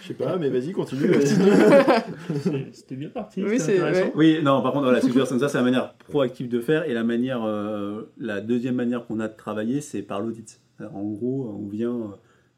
Je 0.01 0.07
sais 0.07 0.13
pas, 0.15 0.37
mais 0.37 0.49
vas-y, 0.49 0.71
continue. 0.71 1.11
C'était 2.71 2.95
bien 2.95 3.09
parti. 3.09 3.43
Oui, 3.43 3.59
c'était 3.59 3.73
c'est- 3.77 3.79
intéressant. 3.79 4.05
ouais. 4.07 4.11
Oui, 4.15 4.39
non, 4.43 4.61
par 4.61 4.71
contre, 4.71 4.85
voilà, 4.85 4.99
ce 5.01 5.05
que 5.05 5.11
je 5.11 5.17
veux 5.17 5.19
dire, 5.23 5.27
c'est 5.27 5.39
ça, 5.39 5.49
c'est 5.49 5.57
la 5.57 5.63
manière 5.63 5.93
proactive 6.07 6.49
de 6.49 6.59
faire 6.59 6.85
et 6.89 6.93
la 6.93 7.03
manière, 7.03 7.43
euh, 7.43 8.11
la 8.17 8.41
deuxième 8.41 8.75
manière 8.75 9.05
qu'on 9.05 9.19
a 9.19 9.27
de 9.27 9.35
travailler, 9.35 9.81
c'est 9.81 10.01
par 10.01 10.21
l'audit. 10.21 10.59
Alors, 10.79 10.95
En 10.95 11.03
gros, 11.03 11.55
on 11.59 11.67
vient 11.67 11.93
euh, 11.95 12.05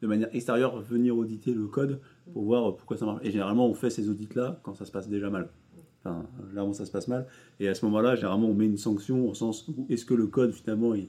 de 0.00 0.06
manière 0.06 0.28
extérieure 0.34 0.80
venir 0.80 1.16
auditer 1.16 1.52
le 1.52 1.66
code 1.66 2.00
pour 2.32 2.44
voir 2.44 2.68
euh, 2.68 2.72
pourquoi 2.72 2.96
ça 2.96 3.04
marche. 3.04 3.20
Et 3.24 3.30
généralement, 3.30 3.66
on 3.66 3.74
fait 3.74 3.90
ces 3.90 4.08
audits-là 4.08 4.60
quand 4.62 4.74
ça 4.74 4.84
se 4.84 4.92
passe 4.92 5.08
déjà 5.08 5.28
mal. 5.28 5.48
Enfin, 6.04 6.24
là 6.54 6.64
où 6.64 6.72
ça 6.72 6.84
se 6.86 6.90
passe 6.90 7.08
mal. 7.08 7.26
Et 7.60 7.68
à 7.68 7.74
ce 7.74 7.84
moment-là, 7.84 8.16
généralement, 8.16 8.48
on 8.48 8.54
met 8.54 8.66
une 8.66 8.78
sanction 8.78 9.28
au 9.28 9.34
sens 9.34 9.68
où 9.68 9.86
est-ce 9.88 10.04
que 10.04 10.14
le 10.14 10.26
code, 10.26 10.52
finalement, 10.52 10.94
il, 10.94 11.08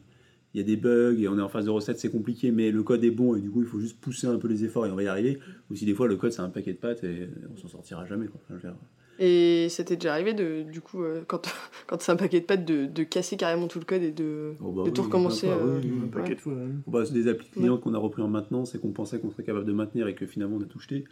il 0.53 0.57
y 0.59 0.63
a 0.63 0.63
des 0.65 0.75
bugs 0.77 1.15
et 1.19 1.27
on 1.27 1.37
est 1.37 1.41
en 1.41 1.49
phase 1.49 1.65
de 1.65 1.69
recette, 1.71 1.99
c'est 1.99 2.11
compliqué, 2.11 2.51
mais 2.51 2.71
le 2.71 2.83
code 2.83 3.03
est 3.03 3.11
bon 3.11 3.35
et 3.35 3.41
du 3.41 3.49
coup, 3.49 3.61
il 3.61 3.67
faut 3.67 3.79
juste 3.79 3.99
pousser 3.99 4.27
un 4.27 4.37
peu 4.37 4.47
les 4.47 4.63
efforts 4.65 4.85
et 4.85 4.91
on 4.91 4.95
va 4.95 5.03
y 5.03 5.07
arriver. 5.07 5.39
Ou 5.71 5.75
si 5.75 5.85
des 5.85 5.93
fois, 5.95 6.07
le 6.07 6.15
code, 6.15 6.31
c'est 6.31 6.41
un 6.41 6.49
paquet 6.49 6.73
de 6.73 6.77
pattes 6.77 7.03
et 7.03 7.27
on 7.51 7.57
s'en 7.57 7.67
sortira 7.67 8.05
jamais. 8.05 8.27
Quoi. 8.27 8.39
Enfin, 8.45 8.59
je 8.61 8.67
veux 8.67 8.73
dire, 8.73 8.79
Et 9.19 9.67
c'était 9.69 9.95
déjà 9.95 10.13
arrivé, 10.13 10.33
de, 10.35 10.61
du 10.61 10.79
coup, 10.81 11.01
euh, 11.03 11.23
quand, 11.27 11.47
quand 11.87 11.99
c'est 12.01 12.11
un 12.11 12.15
paquet 12.17 12.39
de 12.39 12.45
pattes, 12.45 12.65
de, 12.65 12.85
de 12.85 13.03
casser 13.03 13.35
carrément 13.35 13.67
tout 13.67 13.79
le 13.79 13.85
code 13.85 14.03
et 14.03 14.11
de, 14.11 14.53
Oh 14.61 14.71
bah 14.71 14.83
de 14.83 14.87
oui, 14.89 14.93
tout 14.93 15.01
recommencer. 15.03 15.47
de 15.47 15.53
fois, 15.53 15.61
euh, 15.63 15.79
oui, 15.83 15.91
oui, 15.91 16.01
Un 16.03 16.07
paquet 16.07 16.29
ouais. 16.29 16.35
de 16.35 16.41
fois. 16.41 16.53
hein. 16.53 16.71
Bah, 16.87 17.03
c'est 17.05 17.13
des 17.13 17.27
applis 17.27 17.49
clients 17.49 17.77
qu'on 17.77 17.93
a 17.95 17.97
repris 17.97 18.21
en 18.21 18.27
maintenance 18.27 18.75
et 18.75 18.79
qu'on 18.79 18.91
pensait 18.91 19.19
qu'on 19.19 19.31
serait 19.31 19.43
capable 19.43 19.65
de 19.65 19.73
maintenir 19.73 20.07
et 20.07 20.13
que 20.13 20.25
finalement 20.27 20.57
on 20.57 20.61
a 20.61 20.65
tout 20.65 20.79
jeté. 20.79 21.03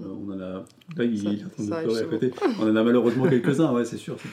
Euh, 0.00 0.04
on 0.06 0.30
en 0.32 0.40
a. 0.40 0.64
Là, 0.96 1.04
il 1.04 1.18
Ça- 1.18 1.30
est 1.32 1.44
en 1.44 1.48
train 1.50 1.64
de 1.64 1.68
ça 1.68 1.74
arrive 1.76 1.86
pleurer 1.88 2.00
à 2.00 2.04
souvent. 2.04 2.18
côté. 2.18 2.32
On 2.60 2.70
en 2.70 2.76
a 2.76 2.82
malheureusement 2.82 3.24
quelques-uns, 3.28 3.72
ouais, 3.74 3.84
c'est 3.84 3.98
sûr. 3.98 4.16
c'est- 4.20 4.28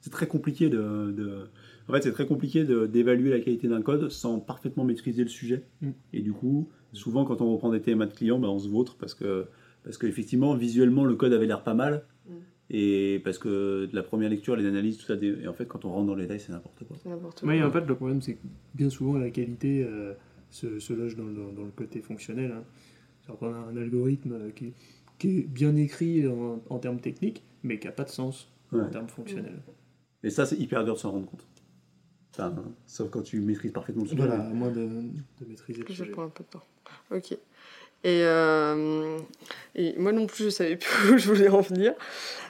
C'est 0.00 0.10
très 0.10 0.26
compliqué 0.28 0.68
de. 0.70 1.10
de- 1.10 1.48
En 1.88 1.92
fait, 1.92 2.02
c'est 2.02 2.12
très 2.12 2.26
compliqué 2.26 2.64
de- 2.64 2.86
d'évaluer 2.86 3.30
la 3.30 3.40
qualité 3.40 3.68
d'un 3.68 3.82
code 3.82 4.08
sans 4.10 4.40
parfaitement 4.40 4.84
maîtriser 4.84 5.22
le 5.22 5.28
sujet. 5.28 5.62
Mm. 5.82 5.90
Et 6.12 6.20
du 6.22 6.32
coup, 6.32 6.68
souvent 6.92 7.24
quand 7.24 7.40
on 7.40 7.52
reprend 7.52 7.70
des 7.70 7.80
TMA 7.80 8.06
de 8.06 8.12
clients, 8.12 8.38
bah, 8.38 8.48
on 8.48 8.58
se 8.58 8.68
vautre 8.68 8.96
parce 8.98 9.14
que 9.14 9.46
parce 9.84 9.98
qu'effectivement, 9.98 10.56
visuellement, 10.56 11.04
le 11.04 11.14
code 11.14 11.32
avait 11.32 11.46
l'air 11.46 11.62
pas 11.62 11.74
mal. 11.74 12.04
Mm. 12.28 12.32
Et 12.70 13.20
parce 13.22 13.38
que 13.38 13.86
de 13.86 13.94
la 13.94 14.02
première 14.02 14.28
lecture, 14.28 14.56
les 14.56 14.66
analyses, 14.66 14.98
tout 14.98 15.06
ça, 15.06 15.14
des- 15.14 15.42
et 15.42 15.46
en 15.46 15.52
fait, 15.52 15.66
quand 15.66 15.84
on 15.84 15.90
rentre 15.90 16.06
dans 16.08 16.16
les 16.16 16.22
détails, 16.24 16.40
c'est 16.40 16.50
n'importe 16.52 16.82
quoi. 16.84 16.96
C'est 17.00 17.08
n'importe 17.08 17.40
quoi. 17.40 17.48
Oui, 17.48 17.62
en 17.62 17.70
fait, 17.70 17.86
le 17.86 17.94
problème, 17.94 18.20
c'est 18.20 18.34
que 18.34 18.46
bien 18.74 18.90
souvent, 18.90 19.16
la 19.16 19.30
qualité 19.30 19.84
euh, 19.84 20.14
se, 20.50 20.80
se 20.80 20.92
loge 20.92 21.14
dans 21.16 21.24
le, 21.26 21.34
dans 21.54 21.62
le 21.64 21.70
côté 21.70 22.00
fonctionnel. 22.00 22.50
Hein. 22.50 22.64
C'est-à-dire 23.22 23.38
qu'on 23.38 23.54
a 23.54 23.58
un 23.58 23.76
algorithme 23.76 24.32
euh, 24.32 24.50
qui, 24.50 24.72
qui 25.20 25.38
est 25.38 25.42
bien 25.48 25.76
écrit 25.76 26.26
en, 26.26 26.60
en 26.68 26.78
termes 26.80 26.98
techniques, 26.98 27.44
mais 27.62 27.78
qui 27.78 27.86
n'a 27.86 27.92
pas 27.92 28.04
de 28.04 28.08
sens 28.10 28.50
Ouais. 28.72 28.80
en 28.80 28.88
termes 28.90 29.08
fonctionnels. 29.08 29.60
Et 30.24 30.30
ça, 30.30 30.44
c'est 30.44 30.56
hyper 30.56 30.84
dur 30.84 30.94
de 30.94 30.98
s'en 30.98 31.12
rendre 31.12 31.26
compte. 31.26 31.46
Enfin, 32.38 32.54
sauf 32.86 33.10
quand 33.10 33.22
tu 33.22 33.40
maîtrises 33.40 33.72
parfaitement 33.72 34.02
le 34.02 34.08
sujet. 34.08 34.22
Voilà, 34.22 34.40
à 34.42 34.48
moins 34.48 34.68
de, 34.70 34.84
de 34.84 35.46
maîtriser 35.48 35.80
le 35.80 35.88
ça 35.88 35.94
sujet. 35.94 36.10
prend 36.10 36.24
un 36.24 36.28
peu 36.28 36.44
de 36.44 36.48
temps. 36.50 36.64
Ok. 37.10 37.32
Et, 37.32 38.22
euh, 38.22 39.18
et 39.74 39.94
moi 39.98 40.12
non 40.12 40.26
plus, 40.26 40.44
je 40.44 40.50
savais 40.50 40.76
plus 40.76 41.10
où 41.14 41.18
je 41.18 41.26
voulais 41.28 41.48
en 41.48 41.60
venir. 41.60 41.94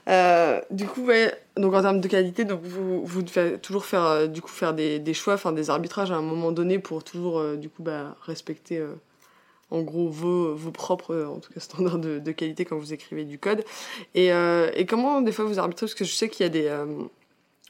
Euh, 0.08 0.60
du 0.70 0.86
coup, 0.86 1.04
ouais, 1.06 1.32
donc 1.56 1.72
en 1.74 1.82
termes 1.82 2.00
de 2.00 2.08
qualité, 2.08 2.44
donc 2.44 2.60
vous, 2.62 3.04
vous 3.04 3.22
devez 3.22 3.58
toujours 3.58 3.84
faire, 3.84 4.04
euh, 4.04 4.26
du 4.26 4.42
coup, 4.42 4.48
faire 4.50 4.74
des, 4.74 4.98
des 4.98 5.14
choix, 5.14 5.34
enfin 5.34 5.52
des 5.52 5.70
arbitrages 5.70 6.10
à 6.10 6.16
un 6.16 6.22
moment 6.22 6.52
donné 6.52 6.78
pour 6.78 7.04
toujours 7.04 7.38
euh, 7.38 7.56
du 7.56 7.68
coup, 7.70 7.82
bah, 7.82 8.16
respecter 8.22 8.78
euh, 8.78 8.92
en 9.70 9.82
gros 9.82 10.08
vos, 10.08 10.54
vos 10.54 10.70
propres 10.72 11.24
en 11.24 11.38
tout 11.40 11.52
cas, 11.52 11.60
standards 11.60 11.98
de, 11.98 12.18
de 12.18 12.32
qualité 12.32 12.64
quand 12.64 12.76
vous 12.78 12.92
écrivez 12.92 13.24
du 13.24 13.38
code. 13.38 13.64
Et, 14.14 14.32
euh, 14.32 14.70
et 14.74 14.84
comment 14.84 15.22
des 15.22 15.32
fois 15.32 15.44
vous 15.44 15.58
arbitrez? 15.58 15.86
Parce 15.86 15.94
que 15.94 16.04
je 16.04 16.12
sais 16.12 16.28
qu'il 16.28 16.44
y 16.44 16.46
a 16.46 16.50
des. 16.50 16.66
euh, 16.66 16.86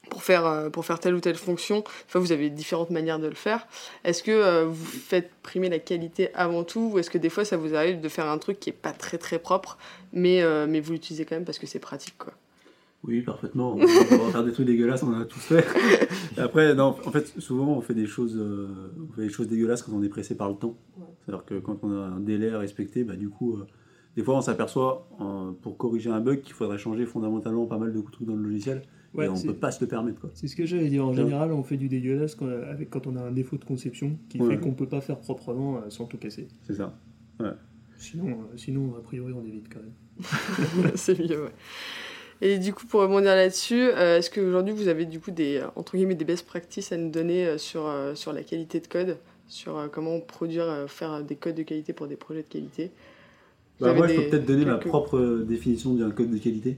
pour 0.09 0.23
faire, 0.23 0.45
euh, 0.45 0.69
pour 0.69 0.85
faire 0.85 0.99
telle 0.99 1.15
ou 1.15 1.19
telle 1.19 1.35
fonction, 1.35 1.83
fois 2.07 2.21
vous 2.21 2.31
avez 2.31 2.49
différentes 2.49 2.89
manières 2.89 3.19
de 3.19 3.27
le 3.27 3.35
faire. 3.35 3.67
Est-ce 4.03 4.23
que 4.23 4.31
euh, 4.31 4.65
vous 4.65 4.85
faites 4.85 5.31
primer 5.43 5.69
la 5.69 5.79
qualité 5.79 6.33
avant 6.33 6.63
tout 6.63 6.91
ou 6.93 6.99
est-ce 6.99 7.09
que 7.09 7.17
des 7.17 7.29
fois 7.29 7.45
ça 7.45 7.57
vous 7.57 7.75
arrive 7.75 8.01
de 8.01 8.09
faire 8.09 8.27
un 8.27 8.37
truc 8.37 8.59
qui 8.59 8.69
est 8.69 8.73
pas 8.73 8.91
très 8.91 9.17
très 9.17 9.39
propre 9.39 9.77
mais, 10.13 10.41
euh, 10.41 10.67
mais 10.67 10.79
vous 10.79 10.93
l'utilisez 10.93 11.25
quand 11.25 11.35
même 11.35 11.45
parce 11.45 11.59
que 11.59 11.67
c'est 11.67 11.79
pratique 11.79 12.17
quoi? 12.17 12.33
Oui, 13.03 13.21
parfaitement. 13.21 13.75
On 13.75 13.85
va 13.85 14.31
faire 14.31 14.43
des 14.43 14.51
trucs 14.51 14.65
dégueulasses, 14.65 15.03
on 15.03 15.13
en 15.13 15.21
a 15.21 15.25
tous 15.25 15.39
fait. 15.39 15.65
Et 16.35 16.39
Après, 16.41 16.73
non, 16.73 16.95
en 17.05 17.11
fait, 17.11 17.27
souvent, 17.39 17.77
on 17.77 17.81
fait 17.81 17.93
des 17.93 18.07
choses, 18.07 18.35
euh, 18.35 18.67
on 19.09 19.13
fait 19.13 19.21
des 19.21 19.29
choses 19.29 19.47
dégueulasses 19.47 19.83
quand 19.83 19.91
on 19.93 20.01
est 20.01 20.09
pressé 20.09 20.35
par 20.35 20.49
le 20.49 20.55
temps. 20.55 20.75
C'est-à-dire 21.23 21.45
que 21.45 21.59
quand 21.59 21.83
on 21.83 21.91
a 21.91 22.05
un 22.05 22.19
délai 22.19 22.49
à 22.49 22.57
respecter, 22.57 23.03
bah, 23.03 23.15
du 23.15 23.29
coup, 23.29 23.59
des 24.15 24.23
fois, 24.23 24.35
on 24.35 24.41
s'aperçoit, 24.41 25.07
pour 25.61 25.77
corriger 25.77 26.09
un 26.09 26.19
bug, 26.19 26.41
qu'il 26.41 26.53
faudrait 26.53 26.79
changer 26.79 27.05
fondamentalement 27.05 27.67
pas 27.67 27.77
mal 27.77 27.93
de 27.93 28.01
trucs 28.01 28.27
dans 28.27 28.35
le 28.35 28.41
logiciel. 28.41 28.81
Ouais, 29.17 29.25
et 29.25 29.29
on 29.29 29.35
c'est- 29.35 29.47
peut 29.47 29.53
pas 29.55 29.71
se 29.71 29.81
le 29.81 29.87
permettre. 29.87 30.21
Quoi. 30.21 30.29
C'est 30.33 30.47
ce 30.47 30.55
que 30.55 30.65
j'allais 30.65 30.89
dire. 30.89 31.05
En 31.05 31.13
général, 31.13 31.51
on 31.51 31.63
fait 31.63 31.77
du 31.77 31.89
dégueulasse 31.89 32.35
quand, 32.35 32.47
avec, 32.47 32.89
quand 32.89 33.07
on 33.07 33.15
a 33.15 33.21
un 33.21 33.31
défaut 33.31 33.57
de 33.57 33.65
conception 33.65 34.17
qui 34.29 34.39
Ouais. 34.39 34.55
fait 34.55 34.61
qu'on 34.61 34.73
peut 34.73 34.87
pas 34.87 35.01
faire 35.01 35.17
proprement 35.19 35.77
euh, 35.77 35.89
sans 35.89 36.05
tout 36.05 36.17
casser. 36.17 36.47
C'est 36.67 36.75
ça. 36.75 36.97
Sinon, 37.97 38.27
euh, 38.29 38.57
sinon, 38.57 38.93
a 38.97 39.01
priori, 39.01 39.33
on 39.33 39.45
évite 39.45 39.67
quand 39.73 39.79
même. 39.79 39.93
c'est 40.95 41.17
mieux 41.19 41.43
ouais. 41.43 41.51
et 42.41 42.57
du 42.57 42.73
coup 42.73 42.87
pour 42.87 43.01
rebondir 43.01 43.35
là-dessus 43.35 43.79
euh, 43.79 44.17
est-ce 44.17 44.31
qu'aujourd'hui 44.31 44.73
vous 44.73 44.87
avez 44.87 45.05
du 45.05 45.19
coup 45.19 45.29
des 45.29 45.61
entre 45.75 45.95
guillemets 45.95 46.15
des 46.15 46.25
best 46.25 46.43
practices 46.47 46.91
à 46.91 46.97
nous 46.97 47.11
donner 47.11 47.45
euh, 47.45 47.57
sur, 47.59 47.85
euh, 47.85 48.15
sur 48.15 48.33
la 48.33 48.41
qualité 48.43 48.79
de 48.79 48.87
code? 48.87 49.17
Sur 49.47 49.89
comment 49.91 50.19
produire 50.19 50.85
faire 50.87 51.23
des 51.23 51.35
codes 51.35 51.55
de 51.55 51.63
qualité 51.63 51.93
pour 51.93 52.07
des 52.07 52.15
projets 52.15 52.41
de 52.43 52.47
qualité? 52.47 52.91
Bah, 53.79 53.93
moi, 53.93 54.07
je 54.07 54.15
peux 54.15 54.29
peut-être 54.29 54.45
donner 54.47 54.65
ma 54.65 54.77
propre 54.77 55.43
définition 55.47 55.93
d'un 55.93 56.09
code 56.11 56.31
de 56.31 56.37
qualité. 56.37 56.77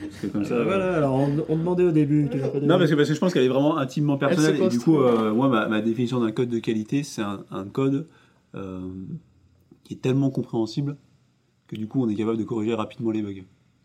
Parce 0.00 0.16
que 0.20 0.26
comme 0.28 0.44
ça, 0.44 0.54
Euh, 0.54 0.64
voilà, 0.64 0.96
alors 0.96 1.14
on, 1.14 1.44
on 1.48 1.56
demandait 1.56 1.84
au 1.84 1.92
début. 1.92 2.28
tu 2.30 2.38
pas. 2.38 2.58
Non, 2.60 2.78
parce 2.78 2.90
que, 2.90 2.94
parce 2.96 3.08
que 3.08 3.14
je 3.14 3.20
pense 3.20 3.32
qu'elle 3.32 3.44
est 3.44 3.48
vraiment 3.48 3.76
intimement 3.78 4.16
personnelle. 4.18 4.60
Et 4.60 4.68
du 4.68 4.78
coup, 4.80 4.98
euh, 4.98 5.32
moi, 5.32 5.48
ma, 5.48 5.68
ma 5.68 5.80
définition 5.80 6.20
d'un 6.20 6.32
code 6.32 6.48
de 6.48 6.58
qualité, 6.58 7.02
c'est 7.02 7.22
un, 7.22 7.44
un 7.50 7.64
code 7.66 8.08
euh, 8.54 8.80
qui 9.84 9.94
est 9.94 9.98
tellement 10.02 10.30
compréhensible 10.30 10.96
que 11.68 11.76
du 11.76 11.86
coup, 11.88 12.02
on 12.02 12.08
est 12.08 12.14
capable 12.14 12.38
de 12.38 12.44
corriger 12.44 12.74
rapidement 12.74 13.10
les 13.10 13.22
bugs. 13.22 13.44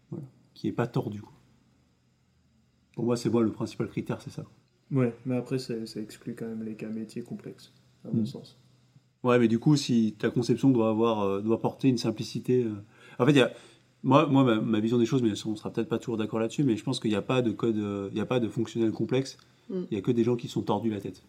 Voilà. 0.09 0.25
Qui 0.53 0.67
est 0.67 0.71
pas 0.73 0.87
tordu. 0.87 1.21
quoi. 1.21 1.33
Pour 2.95 3.05
moi, 3.05 3.15
c'est 3.15 3.29
moi 3.29 3.43
le 3.43 3.51
principal 3.51 3.87
critère, 3.87 4.21
c'est 4.21 4.31
ça. 4.31 4.43
Ouais, 4.91 5.13
mais 5.25 5.35
après, 5.37 5.59
ça, 5.59 5.73
ça 5.85 5.99
exclut 5.99 6.33
quand 6.35 6.47
même 6.47 6.63
les 6.63 6.75
cas 6.75 6.87
métiers 6.89 7.21
complexes, 7.21 7.71
à 8.05 8.09
mon 8.11 8.21
Mm. 8.21 8.25
sens. 8.25 8.57
Ouais, 9.23 9.37
mais 9.39 9.47
du 9.47 9.59
coup, 9.59 9.75
si 9.75 10.15
ta 10.17 10.29
conception 10.29 10.69
doit 10.69 10.89
avoir, 10.89 11.41
doit 11.41 11.59
porter 11.59 11.89
une 11.89 11.97
simplicité. 11.97 12.65
En 13.19 13.25
fait, 13.25 13.31
il 13.31 13.37
y 13.37 13.41
a. 13.41 13.51
Moi, 14.03 14.27
moi 14.27 14.43
ma, 14.43 14.61
ma 14.61 14.79
vision 14.79 14.97
des 14.97 15.05
choses, 15.05 15.23
mais 15.23 15.31
on 15.45 15.55
sera 15.55 15.71
peut-être 15.71 15.89
pas 15.89 15.99
toujours 15.99 16.17
d'accord 16.17 16.39
là-dessus, 16.39 16.63
mais 16.63 16.75
je 16.75 16.83
pense 16.83 16.99
qu'il 16.99 17.09
n'y 17.09 17.17
a 17.17 17.21
pas 17.21 17.41
de 17.41 17.51
code, 17.51 17.77
euh, 17.77 18.09
il 18.11 18.15
n'y 18.15 18.21
a 18.21 18.25
pas 18.25 18.39
de 18.39 18.47
fonctionnel 18.47 18.91
complexe. 18.91 19.37
Mm. 19.69 19.81
Il 19.91 19.95
y 19.95 19.97
a 19.97 20.01
que 20.01 20.11
des 20.11 20.23
gens 20.23 20.35
qui 20.35 20.47
sont 20.47 20.61
tordus 20.61 20.89
la 20.89 21.01
tête. 21.01 21.23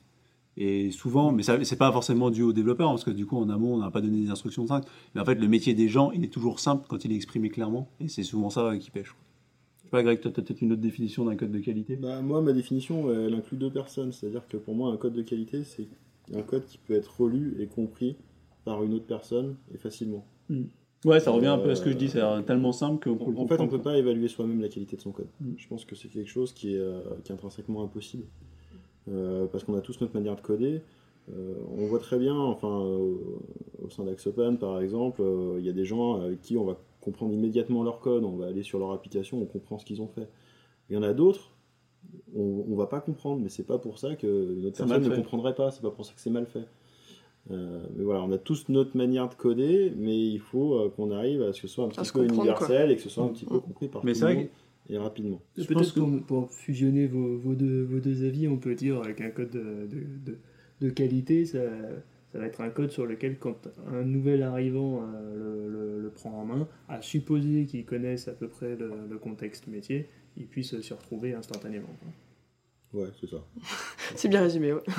Et 0.60 0.90
souvent, 0.90 1.30
mais 1.30 1.44
c'est 1.44 1.76
pas 1.76 1.92
forcément 1.92 2.30
dû 2.30 2.42
aux 2.42 2.52
développeurs, 2.52 2.88
parce 2.90 3.04
que 3.04 3.12
du 3.12 3.26
coup, 3.26 3.36
en 3.36 3.48
amont, 3.48 3.74
on 3.74 3.78
n'a 3.78 3.92
pas 3.92 4.00
donné 4.00 4.20
des 4.22 4.30
instructions 4.30 4.66
simples. 4.66 4.88
Mais 5.14 5.20
en 5.20 5.24
fait, 5.24 5.36
le 5.36 5.46
métier 5.46 5.72
des 5.72 5.88
gens, 5.88 6.10
il 6.10 6.24
est 6.24 6.32
toujours 6.32 6.58
simple 6.58 6.84
quand 6.88 7.04
il 7.04 7.12
est 7.12 7.14
exprimé 7.14 7.48
clairement, 7.48 7.88
et 8.00 8.08
c'est 8.08 8.24
souvent 8.24 8.50
ça 8.50 8.64
euh, 8.64 8.76
qui 8.76 8.90
pêche. 8.90 9.12
quoi. 9.12 9.20
Je 9.78 9.84
sais 9.84 9.90
pas, 9.90 10.02
Greg, 10.02 10.20
toi, 10.20 10.32
tu 10.32 10.40
as 10.40 10.42
peut-être 10.42 10.60
une 10.60 10.72
autre 10.72 10.82
définition 10.82 11.24
d'un 11.24 11.36
code 11.36 11.52
de 11.52 11.60
qualité? 11.60 11.96
Bah, 11.96 12.20
moi, 12.22 12.42
ma 12.42 12.52
définition, 12.52 13.10
elle 13.10 13.34
inclut 13.34 13.56
deux 13.56 13.70
personnes. 13.70 14.12
C'est-à-dire 14.12 14.46
que 14.48 14.56
pour 14.56 14.74
moi, 14.74 14.92
un 14.92 14.96
code 14.96 15.14
de 15.14 15.22
qualité, 15.22 15.62
c'est 15.64 15.86
un 16.34 16.42
code 16.42 16.66
qui 16.66 16.76
peut 16.76 16.94
être 16.94 17.20
relu 17.20 17.56
et 17.60 17.66
compris 17.66 18.16
par 18.64 18.82
une 18.82 18.94
autre 18.94 19.06
personne 19.06 19.56
et 19.72 19.78
facilement. 19.78 20.26
Ouais, 21.04 21.20
ça 21.20 21.30
revient 21.30 21.46
un 21.46 21.58
peu 21.58 21.68
Euh, 21.68 21.72
à 21.72 21.76
ce 21.76 21.82
que 21.82 21.90
je 21.90 21.96
dis, 21.96 22.08
c'est 22.08 22.20
tellement 22.46 22.72
simple 22.72 23.02
qu'on 23.02 23.16
peut 23.16 23.30
le 23.30 23.38
En 23.38 23.46
fait, 23.46 23.54
on 23.54 23.58
comprendre, 23.58 23.70
peut 23.70 23.82
pas 23.82 23.98
évaluer 23.98 24.28
soi-même 24.28 24.60
la 24.60 24.68
qualité 24.68 24.96
de 24.96 25.00
son 25.00 25.12
code. 25.12 25.28
Mm. 25.40 25.52
Je 25.56 25.68
pense 25.68 25.84
que 25.84 25.94
c'est 25.94 26.08
quelque 26.08 26.28
chose 26.28 26.52
qui 26.52 26.74
est, 26.74 26.78
euh, 26.78 27.00
qui 27.22 27.30
est 27.30 27.34
intrinsèquement 27.34 27.82
impossible. 27.84 28.24
Euh, 29.10 29.46
parce 29.46 29.64
qu'on 29.64 29.74
a 29.76 29.80
tous 29.80 30.00
notre 30.00 30.14
manière 30.14 30.36
de 30.36 30.40
coder. 30.40 30.82
Euh, 31.32 31.54
on 31.76 31.86
voit 31.86 31.98
très 31.98 32.18
bien, 32.18 32.34
enfin, 32.34 32.80
euh, 32.80 33.16
au 33.82 33.90
sein 33.90 34.04
d'Axopen 34.04 34.58
par 34.58 34.80
exemple, 34.80 35.20
euh, 35.22 35.56
il 35.58 35.66
y 35.66 35.68
a 35.68 35.72
des 35.72 35.84
gens 35.84 36.20
avec 36.20 36.40
qui 36.40 36.56
on 36.56 36.64
va 36.64 36.78
comprendre 37.00 37.34
immédiatement 37.34 37.82
leur 37.82 38.00
code, 38.00 38.24
on 38.24 38.36
va 38.36 38.46
aller 38.46 38.62
sur 38.62 38.78
leur 38.78 38.92
application, 38.92 39.40
on 39.40 39.44
comprend 39.44 39.78
ce 39.78 39.84
qu'ils 39.84 40.00
ont 40.00 40.08
fait. 40.08 40.28
Il 40.88 40.96
y 40.96 40.98
en 40.98 41.02
a 41.02 41.12
d'autres, 41.12 41.52
on, 42.34 42.64
on 42.68 42.76
va 42.76 42.86
pas 42.86 43.00
comprendre, 43.00 43.42
mais 43.42 43.50
c'est 43.50 43.66
pas 43.66 43.78
pour 43.78 43.98
ça 43.98 44.14
que 44.16 44.26
notre 44.26 44.78
personne 44.78 45.02
ne 45.02 45.14
comprendrait 45.16 45.54
pas, 45.54 45.70
c'est 45.70 45.82
pas 45.82 45.90
pour 45.90 46.06
ça 46.06 46.14
que 46.14 46.20
c'est 46.20 46.30
mal 46.30 46.46
fait. 46.46 46.66
Euh, 47.50 47.82
mais 47.96 48.04
voilà, 48.04 48.22
on 48.22 48.30
a 48.32 48.38
tous 48.38 48.68
notre 48.68 48.96
manière 48.96 49.28
de 49.28 49.34
coder, 49.34 49.92
mais 49.96 50.18
il 50.18 50.38
faut 50.40 50.74
euh, 50.80 50.90
qu'on 50.90 51.10
arrive 51.10 51.42
à 51.42 51.52
ce 51.52 51.62
que 51.62 51.68
ce 51.68 51.74
soit 51.74 51.84
un 51.84 51.88
petit 51.88 52.12
peu 52.12 52.24
universel 52.26 52.90
et 52.90 52.96
que 52.96 53.02
ce 53.02 53.08
soit 53.08 53.24
un 53.24 53.28
petit 53.28 53.46
peu 53.46 53.56
Mm. 53.56 53.60
compris 53.60 53.88
par 53.88 54.04
Mais 54.04 54.12
tout 54.12 54.26
le 54.26 54.48
et 54.90 54.96
rapidement. 54.98 55.40
Je 55.56 55.64
Peut-être 55.64 55.78
pense 55.78 55.92
que- 55.92 56.00
pour, 56.00 56.22
pour 56.24 56.50
fusionner 56.50 57.06
vos, 57.06 57.36
vos 57.38 57.54
deux, 57.54 57.82
vos 57.84 58.00
deux 58.00 58.24
avis, 58.26 58.48
on 58.48 58.56
peut 58.58 58.74
dire 58.74 58.98
avec 59.02 59.20
un 59.20 59.30
code 59.30 59.50
de, 59.50 59.86
de, 59.86 60.00
de- 60.32 60.38
de 60.80 60.90
qualité, 60.90 61.44
ça, 61.44 61.58
ça 62.32 62.38
va 62.38 62.46
être 62.46 62.60
un 62.60 62.70
code 62.70 62.90
sur 62.90 63.04
lequel, 63.06 63.38
quand 63.38 63.68
un 63.86 64.02
nouvel 64.04 64.42
arrivant 64.42 65.02
euh, 65.02 65.34
le, 65.36 65.68
le- 65.96 66.02
le 66.02 66.10
prend 66.10 66.30
en 66.40 66.44
main, 66.46 66.68
à 66.88 67.02
supposer 67.02 67.64
qu'il 67.66 67.84
connaisse 67.84 68.28
à 68.28 68.32
peu 68.32 68.48
près 68.48 68.76
le, 68.76 68.90
le 69.10 69.18
contexte 69.18 69.66
métier, 69.66 70.08
il 70.36 70.46
puisse 70.46 70.78
s'y 70.80 70.92
retrouver 70.94 71.34
instantanément. 71.34 71.88
Ouais, 72.94 73.08
c'est 73.20 73.28
ça. 73.28 73.36
c'est 74.16 74.28
bien 74.28 74.40
résumé 74.40 74.72
ouais. 74.72 74.82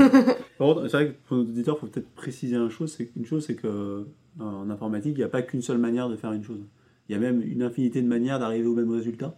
Par 0.58 0.68
contre, 0.68 0.88
c'est 0.88 0.98
vrai 0.98 1.08
que 1.10 1.28
pour 1.28 1.38
nos 1.38 1.44
auditeurs, 1.44 1.78
il 1.78 1.80
faut 1.82 1.88
peut-être 1.88 2.10
préciser 2.12 2.56
une 2.56 2.70
chose, 2.70 2.94
c'est 2.96 3.10
une 3.16 3.26
chose, 3.26 3.46
c'est 3.46 3.56
que 3.56 4.06
en 4.40 4.70
informatique, 4.70 5.14
il 5.16 5.20
n'y 5.20 5.24
a 5.24 5.30
pas 5.30 5.42
qu'une 5.42 5.62
seule 5.62 5.80
manière 5.80 6.08
de 6.10 6.16
faire 6.16 6.32
une 6.32 6.44
chose. 6.44 6.62
Il 7.08 7.14
y 7.14 7.16
a 7.16 7.20
même 7.20 7.42
une 7.42 7.64
infinité 7.64 8.02
de 8.02 8.08
manières 8.08 8.40
d'arriver 8.40 8.68
au 8.68 8.76
même 8.76 8.92
résultat. 8.92 9.36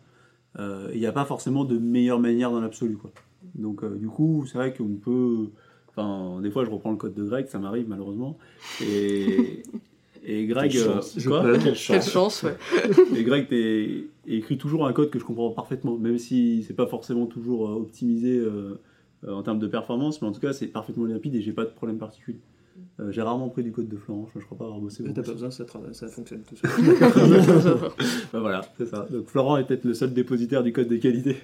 Euh, 0.59 0.89
Il 0.93 0.99
n'y 0.99 1.05
a 1.05 1.11
pas 1.13 1.25
forcément 1.25 1.63
de 1.63 1.77
meilleure 1.77 2.19
manière 2.19 2.51
dans 2.51 2.59
l'absolu. 2.59 2.97
quoi. 2.97 3.11
Donc, 3.55 3.83
euh, 3.83 3.95
du 3.95 4.07
coup, 4.07 4.45
c'est 4.45 4.57
vrai 4.57 4.73
qu'on 4.73 4.95
peut. 4.95 5.49
Enfin, 5.87 6.41
des 6.41 6.51
fois, 6.51 6.65
je 6.65 6.69
reprends 6.69 6.91
le 6.91 6.97
code 6.97 7.13
de 7.13 7.23
Greg, 7.23 7.47
ça 7.47 7.59
m'arrive 7.59 7.87
malheureusement. 7.87 8.37
Et, 8.81 9.63
et 10.23 10.45
Greg. 10.45 10.71
Quelle 10.71 10.81
euh, 10.81 10.93
chance. 10.95 11.13
Je 11.17 11.29
quoi 11.29 11.41
peux- 11.41 11.53
Quelle 11.53 11.63
Quelle 11.63 11.75
chance. 11.75 12.09
chance, 12.11 12.43
ouais. 12.43 12.55
Et 13.17 13.23
Greg 13.23 13.47
t'es- 13.47 14.05
écrit 14.27 14.57
toujours 14.57 14.85
un 14.85 14.93
code 14.93 15.09
que 15.09 15.19
je 15.19 15.23
comprends 15.25 15.49
parfaitement, 15.51 15.97
même 15.97 16.17
si 16.17 16.63
c'est 16.63 16.75
pas 16.75 16.87
forcément 16.87 17.25
toujours 17.25 17.67
euh, 17.69 17.73
optimisé 17.73 18.37
euh, 18.37 18.79
en 19.27 19.41
termes 19.43 19.59
de 19.59 19.67
performance, 19.67 20.21
mais 20.21 20.27
en 20.27 20.31
tout 20.31 20.39
cas, 20.41 20.53
c'est 20.53 20.67
parfaitement 20.67 21.05
limpide 21.05 21.35
et 21.35 21.41
j'ai 21.41 21.53
pas 21.53 21.65
de 21.65 21.69
problème 21.71 21.97
particulier. 21.97 22.39
Euh, 22.99 23.11
j'ai 23.11 23.21
rarement 23.21 23.49
pris 23.49 23.63
du 23.63 23.71
code 23.71 23.87
de 23.89 23.97
Florent, 23.97 24.27
je 24.35 24.43
crois 24.45 24.57
pas 24.57 24.63
avoir 24.65 24.79
bossé 24.79 25.03
T'as 25.13 25.21
pas 25.21 25.33
besoin, 25.33 25.51
ça, 25.51 25.65
fonctionne 25.65 26.41
tout 26.43 26.55
seul. 26.55 26.69
Bah 28.33 28.39
voilà, 28.39 28.61
c'est 28.77 28.85
ça. 28.87 29.07
Donc 29.11 29.27
Florent 29.27 29.57
est 29.57 29.65
peut-être 29.65 29.85
le 29.85 29.93
seul 29.93 30.13
dépositaire 30.13 30.63
du 30.63 30.71
code 30.73 30.87
de 30.87 30.97
qualité. 30.97 31.37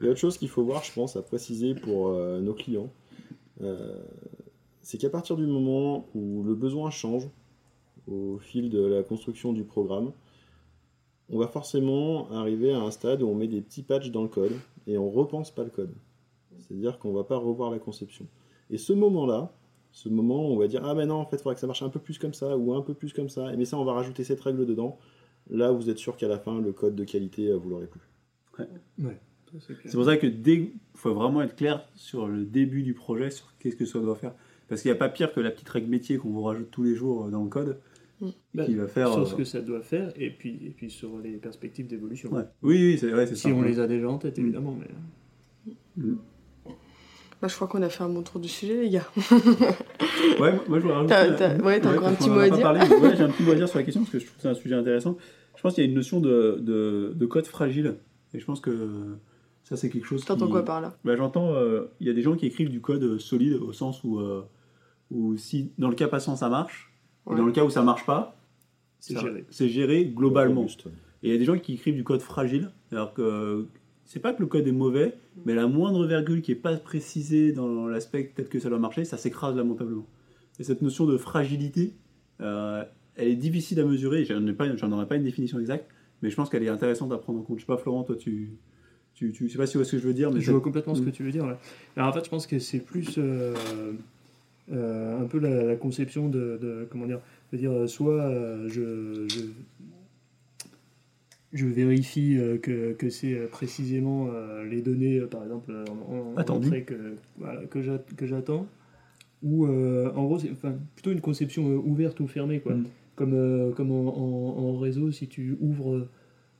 Et 0.00 0.08
autre 0.08 0.18
chose 0.18 0.36
qu'il 0.38 0.48
faut 0.48 0.62
voir, 0.62 0.84
je 0.84 0.92
pense, 0.92 1.16
à 1.16 1.22
préciser 1.22 1.74
pour 1.74 2.08
euh, 2.08 2.40
nos 2.40 2.54
clients, 2.54 2.90
euh, 3.62 3.94
c'est 4.80 4.98
qu'à 4.98 5.10
partir 5.10 5.36
du 5.36 5.46
moment 5.46 6.06
où 6.14 6.44
le 6.44 6.54
besoin 6.54 6.90
change 6.90 7.28
au 8.10 8.38
fil 8.38 8.70
de 8.70 8.80
la 8.80 9.02
construction 9.02 9.52
du 9.52 9.64
programme, 9.64 10.12
on 11.30 11.38
va 11.38 11.46
forcément 11.46 12.30
arriver 12.30 12.72
à 12.72 12.80
un 12.80 12.90
stade 12.90 13.22
où 13.22 13.28
on 13.28 13.34
met 13.34 13.48
des 13.48 13.60
petits 13.60 13.82
patchs 13.82 14.10
dans 14.10 14.22
le 14.22 14.28
code 14.28 14.52
et 14.86 14.96
on 14.96 15.10
repense 15.10 15.50
pas 15.50 15.64
le 15.64 15.70
code. 15.70 15.94
C'est-à-dire 16.58 16.98
qu'on 16.98 17.12
va 17.12 17.24
pas 17.24 17.36
revoir 17.36 17.70
la 17.70 17.78
conception. 17.78 18.26
Et 18.70 18.78
ce 18.78 18.92
moment-là, 18.92 19.52
ce 19.92 20.08
moment 20.08 20.48
où 20.48 20.52
on 20.52 20.58
va 20.58 20.68
dire 20.68 20.84
ah 20.84 20.94
ben 20.94 21.06
non 21.06 21.16
en 21.16 21.26
fait 21.26 21.36
il 21.36 21.42
faudrait 21.42 21.54
que 21.54 21.60
ça 21.60 21.66
marche 21.66 21.82
un 21.82 21.88
peu 21.88 22.00
plus 22.00 22.18
comme 22.18 22.34
ça 22.34 22.56
ou 22.56 22.74
un 22.74 22.82
peu 22.82 22.94
plus 22.94 23.12
comme 23.12 23.28
ça, 23.28 23.52
et 23.52 23.56
mais 23.56 23.64
ça 23.64 23.78
on 23.78 23.84
va 23.84 23.94
rajouter 23.94 24.24
cette 24.24 24.40
règle 24.40 24.66
dedans. 24.66 24.98
Là 25.50 25.70
vous 25.70 25.88
êtes 25.88 25.98
sûr 25.98 26.16
qu'à 26.16 26.28
la 26.28 26.38
fin 26.38 26.60
le 26.60 26.72
code 26.72 26.94
de 26.94 27.04
qualité 27.04 27.48
euh, 27.48 27.56
vous 27.56 27.70
l'aurez 27.70 27.86
plus. 27.86 28.00
Ouais. 28.58 29.20
C'est 29.60 29.94
pour 29.94 30.04
ça 30.04 30.16
que 30.16 30.26
dès, 30.26 30.72
faut 30.94 31.14
vraiment 31.14 31.40
être 31.42 31.56
clair 31.56 31.88
sur 31.94 32.26
le 32.26 32.44
début 32.44 32.82
du 32.82 32.92
projet, 32.92 33.30
sur 33.30 33.56
qu'est-ce 33.58 33.76
que 33.76 33.86
ça 33.86 33.98
doit 33.98 34.16
faire. 34.16 34.34
Parce 34.68 34.82
qu'il 34.82 34.90
n'y 34.90 34.96
a 34.96 34.98
pas 34.98 35.08
pire 35.08 35.32
que 35.32 35.40
la 35.40 35.50
petite 35.50 35.68
règle 35.68 35.88
métier 35.88 36.18
qu'on 36.18 36.28
vous 36.28 36.42
rajoute 36.42 36.70
tous 36.70 36.82
les 36.82 36.94
jours 36.94 37.26
euh, 37.26 37.30
dans 37.30 37.42
le 37.42 37.48
code, 37.48 37.80
Bah, 38.54 38.64
qui 38.64 38.74
va 38.74 38.88
faire. 38.88 39.12
sur 39.12 39.22
euh, 39.22 39.26
ce 39.26 39.34
que 39.34 39.44
ça 39.44 39.60
doit 39.60 39.80
faire 39.82 40.12
et 40.16 40.30
puis, 40.30 40.58
et 40.66 40.70
puis 40.70 40.90
sur 40.90 41.18
les 41.18 41.36
perspectives 41.36 41.86
d'évolution. 41.86 42.32
ouais. 42.32 42.42
Oui, 42.62 42.76
oui, 42.76 42.98
c'est 42.98 43.10
vrai, 43.10 43.26
c'est 43.26 43.36
Si 43.36 43.42
ça. 43.48 43.54
on 43.54 43.62
les 43.62 43.78
a 43.78 43.86
déjà 43.86 44.08
en 44.08 44.18
tête, 44.18 44.38
évidemment. 44.38 44.76
Mais... 45.96 46.02
Bah, 47.40 47.46
je 47.46 47.54
crois 47.54 47.68
qu'on 47.68 47.82
a 47.82 47.88
fait 47.88 48.02
un 48.02 48.08
bon 48.08 48.22
tour 48.22 48.40
du 48.40 48.48
sujet, 48.48 48.82
les 48.82 48.90
gars. 48.90 49.06
Ouais, 50.40 50.52
moi, 50.68 50.78
je 50.78 50.82
voudrais 50.82 50.94
rajouter. 50.94 51.08
T'as- 51.14 51.32
t'as- 51.56 51.64
ouais, 51.64 51.80
t'as 51.80 51.92
encore 51.94 52.08
un 52.08 52.14
petit 52.14 52.28
mot 52.28 52.38
à 52.40 52.50
dire 52.50 52.60
parlé, 52.60 52.80
mais 52.88 52.96
ouais, 52.96 53.16
j'ai 53.16 53.22
un 53.22 53.28
petit 53.30 53.42
mot 53.44 53.52
à 53.52 53.54
dire 53.54 53.68
sur 53.68 53.78
la 53.78 53.84
question 53.84 54.02
parce 54.02 54.10
que 54.12 54.18
je 54.18 54.24
trouve 54.26 54.36
que 54.36 54.42
c'est 54.42 54.48
un 54.48 54.54
sujet 54.54 54.74
intéressant. 54.74 55.16
Je 55.56 55.62
pense 55.62 55.74
qu'il 55.74 55.84
y 55.84 55.86
a 55.86 55.90
une 55.90 55.94
notion 55.96 56.20
de, 56.20 56.58
de, 56.60 57.12
de 57.14 57.26
code 57.26 57.46
fragile 57.46 57.96
et 58.34 58.40
je 58.40 58.44
pense 58.44 58.60
que 58.60 59.16
ça, 59.62 59.76
c'est 59.76 59.90
quelque 59.90 60.06
chose. 60.06 60.24
T'entends 60.24 60.46
qui- 60.46 60.52
quoi 60.52 60.64
par 60.64 60.80
là? 60.80 60.96
Bah, 61.04 61.14
J'entends, 61.16 61.54
euh, 61.54 61.84
il 62.00 62.06
y 62.08 62.10
a 62.10 62.12
des 62.12 62.22
gens 62.22 62.34
qui 62.36 62.46
écrivent 62.46 62.70
du 62.70 62.80
code 62.80 63.18
solide 63.18 63.54
au 63.54 63.72
sens 63.72 64.02
où, 64.04 64.18
euh, 64.18 64.42
où 65.12 65.36
si 65.36 65.70
dans 65.78 65.88
le 65.88 65.94
cas 65.94 66.08
passant 66.08 66.34
ça 66.36 66.48
marche, 66.48 66.92
et 67.32 67.36
dans 67.36 67.44
le 67.44 67.52
cas 67.52 67.64
où 67.64 67.70
ça 67.70 67.82
marche 67.82 68.04
pas, 68.06 68.36
C'est 69.00 69.68
géré. 69.68 70.04
Globalement. 70.06 70.62
Robuste. 70.62 70.86
Et 71.22 71.28
il 71.28 71.32
y 71.32 71.34
a 71.34 71.38
des 71.38 71.44
gens 71.44 71.58
qui 71.58 71.74
écrivent 71.74 71.94
du 71.96 72.04
code 72.04 72.20
fragile, 72.20 72.70
alors 72.92 73.12
que 73.12 73.66
c'est 74.04 74.20
pas 74.20 74.32
que 74.32 74.40
le 74.40 74.46
code 74.46 74.66
est 74.66 74.72
mauvais, 74.72 75.14
mais 75.44 75.54
la 75.54 75.66
moindre 75.66 76.06
virgule 76.06 76.42
qui 76.42 76.52
est 76.52 76.56
pas 76.56 76.76
précisée 76.76 77.52
dans 77.52 77.86
l'aspect 77.86 78.24
peut-être 78.24 78.48
que 78.48 78.58
ça 78.60 78.68
doit 78.68 78.78
marcher, 78.78 79.04
ça 79.04 79.16
s'écrase 79.16 79.56
lamentablement. 79.56 80.06
Et 80.60 80.64
cette 80.64 80.80
notion 80.82 81.06
de 81.06 81.16
fragilité, 81.16 81.92
euh, 82.40 82.82
elle 83.16 83.28
est 83.28 83.36
difficile 83.36 83.78
à 83.80 83.84
mesurer, 83.84 84.24
j'en 84.24 84.46
ai 84.46 84.52
pas, 84.52 84.74
j'en 84.76 84.90
aurais 84.92 85.06
pas 85.06 85.16
une 85.16 85.24
définition 85.24 85.58
exacte, 85.58 85.90
mais 86.22 86.30
je 86.30 86.36
pense 86.36 86.48
qu'elle 86.48 86.62
est 86.62 86.68
intéressante 86.68 87.12
à 87.12 87.18
prendre 87.18 87.40
en 87.40 87.42
compte. 87.42 87.58
Je 87.58 87.62
sais 87.62 87.66
pas, 87.66 87.76
Florent, 87.76 88.04
toi, 88.04 88.16
tu, 88.16 88.52
tu, 89.14 89.32
tu 89.32 89.46
je 89.48 89.52
sais 89.52 89.58
pas 89.58 89.66
si 89.66 89.72
tu 89.72 89.78
vois 89.78 89.84
ce 89.84 89.92
que 89.92 89.98
je 89.98 90.06
veux 90.06 90.14
dire, 90.14 90.30
mais 90.32 90.40
Je 90.40 90.50
vois 90.52 90.60
complètement 90.60 90.94
ce 90.94 91.02
que 91.02 91.08
Mm. 91.08 91.12
tu 91.12 91.22
veux 91.24 91.32
dire. 91.32 91.44
ouais. 91.44 91.56
Alors, 91.96 92.08
en 92.08 92.12
fait, 92.12 92.24
je 92.24 92.30
pense 92.30 92.46
que 92.46 92.58
c'est 92.60 92.80
plus 92.80 93.16
euh, 93.18 93.54
un 94.72 95.24
peu 95.26 95.38
la, 95.38 95.64
la 95.64 95.76
conception 95.76 96.28
de, 96.28 96.58
de- 96.60 96.86
comment 96.90 97.06
dire, 97.06 97.20
dire 97.52 97.72
euh, 97.72 97.86
soit 97.86 98.22
euh, 98.24 98.68
je, 98.68 99.26
je, 99.28 99.40
je 101.52 101.66
vérifie 101.66 102.36
euh, 102.36 102.58
que, 102.58 102.92
que 102.92 103.08
c'est 103.08 103.32
euh, 103.32 103.46
précisément 103.46 104.28
euh, 104.32 104.64
les 104.64 104.82
données, 104.82 105.18
euh, 105.18 105.26
par 105.26 105.42
exemple, 105.42 105.70
euh, 105.70 105.84
en, 106.10 106.38
en 106.40 106.54
entrée 106.56 106.82
que, 106.82 107.14
voilà, 107.38 107.62
que 107.66 107.80
j'a- 107.82 108.02
que 108.16 108.26
j'attends, 108.26 108.66
ou 109.42 109.66
euh, 109.66 110.10
en 110.14 110.24
gros, 110.24 110.38
c'est 110.38 110.50
enfin, 110.50 110.74
plutôt 110.94 111.12
une 111.12 111.20
conception 111.22 111.68
euh, 111.70 111.76
ouverte 111.76 112.20
ou 112.20 112.26
fermée, 112.26 112.60
quoi. 112.60 112.74
Mm. 112.74 112.84
Comme, 113.16 113.32
euh, 113.34 113.72
comme 113.72 113.90
en, 113.90 114.16
en- 114.16 114.58
en 114.58 114.78
réseau, 114.78 115.10
si 115.10 115.26
tu 115.26 115.56
ouvres 115.60 116.06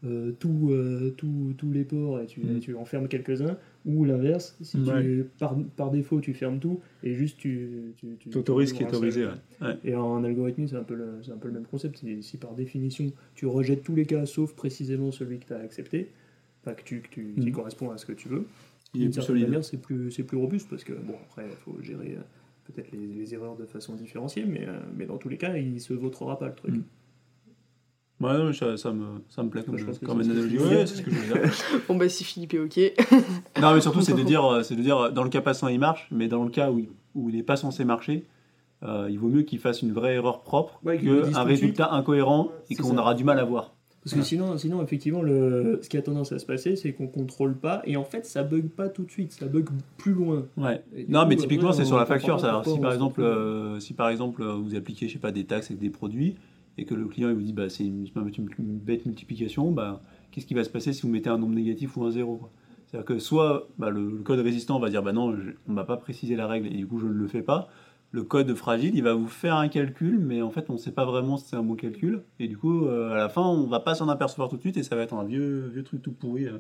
euh, 0.05 0.33
tout, 0.39 0.71
euh, 0.71 1.13
tout- 1.17 1.53
tous 1.59 1.71
les 1.73 1.85
ports 1.85 2.21
et 2.21 2.27
tu, 2.27 2.41
Mm. 2.41 2.61
tu 2.61 2.75
en 2.75 2.85
fermes 2.85 3.09
quelques-uns, 3.09 3.59
ou 3.89 4.05
l'inverse, 4.05 4.57
si 4.63 4.77
Ouais. 4.79 5.03
tu, 5.03 5.25
par, 5.41 5.57
par 5.77 5.91
défaut 5.91 6.21
tu 6.21 6.35
fermes 6.35 6.61
tout 6.61 6.81
et 7.03 7.15
juste 7.15 7.39
tu. 7.39 7.95
tu, 7.97 8.29
t'autorises 8.31 8.69
ce 8.69 8.75
qui 8.75 8.83
est 8.85 8.87
autorisé. 8.87 9.25
ouais. 9.27 9.75
Et 9.83 9.95
en 9.97 10.23
algorithmie, 10.23 10.69
c'est 10.69 10.77
un, 10.77 10.85
peu 10.85 10.95
le- 10.95 11.19
c'est 11.25 11.33
un 11.33 11.37
peu 11.39 11.49
le 11.49 11.55
même 11.55 11.65
concept. 11.67 11.97
Si, 11.99 12.23
si 12.23 12.37
par 12.37 12.55
définition 12.55 13.11
tu 13.35 13.47
rejettes 13.47 13.83
tous 13.83 13.97
les 13.97 14.07
cas 14.07 14.27
sauf 14.27 14.53
précisément 14.55 15.11
celui 15.11 15.39
que 15.39 15.47
tu 15.47 15.53
as 15.55 15.59
accepté, 15.59 16.09
enfin 16.63 16.75
que 16.75 16.83
tu, 16.85 17.01
que 17.01 17.09
tu, 17.09 17.35
qui 17.41 17.49
Mm. 17.51 17.53
correspond 17.53 17.91
à 17.91 17.97
ce 17.99 18.07
que 18.07 18.13
tu 18.13 18.29
veux, 18.29 18.45
Il 18.95 19.01
est 19.01 19.05
d'une 19.07 19.13
plus 19.15 19.23
solide. 19.23 19.45
manière, 19.49 19.65
c'est 19.65 19.81
plus, 19.81 20.11
c'est 20.11 20.23
plus 20.23 20.37
robuste 20.37 20.69
parce 20.69 20.85
que, 20.85 20.93
bon, 20.93 21.15
après, 21.25 21.47
il 21.51 21.57
faut 21.57 21.81
gérer 21.83 22.17
euh, 22.19 22.23
peut-être 22.73 22.93
les, 22.93 23.07
les 23.07 23.35
erreurs 23.35 23.57
de 23.57 23.65
façon 23.65 23.95
différenciée, 23.95 24.45
mais, 24.45 24.67
euh, 24.69 24.79
mais 24.97 25.07
dans 25.07 25.17
tous 25.17 25.29
les 25.31 25.39
cas, 25.39 25.57
il 25.57 25.81
se 25.81 25.95
vautrera 25.95 26.39
pas 26.39 26.49
le 26.49 26.55
truc. 26.55 26.75
Mm. 26.75 26.83
Ouais, 28.21 28.37
non, 28.37 28.47
mais 28.47 28.53
ça, 28.53 28.77
ça 28.77 28.91
me, 28.93 29.05
ça 29.29 29.43
me 29.45 29.49
plaît 29.49 29.63
comme, 29.63 29.77
Je 29.79 29.85
comme 29.85 29.95
c'est 29.95 30.01
ce 30.01 30.01
que 30.01 30.11
analogie. 30.33 30.59
Ouais, 30.59 30.87
c'est 30.87 30.97
ce 30.97 31.03
que 31.03 31.11
je 31.11 31.17
veux 31.17 31.41
dire. 31.41 31.53
Bon, 31.89 31.97
bah, 31.97 32.09
si 32.09 32.25
Philippe 32.25 32.55
est 32.55 32.59
ok. 32.59 32.79
Non, 33.63 33.75
mais 33.75 33.81
surtout, 33.81 34.01
c'est 34.01 34.15
de 34.15 34.23
dire, 34.25 34.45
euh, 34.45 34.63
c'est 34.63 34.75
de 34.75 34.83
dire, 34.83 34.99
euh, 34.99 35.11
dans 35.11 35.23
le 35.23 35.31
cas 35.31 35.41
passant, 35.41 35.69
il 35.69 35.79
marche, 35.79 36.09
mais 36.11 36.27
dans 36.27 36.43
le 36.43 36.51
cas 36.51 36.71
où, 36.71 36.81
il- 36.81 36.89
où 37.15 37.29
il 37.31 37.37
n'est 37.37 37.43
pas 37.45 37.57
censé 37.57 37.85
marcher, 37.85 38.25
euh, 38.83 39.07
il 39.11 39.19
vaut 39.19 39.29
mieux 39.29 39.43
qu'il 39.43 39.59
fasse 39.61 39.83
une 39.83 39.93
vraie 39.93 40.15
erreur 40.15 40.43
propre 40.43 40.81
Ouais, 40.85 40.99
qu'un 40.99 41.43
résultat 41.45 41.93
incohérent 41.93 42.51
et 42.71 42.75
qu'on 42.75 42.97
aura 42.99 43.15
du 43.15 43.23
mal 43.25 43.39
à 43.39 43.45
voir. 43.45 43.73
Parce 44.05 44.15
que 44.15 44.23
sinon, 44.23 44.57
sinon 44.57 44.83
effectivement, 44.83 45.21
le, 45.23 45.81
ce 45.83 45.89
qui 45.89 45.97
a 45.97 46.03
tendance 46.03 46.33
à 46.33 46.39
se 46.39 46.47
passer, 46.47 46.77
c'est 46.77 46.93
qu'on 46.93 47.09
contrôle 47.09 47.57
pas, 47.57 47.83
et 47.85 47.97
en 47.97 48.05
fait, 48.05 48.25
ça 48.25 48.43
bug 48.43 48.69
pas 48.69 48.89
tout 48.89 49.03
de 49.05 49.11
suite, 49.11 49.33
ça 49.33 49.47
bug 49.47 49.69
plus 49.99 50.13
loin. 50.13 50.47
Ouais. 50.57 50.83
Non, 51.09 51.23
coup, 51.23 51.29
mais 51.29 51.37
typiquement, 51.37 51.73
c'est 51.73 51.85
sur 51.85 51.97
on 51.97 51.99
la 51.99 52.07
facture. 52.07 52.37
pas 52.37 52.41
ça. 52.41 52.63
Si 52.65 52.79
par 52.81 52.93
exemple, 52.93 53.21
euh, 53.21 53.81
si 53.81 53.93
par 53.95 54.09
exemple, 54.09 54.45
vous 54.45 54.75
appliquez, 54.77 55.09
je 55.09 55.15
sais 55.15 55.19
pas, 55.19 55.33
des 55.33 55.45
taxes 55.45 55.67
avec 55.71 55.81
des 55.81 55.91
produits 55.91 56.37
et 56.79 56.85
que 56.85 56.95
le 56.95 57.07
client 57.07 57.29
il 57.29 57.35
vous 57.35 57.43
dit, 57.43 57.53
bah, 57.53 57.69
c'est 57.69 57.85
une, 57.85 58.07
bête 58.59 59.05
multiplication, 59.05 59.73
bah, 59.73 60.01
qu'est-ce 60.31 60.47
qui 60.47 60.55
va 60.55 60.65
se 60.65 60.71
passer 60.71 60.93
si 60.93 61.03
vous 61.03 61.09
mettez 61.09 61.29
un 61.29 61.37
nombre 61.39 61.55
négatif 61.55 61.97
ou 61.97 62.05
un 62.05 62.11
zéro 62.11 62.41
C'est-à-dire 62.87 63.05
que 63.05 63.19
soit 63.19 63.69
bah, 63.79 63.91
le, 63.91 64.09
le 64.09 64.23
code 64.23 64.39
résistant 64.39 64.79
va 64.79 64.89
dire, 64.89 65.03
bah 65.03 65.13
non, 65.13 65.35
je- 65.37 65.51
on 65.69 65.73
m'a 65.73 65.85
pas 65.85 65.97
précisé 65.97 66.37
la 66.37 66.47
règle 66.47 66.69
et 66.69 66.77
du 66.77 66.87
coup 66.87 66.99
je 66.99 67.07
ne 67.07 67.13
le 67.13 67.27
fais 67.27 67.43
pas. 67.43 67.69
Le 68.11 68.23
code 68.23 68.55
fragile, 68.55 68.93
il 68.95 69.03
va 69.03 69.13
vous 69.13 69.27
faire 69.27 69.57
un 69.57 69.69
calcul, 69.69 70.19
mais 70.19 70.41
en 70.41 70.49
fait, 70.51 70.71
on 70.71 70.75
ne 70.75 70.79
sait 70.79 70.93
pas 70.93 71.05
vraiment 71.05 71.37
si 71.37 71.47
c'est 71.49 71.57
un 71.57 71.63
bon 71.63 71.75
calcul. 71.75 72.23
Et 72.41 72.49
du 72.49 72.57
coup, 72.57 72.87
euh, 72.87 73.11
à 73.13 73.17
la 73.19 73.29
fin, 73.29 73.43
on 73.43 73.67
va 73.67 73.81
pas 73.81 73.95
s'en 73.95 74.09
apercevoir 74.09 74.49
tout 74.49 74.57
de 74.57 74.63
suite 74.63 74.79
et 74.79 74.83
ça 74.83 74.97
va 74.97 75.03
être 75.03 75.13
un 75.13 75.25
vieux, 75.25 75.69
vieux 75.75 75.83
truc 75.83 76.01
tout 76.01 76.13
pourri 76.13 76.47
euh, 76.47 76.59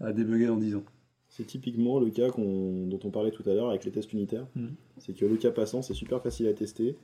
à 0.00 0.12
débugger 0.12 0.46
dans 0.46 0.56
10 0.56 0.74
ans. 0.74 0.82
C'est 1.28 1.46
typiquement 1.46 2.00
le 2.00 2.10
cas 2.10 2.28
dont 2.28 2.98
on 3.04 3.10
parlait 3.10 3.30
tout 3.30 3.48
à 3.48 3.54
l'heure 3.54 3.68
avec 3.68 3.84
les 3.84 3.92
tests 3.92 4.12
unitaires. 4.12 4.46
Mhm. 4.56 4.74
C'est 4.98 5.14
que 5.14 5.24
le 5.24 5.36
cas 5.36 5.50
passant, 5.50 5.82
c'est 5.82 5.94
super 5.94 6.20
facile 6.20 6.48
à 6.48 6.52
tester. 6.54 6.96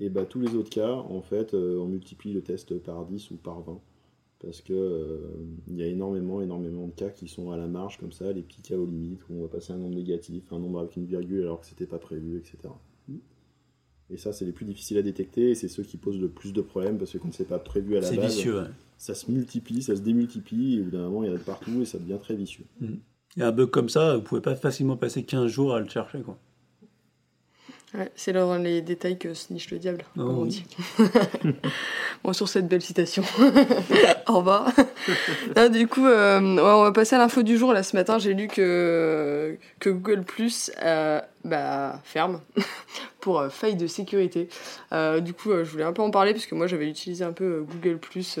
Et 0.00 0.08
bah, 0.08 0.24
tous 0.24 0.40
les 0.40 0.54
autres 0.54 0.70
cas, 0.70 0.92
en 0.92 1.22
fait, 1.22 1.54
euh, 1.54 1.78
on 1.78 1.86
multiplie 1.86 2.32
le 2.32 2.42
test 2.42 2.76
par 2.78 3.04
10 3.06 3.30
ou 3.30 3.36
par 3.36 3.60
20. 3.62 3.80
Parce 4.40 4.60
que 4.60 4.72
euh, 4.72 5.18
il 5.68 5.76
y 5.76 5.82
a 5.82 5.86
énormément, 5.86 6.42
énormément 6.42 6.86
de 6.86 6.92
cas 6.92 7.08
qui 7.08 7.28
sont 7.28 7.50
à 7.50 7.56
la 7.56 7.66
marge, 7.66 7.98
comme 7.98 8.12
ça, 8.12 8.30
les 8.32 8.42
petits 8.42 8.60
cas 8.62 8.76
aux 8.76 8.86
limites, 8.86 9.20
où 9.30 9.34
on 9.38 9.42
va 9.42 9.48
passer 9.48 9.72
un 9.72 9.76
nombre 9.76 9.94
négatif, 9.94 10.42
un 10.52 10.58
nombre 10.58 10.80
avec 10.80 10.96
une 10.96 11.06
virgule 11.06 11.42
alors 11.42 11.60
que 11.60 11.66
c'était 11.66 11.86
pas 11.86 11.98
prévu, 11.98 12.36
etc. 12.38 12.58
Et 14.10 14.18
ça, 14.18 14.34
c'est 14.34 14.44
les 14.44 14.52
plus 14.52 14.66
difficiles 14.66 14.98
à 14.98 15.02
détecter, 15.02 15.50
et 15.50 15.54
c'est 15.54 15.68
ceux 15.68 15.82
qui 15.82 15.96
posent 15.96 16.20
le 16.20 16.28
plus 16.28 16.52
de 16.52 16.60
problèmes, 16.60 16.98
parce 16.98 17.12
que 17.12 17.18
quand 17.18 17.32
c'est 17.32 17.48
pas 17.48 17.58
prévu 17.58 17.96
à 17.96 18.00
la 18.00 18.06
C'est 18.08 18.16
base, 18.16 18.34
vicieux. 18.34 18.58
ouais. 18.60 18.66
ça 18.98 19.14
se 19.14 19.30
multiplie, 19.30 19.80
ça 19.82 19.96
se 19.96 20.02
démultiplie, 20.02 20.76
et 20.76 20.80
au 20.82 20.84
bout 20.84 20.90
d'un 20.90 21.04
moment, 21.08 21.24
il 21.24 21.28
y 21.28 21.32
en 21.32 21.34
a 21.34 21.38
de 21.38 21.42
partout, 21.42 21.80
et 21.80 21.86
ça 21.86 21.98
devient 21.98 22.18
très 22.20 22.34
vicieux. 22.36 22.64
Y 23.36 23.42
a 23.42 23.48
un 23.48 23.52
bug 23.52 23.70
comme 23.70 23.88
ça, 23.88 24.16
vous 24.16 24.22
pouvez 24.22 24.42
pas 24.42 24.56
facilement 24.56 24.98
passer 24.98 25.22
15 25.24 25.46
jours 25.46 25.74
à 25.74 25.80
le 25.80 25.88
chercher. 25.88 26.20
Quoi. 26.20 26.38
Ouais, 27.96 28.10
c'est 28.16 28.32
dans 28.32 28.56
les 28.56 28.82
détails 28.82 29.18
que 29.18 29.34
se 29.34 29.52
niche 29.52 29.70
le 29.70 29.78
diable, 29.78 30.04
Oh, 30.16 30.20
comme 30.20 30.38
on 30.38 30.46
dit. 30.46 30.64
bon, 32.24 32.32
sur 32.32 32.48
cette 32.48 32.66
belle 32.66 32.82
citation. 32.82 33.22
Au 34.28 34.38
revoir. 34.38 34.72
Du 35.70 35.86
coup, 35.86 36.04
euh, 36.04 36.40
ouais, 36.40 36.60
on 36.60 36.82
va 36.82 36.92
passer 36.92 37.14
à 37.14 37.18
l'info 37.18 37.42
du 37.42 37.56
jour. 37.56 37.72
Là, 37.72 37.84
ce 37.84 37.96
matin, 37.96 38.18
j'ai 38.18 38.34
lu 38.34 38.48
que, 38.48 39.56
que 39.78 39.90
Google 39.90 40.24
Plus 40.24 40.72
euh, 40.82 41.20
bah, 41.44 42.00
ferme 42.02 42.40
pour 43.20 43.38
euh, 43.38 43.48
faille 43.48 43.76
de 43.76 43.86
sécurité. 43.86 44.48
Du 45.22 45.32
coup, 45.32 45.50
je 45.52 45.70
voulais 45.70 45.84
un 45.84 45.92
peu 45.92 46.02
en 46.02 46.10
parler 46.10 46.32
parce 46.32 46.46
que 46.46 46.54
moi, 46.56 46.66
j'avais 46.66 46.88
utilisé 46.88 47.24
un 47.24 47.32
peu 47.32 47.64
Google 47.68 47.98
Plus. 47.98 48.38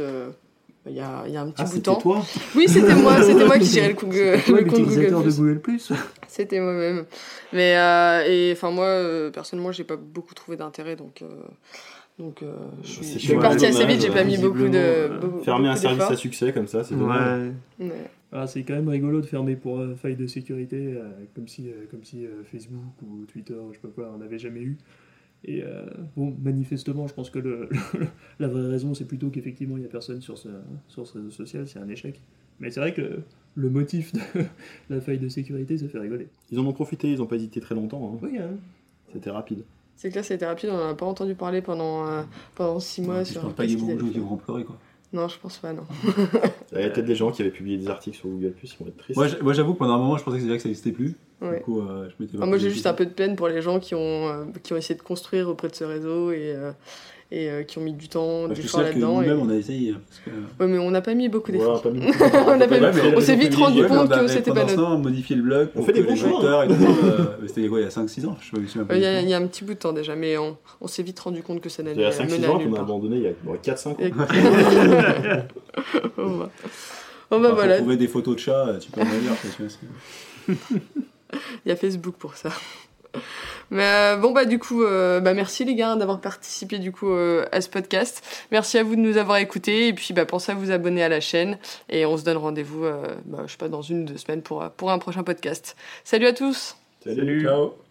Euh, 0.86 0.90
il 0.90 0.96
y, 0.96 1.00
a, 1.00 1.24
il 1.26 1.32
y 1.32 1.36
a 1.36 1.42
un 1.42 1.50
petit 1.50 1.62
Ah, 1.62 1.64
bout 1.64 1.70
de 1.70 1.74
c'était 1.74 1.82
temps. 1.82 2.00
toi 2.00 2.22
Oui, 2.54 2.66
c'était 2.68 2.94
moi, 2.94 3.22
c'était 3.22 3.44
moi 3.46 3.58
qui 3.58 3.66
gérais 3.66 3.88
le, 3.88 3.94
Google- 3.94 4.40
Toi, 4.46 4.60
le 4.60 4.64
compte 4.66 4.80
Google 4.82 5.10
de 5.10 5.22
Plus. 5.22 5.36
Google 5.38 5.60
Plus. 5.60 5.92
C'était 6.28 6.60
moi-même. 6.60 7.04
Mais 7.52 7.76
euh, 7.76 8.24
et 8.26 8.52
enfin 8.52 8.70
moi 8.70 8.86
euh, 8.86 9.30
personnellement 9.30 9.72
j'ai 9.72 9.84
pas 9.84 9.96
beaucoup 9.96 10.34
trouvé 10.34 10.56
d'intérêt 10.56 10.96
donc 10.96 11.22
euh, 11.22 11.26
donc 12.18 12.42
euh, 12.42 12.52
je 12.82 13.02
suis, 13.02 13.34
partie 13.36 13.66
assez 13.66 13.86
vite 13.86 14.00
j'ai 14.00 14.10
pas 14.10 14.24
mis 14.24 14.38
beaucoup 14.38 14.68
de 14.68 15.10
beaucoup- 15.20 15.42
Fermer 15.44 15.68
un 15.68 15.76
service 15.76 16.02
à 16.04 16.16
succès 16.16 16.52
comme 16.52 16.66
ça, 16.68 16.84
c'est 16.84 16.94
dommage. 16.96 17.50
Ouais. 17.78 17.86
Ouais. 17.86 18.10
Ah, 18.36 18.48
c'est 18.48 18.64
quand 18.64 18.74
même 18.74 18.88
rigolo 18.88 19.20
de 19.20 19.26
fermer 19.26 19.54
pour 19.54 19.78
euh, 19.78 19.94
faille 19.94 20.16
de 20.16 20.26
sécurité, 20.26 20.76
euh, 20.96 21.04
comme 21.36 21.46
si, 21.46 21.68
euh, 21.68 21.86
comme 21.88 22.02
si 22.02 22.26
euh, 22.26 22.42
Facebook 22.50 22.82
ou 23.06 23.24
Twitter, 23.26 23.54
je 23.70 23.74
sais 23.74 23.80
pas 23.80 23.88
quoi, 23.94 24.10
on 24.12 24.18
n'avait 24.18 24.40
jamais 24.40 24.60
eu. 24.60 24.76
Et 25.46 25.62
euh, 25.62 25.84
bon, 26.16 26.34
manifestement, 26.42 27.06
je 27.06 27.14
pense 27.14 27.28
que 27.30 27.38
le, 27.38 27.68
la 28.40 28.48
vraie 28.48 28.66
raison, 28.68 28.94
c'est 28.94 29.04
plutôt 29.04 29.28
qu'effectivement, 29.28 29.76
il 29.76 29.80
n'y 29.80 29.86
a 29.86 29.90
personne 29.90 30.20
sur 30.22 30.38
ce, 30.38 30.48
sur 30.88 31.06
ce 31.06 31.18
réseau 31.18 31.30
social, 31.30 31.68
c'est 31.68 31.78
un 31.78 31.88
échec. 31.88 32.20
Mais 32.60 32.70
c'est 32.70 32.80
vrai 32.80 32.94
que 32.94 33.20
le 33.56 33.70
motif 33.70 34.12
de 34.12 34.20
la 34.90 35.00
faille 35.00 35.18
de 35.18 35.28
sécurité, 35.28 35.76
ça 35.76 35.88
fait 35.88 35.98
rigoler. 35.98 36.28
Ils 36.50 36.58
en 36.58 36.66
ont 36.66 36.72
profité, 36.72 37.12
ils 37.12 37.18
n'ont 37.18 37.26
pas 37.26 37.36
hésité 37.36 37.60
très 37.60 37.74
longtemps. 37.74 38.14
hein. 38.14 38.18
Oui, 38.22 38.38
hein. 38.38 38.50
C'était 39.12 39.30
rapide. 39.30 39.64
C'est 39.96 40.10
clair, 40.10 40.24
ça 40.24 40.34
a 40.34 40.36
été 40.36 40.46
rapide, 40.46 40.70
on 40.72 40.76
n'en 40.78 40.88
a 40.90 40.94
pas 40.94 41.06
entendu 41.06 41.34
parler 41.34 41.62
pendant, 41.62 42.06
euh, 42.08 42.22
pendant 42.56 42.80
six 42.80 43.00
mois. 43.02 43.22
je 43.22 43.32
sur 43.32 43.42
pense 43.42 43.52
pas 43.52 43.64
qu'il 43.66 43.74
y 43.74 43.76
ait 43.76 43.80
beaucoup 43.80 43.92
de 43.94 44.00
gens 44.00 44.12
qui 44.12 44.18
vont 44.18 44.36
pleurer, 44.36 44.64
quoi. 44.64 44.78
Non, 45.12 45.28
je 45.28 45.38
pense 45.38 45.58
pas, 45.58 45.72
non. 45.72 45.84
Il 46.72 46.80
y 46.80 46.82
a 46.82 46.90
peut-être 46.90 47.04
des 47.06 47.14
gens 47.14 47.30
qui 47.30 47.42
avaient 47.42 47.52
publié 47.52 47.76
des 47.78 47.86
articles 47.88 48.16
sur 48.16 48.28
Google 48.28 48.50
Plus, 48.52 48.74
ils 48.74 48.82
vont 48.82 48.88
être 48.88 48.96
tristes. 48.96 49.42
Moi, 49.42 49.52
j'avoue, 49.52 49.74
pendant 49.74 49.94
un 49.94 49.98
moment, 49.98 50.16
je 50.16 50.24
pensais 50.24 50.38
que 50.38 50.42
déjà 50.42 50.56
que 50.56 50.62
ça 50.62 50.68
n'existait 50.68 50.90
plus. 50.90 51.14
Ouais. 51.44 51.58
Du 51.58 51.62
coup, 51.64 51.80
euh, 51.80 52.08
je 52.08 52.22
m'étais 52.24 52.36
pas 52.38 52.44
Ah, 52.44 52.46
moi, 52.46 52.58
j'ai 52.58 52.70
juste 52.70 52.86
un 52.86 52.94
peu 52.94 53.04
de 53.06 53.10
peine 53.10 53.34
pour 53.36 53.48
les 53.48 53.60
gens 53.62 53.78
qui 53.80 53.94
ont, 53.94 54.28
euh, 54.28 54.44
qui 54.62 54.72
ont 54.72 54.76
essayé 54.76 54.94
de 54.96 55.02
construire 55.02 55.48
auprès 55.48 55.68
de 55.68 55.74
ce 55.74 55.84
réseau 55.84 56.30
et, 56.32 56.52
euh, 56.54 56.70
et 57.32 57.48
euh, 57.50 57.62
qui 57.64 57.78
ont 57.78 57.82
mis 57.82 57.92
du 57.94 58.08
temps, 58.08 58.46
Bah, 58.48 58.54
du 58.54 58.62
que 58.62 58.76
là-dedans. 58.80 59.20
et- 59.22 59.26
nous-mêmes, 59.26 59.46
on 59.46 59.50
a 59.50 59.54
essayé. 59.56 59.92
hein, 59.92 60.00
parce 60.08 60.20
que- 60.20 60.30
Ouais, 60.62 60.68
mais 60.70 60.78
on 60.78 60.90
n'a 60.90 61.00
pas 61.00 61.14
mis 61.14 61.28
beaucoup 61.28 61.50
d'efforts. 61.52 61.82
pas 61.82 61.88
On 61.90 62.60
a 62.60 62.66
pas 62.68 62.76
on 63.16 63.20
s'est 63.20 63.36
vite 63.36 63.54
rendu 63.56 63.84
compte 63.86 64.10
on 64.12 64.18
que 64.20 64.28
c'était 64.28 64.52
pas 64.52 64.60
notre- 64.62 64.74
temps 64.76 64.98
modifié 64.98 65.36
le 65.36 65.42
blog. 65.42 65.68
On 65.74 65.82
fait 65.82 65.92
des 65.92 66.02
bons 66.02 66.16
choix, 66.16 66.66
et 66.66 66.68
euh, 66.70 66.76
C'était 67.46 67.66
quoi, 67.68 67.80
il 67.80 67.84
y 67.84 67.86
a 67.86 67.90
5-6 67.90 68.26
ans 68.26 68.36
pas, 68.40 68.84
pas 68.84 68.96
Il 68.96 69.02
y, 69.02 69.06
a, 69.06 69.20
il 69.20 69.32
un 69.34 69.46
petit 69.46 69.64
bout 69.64 69.74
de 69.74 69.78
temps 69.78 69.92
déjà, 69.92 70.14
mais 70.14 70.38
on, 70.38 70.56
on 70.80 70.86
s'est 70.86 71.02
vite 71.02 71.18
rendu 71.20 71.42
compte 71.42 71.60
que 71.60 71.68
ça 71.68 71.82
Il 71.82 71.86
n'allait 71.86 72.02
y 72.02 72.04
a 72.04 72.10
mener 72.24 72.38
5-6 72.38 72.44
à 72.46 72.50
ans 72.52 72.58
qu'on 72.60 72.74
a 72.74 72.80
abandonné, 72.80 73.16
il 73.16 73.22
y 73.22 73.28
a 73.28 73.32
bon, 73.42 73.54
4-5 73.62 73.88
ans. 73.90 73.96
Et- 73.98 74.12
oh, 76.18 76.38
bah. 76.38 76.50
Oh, 77.30 77.40
bah 77.40 77.52
voilà, 77.52 77.78
trouver 77.78 77.96
des 77.96 78.06
photos 78.06 78.34
de 78.36 78.40
chats, 78.40 78.68
euh, 78.68 78.78
tu 78.78 78.90
peux 78.92 79.00
en 79.00 79.04
aller 79.04 79.28
il 81.64 81.68
y 81.68 81.72
a 81.72 81.76
Facebook 81.76 82.16
pour 82.16 82.36
ça. 82.36 82.50
Mais 83.70 83.84
euh, 83.84 84.16
bon 84.16 84.32
bah 84.32 84.44
du 84.44 84.58
coup, 84.58 84.82
euh, 84.82 85.20
bah 85.20 85.34
merci 85.34 85.64
les 85.64 85.74
gars 85.74 85.96
d'avoir 85.96 86.20
participé 86.20 86.78
du 86.78 86.92
coup 86.92 87.10
euh, 87.10 87.46
à 87.52 87.60
ce 87.60 87.68
podcast. 87.68 88.22
Merci 88.50 88.78
à 88.78 88.82
vous 88.82 88.96
de 88.96 89.00
nous 89.00 89.16
avoir 89.16 89.38
écoutés 89.38 89.88
et 89.88 89.92
puis 89.92 90.14
bah 90.14 90.26
pensez 90.26 90.52
à 90.52 90.54
vous 90.54 90.70
abonner 90.70 91.02
à 91.02 91.08
la 91.08 91.20
chaîne 91.20 91.58
et 91.88 92.06
on 92.06 92.16
se 92.16 92.24
donne 92.24 92.36
rendez-vous, 92.36 92.84
euh, 92.84 93.14
bah, 93.24 93.44
je 93.46 93.52
sais 93.52 93.58
pas 93.58 93.68
dans 93.68 93.82
une 93.82 94.02
ou 94.02 94.04
deux 94.04 94.18
semaines 94.18 94.42
pour 94.42 94.68
pour 94.76 94.90
un 94.90 94.98
prochain 94.98 95.22
podcast. 95.22 95.76
Salut 96.04 96.26
à 96.26 96.32
tous. 96.32 96.76
Salut. 97.04 97.42
Ciao 97.42 97.83